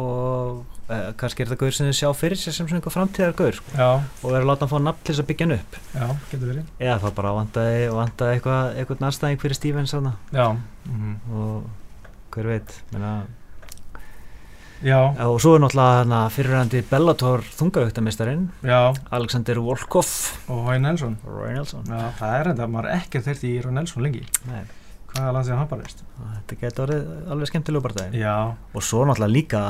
og 0.00 0.71
eh, 0.88 1.10
kannski 1.20 1.44
er 1.44 1.50
þetta 1.50 1.60
gaur 1.60 1.76
sem 1.76 1.88
þið 1.88 1.98
sjá 1.98 2.08
fyrir 2.16 2.40
sér 2.40 2.56
sem 2.56 2.68
svona 2.68 2.80
einhver 2.80 2.94
framtíðar 2.94 3.36
gaur 3.38 3.58
sko. 3.58 3.74
og 3.76 4.24
verður 4.26 4.40
að 4.42 4.48
láta 4.50 4.66
hann 4.66 4.72
fá 4.72 4.78
nafn 4.86 5.02
til 5.02 5.14
þess 5.14 5.24
að 5.24 5.28
byggja 5.30 5.46
hann 5.46 5.58
upp. 5.58 5.78
Já, 5.92 6.06
getur 6.32 6.48
verið. 6.52 6.72
Já, 6.78 6.94
það 7.04 7.14
bara 7.20 7.36
vantaði, 7.38 7.84
vantaði 7.98 8.38
eitthvað, 8.38 8.72
eitthvað 8.80 9.04
næstæðing 9.06 9.44
fyrir 9.44 9.58
Stevens 9.60 9.94
mm 9.94 10.10
-hmm. 10.88 11.14
og 11.36 11.70
hver 12.32 12.46
veit 12.46 12.82
menna 12.92 13.12
Já. 14.82 15.14
og 15.14 15.40
svo 15.40 15.54
er 15.54 15.60
náttúrulega 15.62 16.28
fyrirhandi 16.34 16.82
Bellator 16.90 17.44
þungaugtamistarinn 17.54 18.50
Alexander 19.10 19.60
Volkov. 19.60 20.10
Og 20.48 20.66
Roy 20.66 20.78
Nelson, 20.78 21.18
Roy 21.24 21.52
Nelson. 21.54 21.84
Já, 21.86 22.10
það 22.18 22.40
er 22.40 22.48
enda, 22.50 22.66
maður 22.66 22.94
ekkert 22.96 23.28
þurft 23.28 23.44
í 23.44 23.60
Roy 23.62 23.72
Nelson 23.72 24.02
lengi. 24.02 24.26
Nei. 24.50 24.64
hvaða 25.12 25.32
landsið 25.36 25.58
hann 25.58 25.68
bara 25.70 25.84
veist 25.84 26.04
þetta 26.22 26.58
getur 26.62 26.84
orðið 26.86 27.32
alveg 27.34 27.50
skemmtilega 27.50 27.84
bara 27.86 27.96
það 27.98 28.14
og 28.72 28.86
svo 28.86 29.02
náttúrulega 29.04 29.34
líka 29.36 29.62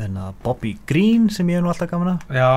hérna, 0.00 0.32
Bobby 0.42 0.76
Green 0.88 1.30
sem 1.32 1.48
ég 1.52 1.58
hef 1.58 1.64
nú 1.64 1.72
alltaf 1.72 1.90
gaman 1.90 2.16
að. 2.16 2.36
Já. 2.36 2.50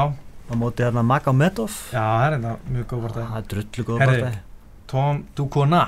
Á 0.49 0.53
móti 0.57 0.83
hérna 0.83 1.03
Magomedov 1.05 1.69
já, 1.93 2.01
það 2.01 2.25
er 2.25 2.35
enda 2.39 2.55
mjög 2.73 2.89
góð 2.89 3.05
bara 3.05 3.13
það 3.19 3.37
er 3.39 3.47
drullu 3.53 3.85
góð 3.85 3.99
bara 4.01 4.17
það 4.17 4.37
Tom 4.89 5.21
Dukona 5.37 5.83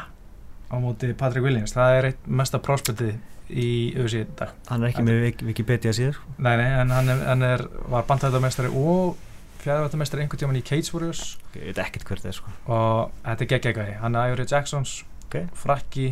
á 0.69 0.75
móti 0.77 1.09
Patrick 1.17 1.47
Williams 1.47 1.73
það 1.73 1.97
er 1.97 2.07
eitt 2.11 2.27
mesta 2.29 2.61
prospektið 2.61 3.15
í 3.49 3.71
í 3.97 4.21
dag 4.37 4.53
hann 4.69 4.85
er 4.85 4.91
ekki 4.91 5.05
með 5.07 5.41
Wikipedia 5.47 5.93
síður 5.97 6.21
nei, 6.37 6.53
nei, 6.61 6.69
en 6.77 6.93
hann, 6.93 7.09
er, 7.09 7.25
hann 7.25 7.45
er, 7.47 7.65
var 7.89 8.05
bandhættamestari 8.07 8.69
og 8.69 9.17
fjæðvættamestari 9.61 10.23
einhvern 10.23 10.41
tíman 10.41 10.57
í 10.57 10.63
Cage 10.65 10.89
Warriors. 10.93 11.35
Ég 11.53 11.69
veit 11.69 11.81
ekkert 11.83 12.07
hvert 12.07 12.23
það 12.23 12.31
er 12.31 12.37
sko. 12.37 12.53
Og 12.65 13.11
þetta 13.25 13.45
er 13.45 13.49
geggjegæði, 13.51 13.97
hann 14.01 14.17
er 14.17 14.31
Æguri 14.31 14.47
Jacksons 14.49 14.93
okay. 15.27 15.49
frakki 15.57 16.07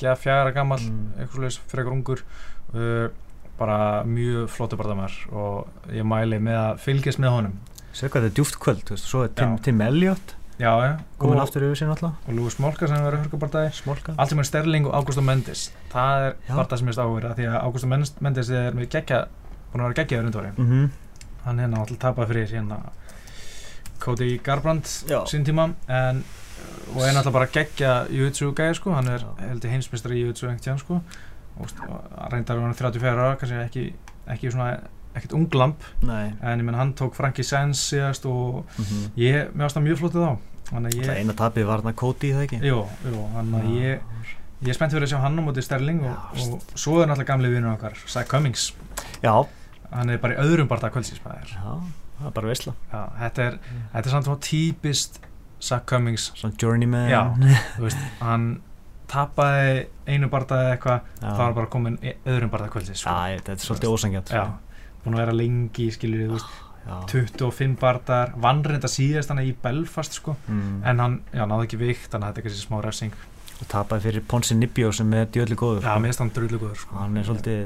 24 0.00 0.54
gammal 0.56 0.80
mm. 0.80 1.08
eitthvað 1.16 1.38
slúðis, 1.38 1.58
eitthvað 1.66 1.92
ungur 1.96 2.24
uh, 2.74 3.08
bara 3.58 3.78
mjög 4.08 4.48
flottu 4.50 4.78
barndamær 4.80 5.16
og 5.30 5.90
ég 5.92 6.06
mæli 6.08 6.38
með 6.42 6.60
að 6.60 6.84
fylgjast 6.86 7.22
með 7.22 7.36
honum. 7.36 7.58
Hvað 7.92 8.14
þetta 8.14 8.30
er 8.30 8.36
djúft 8.38 8.56
kvöld, 8.62 8.86
veist, 8.88 9.04
svo 9.04 9.26
er 9.26 9.34
Tim, 9.36 9.58
Tim 9.60 9.82
Elliot 9.84 10.36
Já, 10.62 10.70
ja. 10.80 10.90
komin 11.18 11.36
og, 11.36 11.42
aftur 11.42 11.64
yfir 11.66 11.78
sín 11.80 11.90
alltaf 11.92 12.28
og 12.28 12.34
Lúi 12.36 12.50
Smolka 12.52 12.86
sem 12.88 13.00
verður 13.02 13.24
hörkubardagi 13.24 13.72
allt 14.14 14.32
sem 14.32 14.40
er 14.40 14.46
Sterling 14.46 14.88
og 14.88 14.94
Ágústa 14.96 15.24
Mendes. 15.24 15.66
Það 15.92 16.26
er 16.26 16.36
barndag 16.48 16.80
sem 16.80 16.90
er 16.92 16.96
stáður 16.96 17.28
því 17.36 17.48
að 17.50 17.56
Ágústa 17.66 17.90
Mendes 17.92 18.52
er 18.52 18.76
með 18.76 18.90
gegja 18.94 19.22
búin 19.72 19.82
að 19.82 19.88
vera 19.88 19.98
geggjaður 20.02 20.28
undvari 20.28 20.52
mm 20.52 20.68
-hmm. 20.68 20.90
hann 21.44 21.58
hérna 21.58 21.80
alltaf 21.80 21.98
tapað 21.98 22.28
fyrir 22.32 22.50
hérna 22.52 22.78
Cody 23.98 24.38
Garbrandt 24.44 24.86
sín 25.30 25.44
tíma 25.44 25.72
en, 25.88 26.24
og 26.94 27.02
er 27.02 27.12
náttúrulega 27.12 27.36
bara 27.38 27.52
geggja 27.52 27.92
Júitsu 28.12 28.52
gæði 28.56 28.78
sko, 28.78 28.94
hann 28.96 29.08
er 29.08 29.26
heldur 29.40 29.72
heimsmyndstari 29.72 30.20
í 30.20 30.24
Júitsu 30.26 30.50
engt 30.50 30.68
sko. 30.80 31.02
Og 31.60 31.68
reyndar 32.32 32.56
við 32.56 32.64
hann 32.64 32.74
34 32.78 33.12
ára 33.12 33.36
kannski 33.36 33.58
ekki, 33.60 33.82
ekki 34.32 34.52
svona 34.54 34.78
ekkert 35.12 35.34
unglamp 35.36 35.82
Nei. 36.00 36.32
en 36.40 36.62
ég 36.62 36.64
menn 36.64 36.78
hann 36.78 36.94
tók 36.96 37.16
Frankie 37.16 37.44
Sands 37.44 37.82
síðast 37.90 38.24
og 38.26 38.64
mm 38.64 38.84
-hmm. 38.84 39.10
ég, 39.20 39.52
mér 39.52 39.66
ást 39.66 39.76
það 39.76 39.86
mjög 39.88 39.98
flótið 40.00 40.28
á 40.28 40.32
Það 40.72 41.16
eina 41.16 41.34
tapið 41.36 41.66
var 41.68 41.82
hann 41.82 41.92
að 41.92 41.98
Cody 42.00 42.32
það 42.32 42.42
ekki? 42.46 42.58
Jú, 42.64 42.78
jú 43.04 43.24
hann 43.34 43.54
að 43.54 43.64
ég 43.76 44.00
ég 44.62 44.68
er 44.68 44.74
spennt 44.74 44.92
fyrir 44.94 45.04
að 45.08 45.12
sjá 45.12 45.20
hann 45.20 45.38
á 45.38 45.42
móti 45.42 45.62
Sterling 45.62 46.04
og, 46.06 46.16
og 46.38 46.62
svo 46.78 47.02
er 47.02 47.10
náttúrulega 47.10 47.32
gamlega 47.32 47.54
vinnur 47.54 47.74
okkar 47.74 47.98
Zach 48.06 48.28
Cummings. 48.30 48.72
Já. 49.22 49.34
Hann 49.90 50.10
er 50.10 50.18
bara 50.22 50.34
í 50.34 50.38
öðrum 50.38 50.68
barndag 50.70 50.94
kvöldsins 50.94 51.20
Já, 51.20 51.82
það 52.18 52.26
er 52.26 52.36
bara 52.38 52.48
vissla 52.48 52.74
Já, 52.92 53.02
þetta 53.18 53.42
er, 53.42 53.58
mm. 53.58 53.82
þetta 53.92 54.08
er 54.08 54.14
samt 54.14 54.24
svona 54.24 54.40
típist 54.40 55.20
Zach 55.62 55.86
Cummings 55.88 56.30
Svona 56.34 56.58
journeyman 56.58 57.08
Já, 57.10 57.22
þú 57.76 57.86
veist, 57.86 58.04
hann 58.20 58.50
tapaði 59.12 59.86
einu 60.08 60.28
barndag 60.32 60.74
eitthvað 60.74 61.08
það 61.20 61.40
var 61.44 61.56
bara 61.60 61.72
komin 61.72 61.98
öðrum 62.02 62.50
barndag 62.52 62.72
kvöldsins 62.74 63.02
sko. 63.04 63.12
Já, 63.12 63.38
þetta 63.38 63.54
er 63.54 63.66
svolítið 63.66 63.96
ósangjart 63.96 64.32
Já 64.34 64.44
sko 64.46 64.60
búin 65.02 65.16
að 65.16 65.24
vera 65.24 65.34
lengi 65.36 65.88
skiljið, 65.94 66.28
þú 66.30 66.38
veist 66.38 66.60
Já. 66.82 66.94
25 67.12 67.76
barndar, 67.78 68.32
vannrenda 68.42 68.88
síðast 68.90 69.30
hann 69.30 69.38
í 69.44 69.52
Belfast 69.62 70.16
sko, 70.18 70.34
mm. 70.50 70.80
en 70.90 71.02
hann 71.02 71.20
já, 71.30 71.44
náði 71.46 71.68
ekki 71.68 71.78
vikt, 71.78 72.08
þannig 72.10 72.26
að 72.26 72.32
þetta 72.32 72.42
er 72.42 72.48
ekki 72.50 72.62
smá 72.64 72.80
refsing 72.82 73.20
og 73.52 73.68
tapaði 73.70 74.04
fyrir 74.08 74.24
Ponsi 74.32 74.56
Nibbjó 74.58 74.90
sem 74.98 75.14
er 75.14 75.28
djöðli 75.30 75.58
góður 75.60 75.86
Já, 75.86 75.92
sko. 75.92 76.02
mér 76.02 76.16
stann 76.16 76.32
dröðli 76.34 76.58
góður 76.58 76.80
sko. 76.82 76.96
hann 76.98 77.20
er 77.20 77.28
svolítið, 77.28 77.60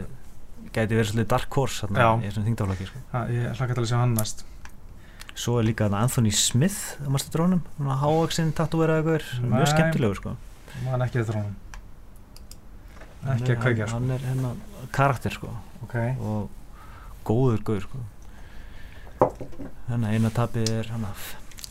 gæti 0.69 0.99
verið 0.99 1.09
svolítið 1.15 1.31
dark 1.33 1.57
horse 1.57 1.87
hérna, 1.87 2.11
í 2.21 2.29
þessum 2.29 2.47
þingdálagi 2.51 2.91
sko. 2.91 3.03
Ég 3.33 3.57
hlakka 3.57 3.79
til 3.79 3.87
að 3.87 3.89
sjá 3.95 3.99
hann 4.03 4.15
næst 4.19 4.45
Svo 5.37 5.59
er 5.61 5.69
líka 5.69 5.91
Anthony 5.93 6.33
Smith 6.33 6.97
á 7.05 7.09
maður 7.13 7.33
drónum, 7.35 7.63
háaksinn, 8.01 8.55
tattúveraður 8.57 9.25
mjög 9.45 9.71
skemmtilegur 9.75 10.21
sko. 10.23 10.37
Man 10.87 11.05
ekki 11.05 11.21
þetta 11.21 11.33
drónum 11.35 11.55
ekki 13.35 13.55
að 13.55 13.63
kveikja 13.63 13.89
sko. 13.89 13.97
hann 13.97 14.13
er 14.15 14.27
hérna 14.27 14.53
karakter 14.95 15.35
sko. 15.35 15.53
Okay. 15.87 16.15
og 16.19 16.51
góður 17.27 17.63
góður 17.67 17.87
sko. 17.87 18.05
Hérna 19.89 20.13
eina 20.13 20.31
tapið 20.35 20.71
er 20.81 20.91
hérna 20.93 21.13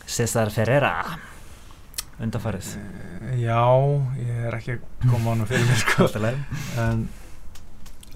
César 0.06 0.52
Ferreira. 0.54 1.18
Undarfarið 2.22 2.68
eh, 2.78 3.32
já, 3.42 3.60
ég 4.16 4.44
er 4.48 4.56
ekki 4.56 4.78
að 4.78 5.08
koma 5.10 5.28
á 5.28 5.30
hann 5.34 5.48
fyrir 5.50 5.66
mér 5.68 5.82
sko. 5.84 6.08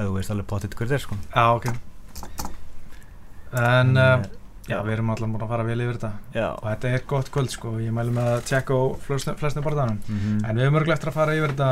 En 0.00 0.06
þú 0.06 0.14
veist 0.14 0.32
alveg 0.32 0.46
potið 0.48 0.76
hverð 0.78 0.96
er 0.96 1.02
sko. 1.02 1.16
Já, 1.34 1.44
ok. 1.52 1.66
En, 3.50 3.90
en 3.90 3.98
uh, 4.00 4.28
Já, 4.68 4.76
við 4.84 4.92
erum 4.92 5.10
allar 5.14 5.30
múin 5.30 5.42
að 5.44 5.52
fara 5.54 5.64
vel 5.66 5.80
yfir 5.80 5.96
þetta. 5.96 6.10
Já. 6.36 6.46
og 6.52 6.64
þetta 6.66 6.90
er 6.90 7.04
gott 7.10 7.30
kvöld 7.34 7.50
sko, 7.50 7.72
ég 7.80 7.94
mælu 7.96 8.12
með 8.14 8.30
að 8.34 8.42
tjekka 8.50 8.76
á 8.76 8.82
flestinu 9.06 9.64
barðanum 9.64 9.98
mm 9.98 10.18
-hmm. 10.18 10.48
en 10.48 10.56
við 10.56 10.64
erum 10.66 10.78
örglega 10.80 10.98
eftir 10.98 11.10
að 11.10 11.18
fara 11.18 11.34
yfir 11.34 11.54
þetta. 11.54 11.70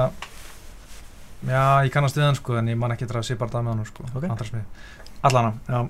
Já, 1.48 1.84
ég 1.84 1.92
kannast 1.94 2.16
við 2.16 2.24
hann 2.24 2.34
sko 2.34 2.56
en 2.58 2.68
ég 2.68 2.78
man 2.78 2.92
ekki 2.92 3.06
að 3.06 3.22
sé 3.22 3.36
barðað 3.36 3.64
með 3.64 3.74
hann 3.74 3.84
sko. 3.86 4.04
Okay. 4.16 4.62
allana, 5.22 5.52
já. 5.68 5.88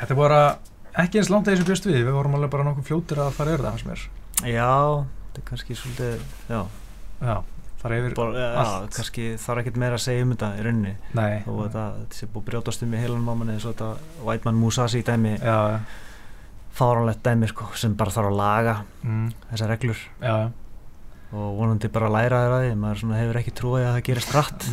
Þetta 0.00 0.14
er 0.14 0.16
bara 0.16 0.58
ekki 0.94 1.18
eins 1.18 1.30
langt 1.30 1.48
að 1.48 1.54
þessu 1.54 1.66
bjöst 1.66 1.86
við. 1.86 2.04
Við 2.04 2.12
vorum 2.12 2.34
alveg 2.34 2.50
bara 2.50 2.64
nokkuð 2.64 2.84
fljótir 2.84 3.18
að 3.18 3.32
fara 3.32 3.54
yfir 3.54 3.64
það 3.64 3.72
Já, 4.40 5.04
þetta 5.26 5.40
er 5.40 5.48
kannski 5.48 5.74
svolítið 5.74 6.20
já, 6.48 6.66
já 7.20 7.42
fara 7.80 7.98
yfir 8.00 8.14
Bor, 8.18 8.36
ja, 8.36 8.50
allt. 8.60 8.92
kannski 8.96 9.32
þarf 9.40 9.62
ekkert 9.62 9.80
meira 9.80 9.96
að 9.96 10.04
segja 10.04 10.26
um 10.26 10.34
þetta 10.34 10.50
í 10.58 10.64
rauninni. 10.66 10.94
Nei, 11.16 11.40
og 11.46 11.60
þetta, 11.64 11.84
þetta 12.02 12.18
sé 12.18 12.30
búið 12.34 12.46
brjótast 12.50 12.84
um 12.86 12.94
í 12.94 13.02
heilanum 13.02 13.30
á 13.32 13.34
manni 13.40 13.56
eins 13.56 13.66
og 13.66 13.74
þetta 13.74 14.24
Whiteman 14.26 14.58
Musashi 14.60 15.02
dæmi. 15.06 15.36
Já, 15.40 15.58
ja. 15.74 15.78
fáránlegt 16.76 17.22
dæmi 17.24 17.48
sko, 17.50 17.70
sem 17.80 17.96
bara 17.96 18.14
þarf 18.14 18.32
að 18.32 18.40
laga 18.40 18.76
mm. 19.04 19.30
þessar 19.52 19.72
reglur. 19.74 20.04
Já, 20.20 20.36
og 21.30 21.48
vonandi 21.60 21.90
bara 21.94 22.10
að 22.10 22.16
læra 22.18 22.42
þér 22.44 22.56
að 22.56 22.66
því 22.66 22.76
maður 22.82 23.16
hefur 23.20 23.40
ekki 23.40 23.56
trúið 23.60 23.86
að 23.86 23.92
það 23.96 24.06
gerist 24.08 24.32
rætt 24.34 24.68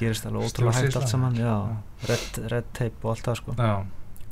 gerist 0.00 0.26
alveg 0.28 0.48
ótrúlega 0.48 0.80
hægt 0.80 0.98
allt 1.00 1.12
saman 1.12 1.38
red, 2.08 2.40
red 2.52 2.68
tape 2.76 3.04
og 3.04 3.14
allt 3.14 3.26
það 3.26 3.38
sko. 3.40 3.56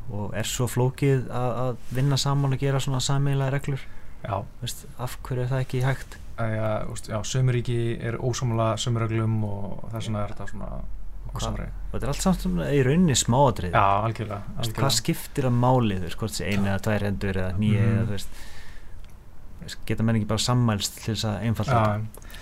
og 0.09 0.36
er 0.36 0.49
svo 0.49 0.68
flókið 0.70 1.26
að, 1.28 1.51
að 1.64 1.96
vinna 1.99 2.18
saman 2.20 2.57
og 2.57 2.62
gera 2.62 2.80
svona 2.80 3.01
samíla 3.05 3.51
reglur? 3.53 3.82
Vist, 4.62 4.86
af 5.01 5.18
hverju 5.24 5.44
er 5.44 5.53
það 5.53 5.64
ekki 5.66 5.84
hægt? 5.84 6.18
að 6.18 6.27
sömuríki 7.26 7.80
er 7.99 8.18
ósamlega 8.20 8.78
sömuröglum 8.78 9.41
og 9.49 9.89
þess 9.93 10.07
vegna 10.09 10.22
er 10.24 10.34
þetta 10.34 10.49
svona 10.53 10.70
og 11.28 11.43
þetta 11.45 12.05
er 12.07 12.12
allt 12.12 12.22
samt 12.22 12.47
í 12.49 12.78
rauninni 12.86 13.16
smáadrið 13.18 13.74
já, 13.74 13.82
algjörlega, 14.07 14.39
algjörlega 14.57 14.80
hvað 14.80 14.95
skiptir 14.97 15.49
að 15.49 15.59
málið, 15.61 16.07
hvort 16.14 16.32
þessi 16.32 16.47
einu 16.49 16.70
eða 16.70 16.78
tvær 16.86 17.05
hendur 17.09 17.41
eða 17.43 17.59
nýja 17.59 17.82
mm. 17.82 17.99
eða 17.99 18.07
þú 18.07 18.16
veist 18.16 19.76
geta 19.89 20.07
menn 20.07 20.18
ekki 20.20 20.30
bara 20.30 20.43
sammælst 20.43 20.99
til 21.03 21.12
þess 21.12 21.28
að 21.28 21.45
einfalda 21.49 21.82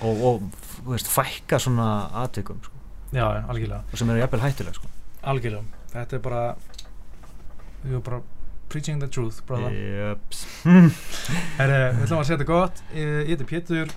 og, 0.06 0.22
og 0.28 0.46
veist, 0.92 1.10
fækka 1.10 1.58
svona 1.62 1.88
aðtökum 2.22 2.60
sko. 2.62 2.84
já, 3.10 3.26
algjörlega. 3.26 3.82
Og 3.90 4.00
sem 4.00 4.12
eru 4.12 4.22
jæfnvel 4.22 4.44
hættulega 4.44 4.78
sko. 4.78 4.92
algjörlega, 5.32 5.84
þetta 5.94 6.18
er 6.18 6.24
bara 6.28 6.42
við 7.82 7.92
erum 7.92 8.06
bara 8.06 8.22
preaching 8.68 9.00
the 9.00 9.08
truth 9.08 9.42
brother. 9.46 9.70
Herri, 11.58 11.78
við 11.96 12.04
ætlum 12.06 12.20
að 12.20 12.28
setja 12.30 12.48
gott. 12.48 12.82
Ég 12.94 13.32
heiti 13.32 13.48
Pétur. 13.48 13.94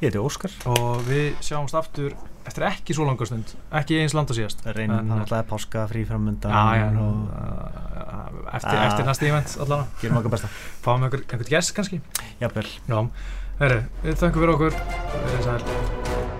Ég 0.00 0.08
heiti 0.08 0.22
Óskar. 0.22 0.54
Og 0.70 1.02
við 1.08 1.34
sjáumst 1.44 1.76
aftur 1.78 2.16
eftir 2.44 2.66
ekki 2.68 2.96
svo 2.96 3.06
langa 3.08 3.28
stund. 3.28 3.54
Ekki 3.74 4.02
eins 4.02 4.16
landa 4.16 4.36
síðast. 4.36 4.64
Reynum 4.76 5.14
alltaf 5.16 5.48
páska 5.50 5.86
frí 5.90 6.04
framönda 6.08 6.52
og... 6.52 7.24
eftir, 8.52 8.76
ah. 8.76 8.84
eftir 8.90 9.08
næsta 9.08 9.30
ívent 9.30 9.56
allavega. 9.64 9.88
Gerum 10.02 10.20
okkar 10.20 10.36
besta. 10.36 10.52
Fáum 10.84 11.08
við 11.08 11.20
einhvern 11.22 11.50
gæst 11.50 11.74
kannski? 11.78 12.02
Jafnvel. 12.42 12.68
Herri, 13.62 13.82
við 14.04 14.22
þakkum 14.22 14.46
fyrir 14.46 14.56
okkur. 14.58 14.80
Við 15.18 15.36
erum 15.36 15.46
sæl 15.50 16.33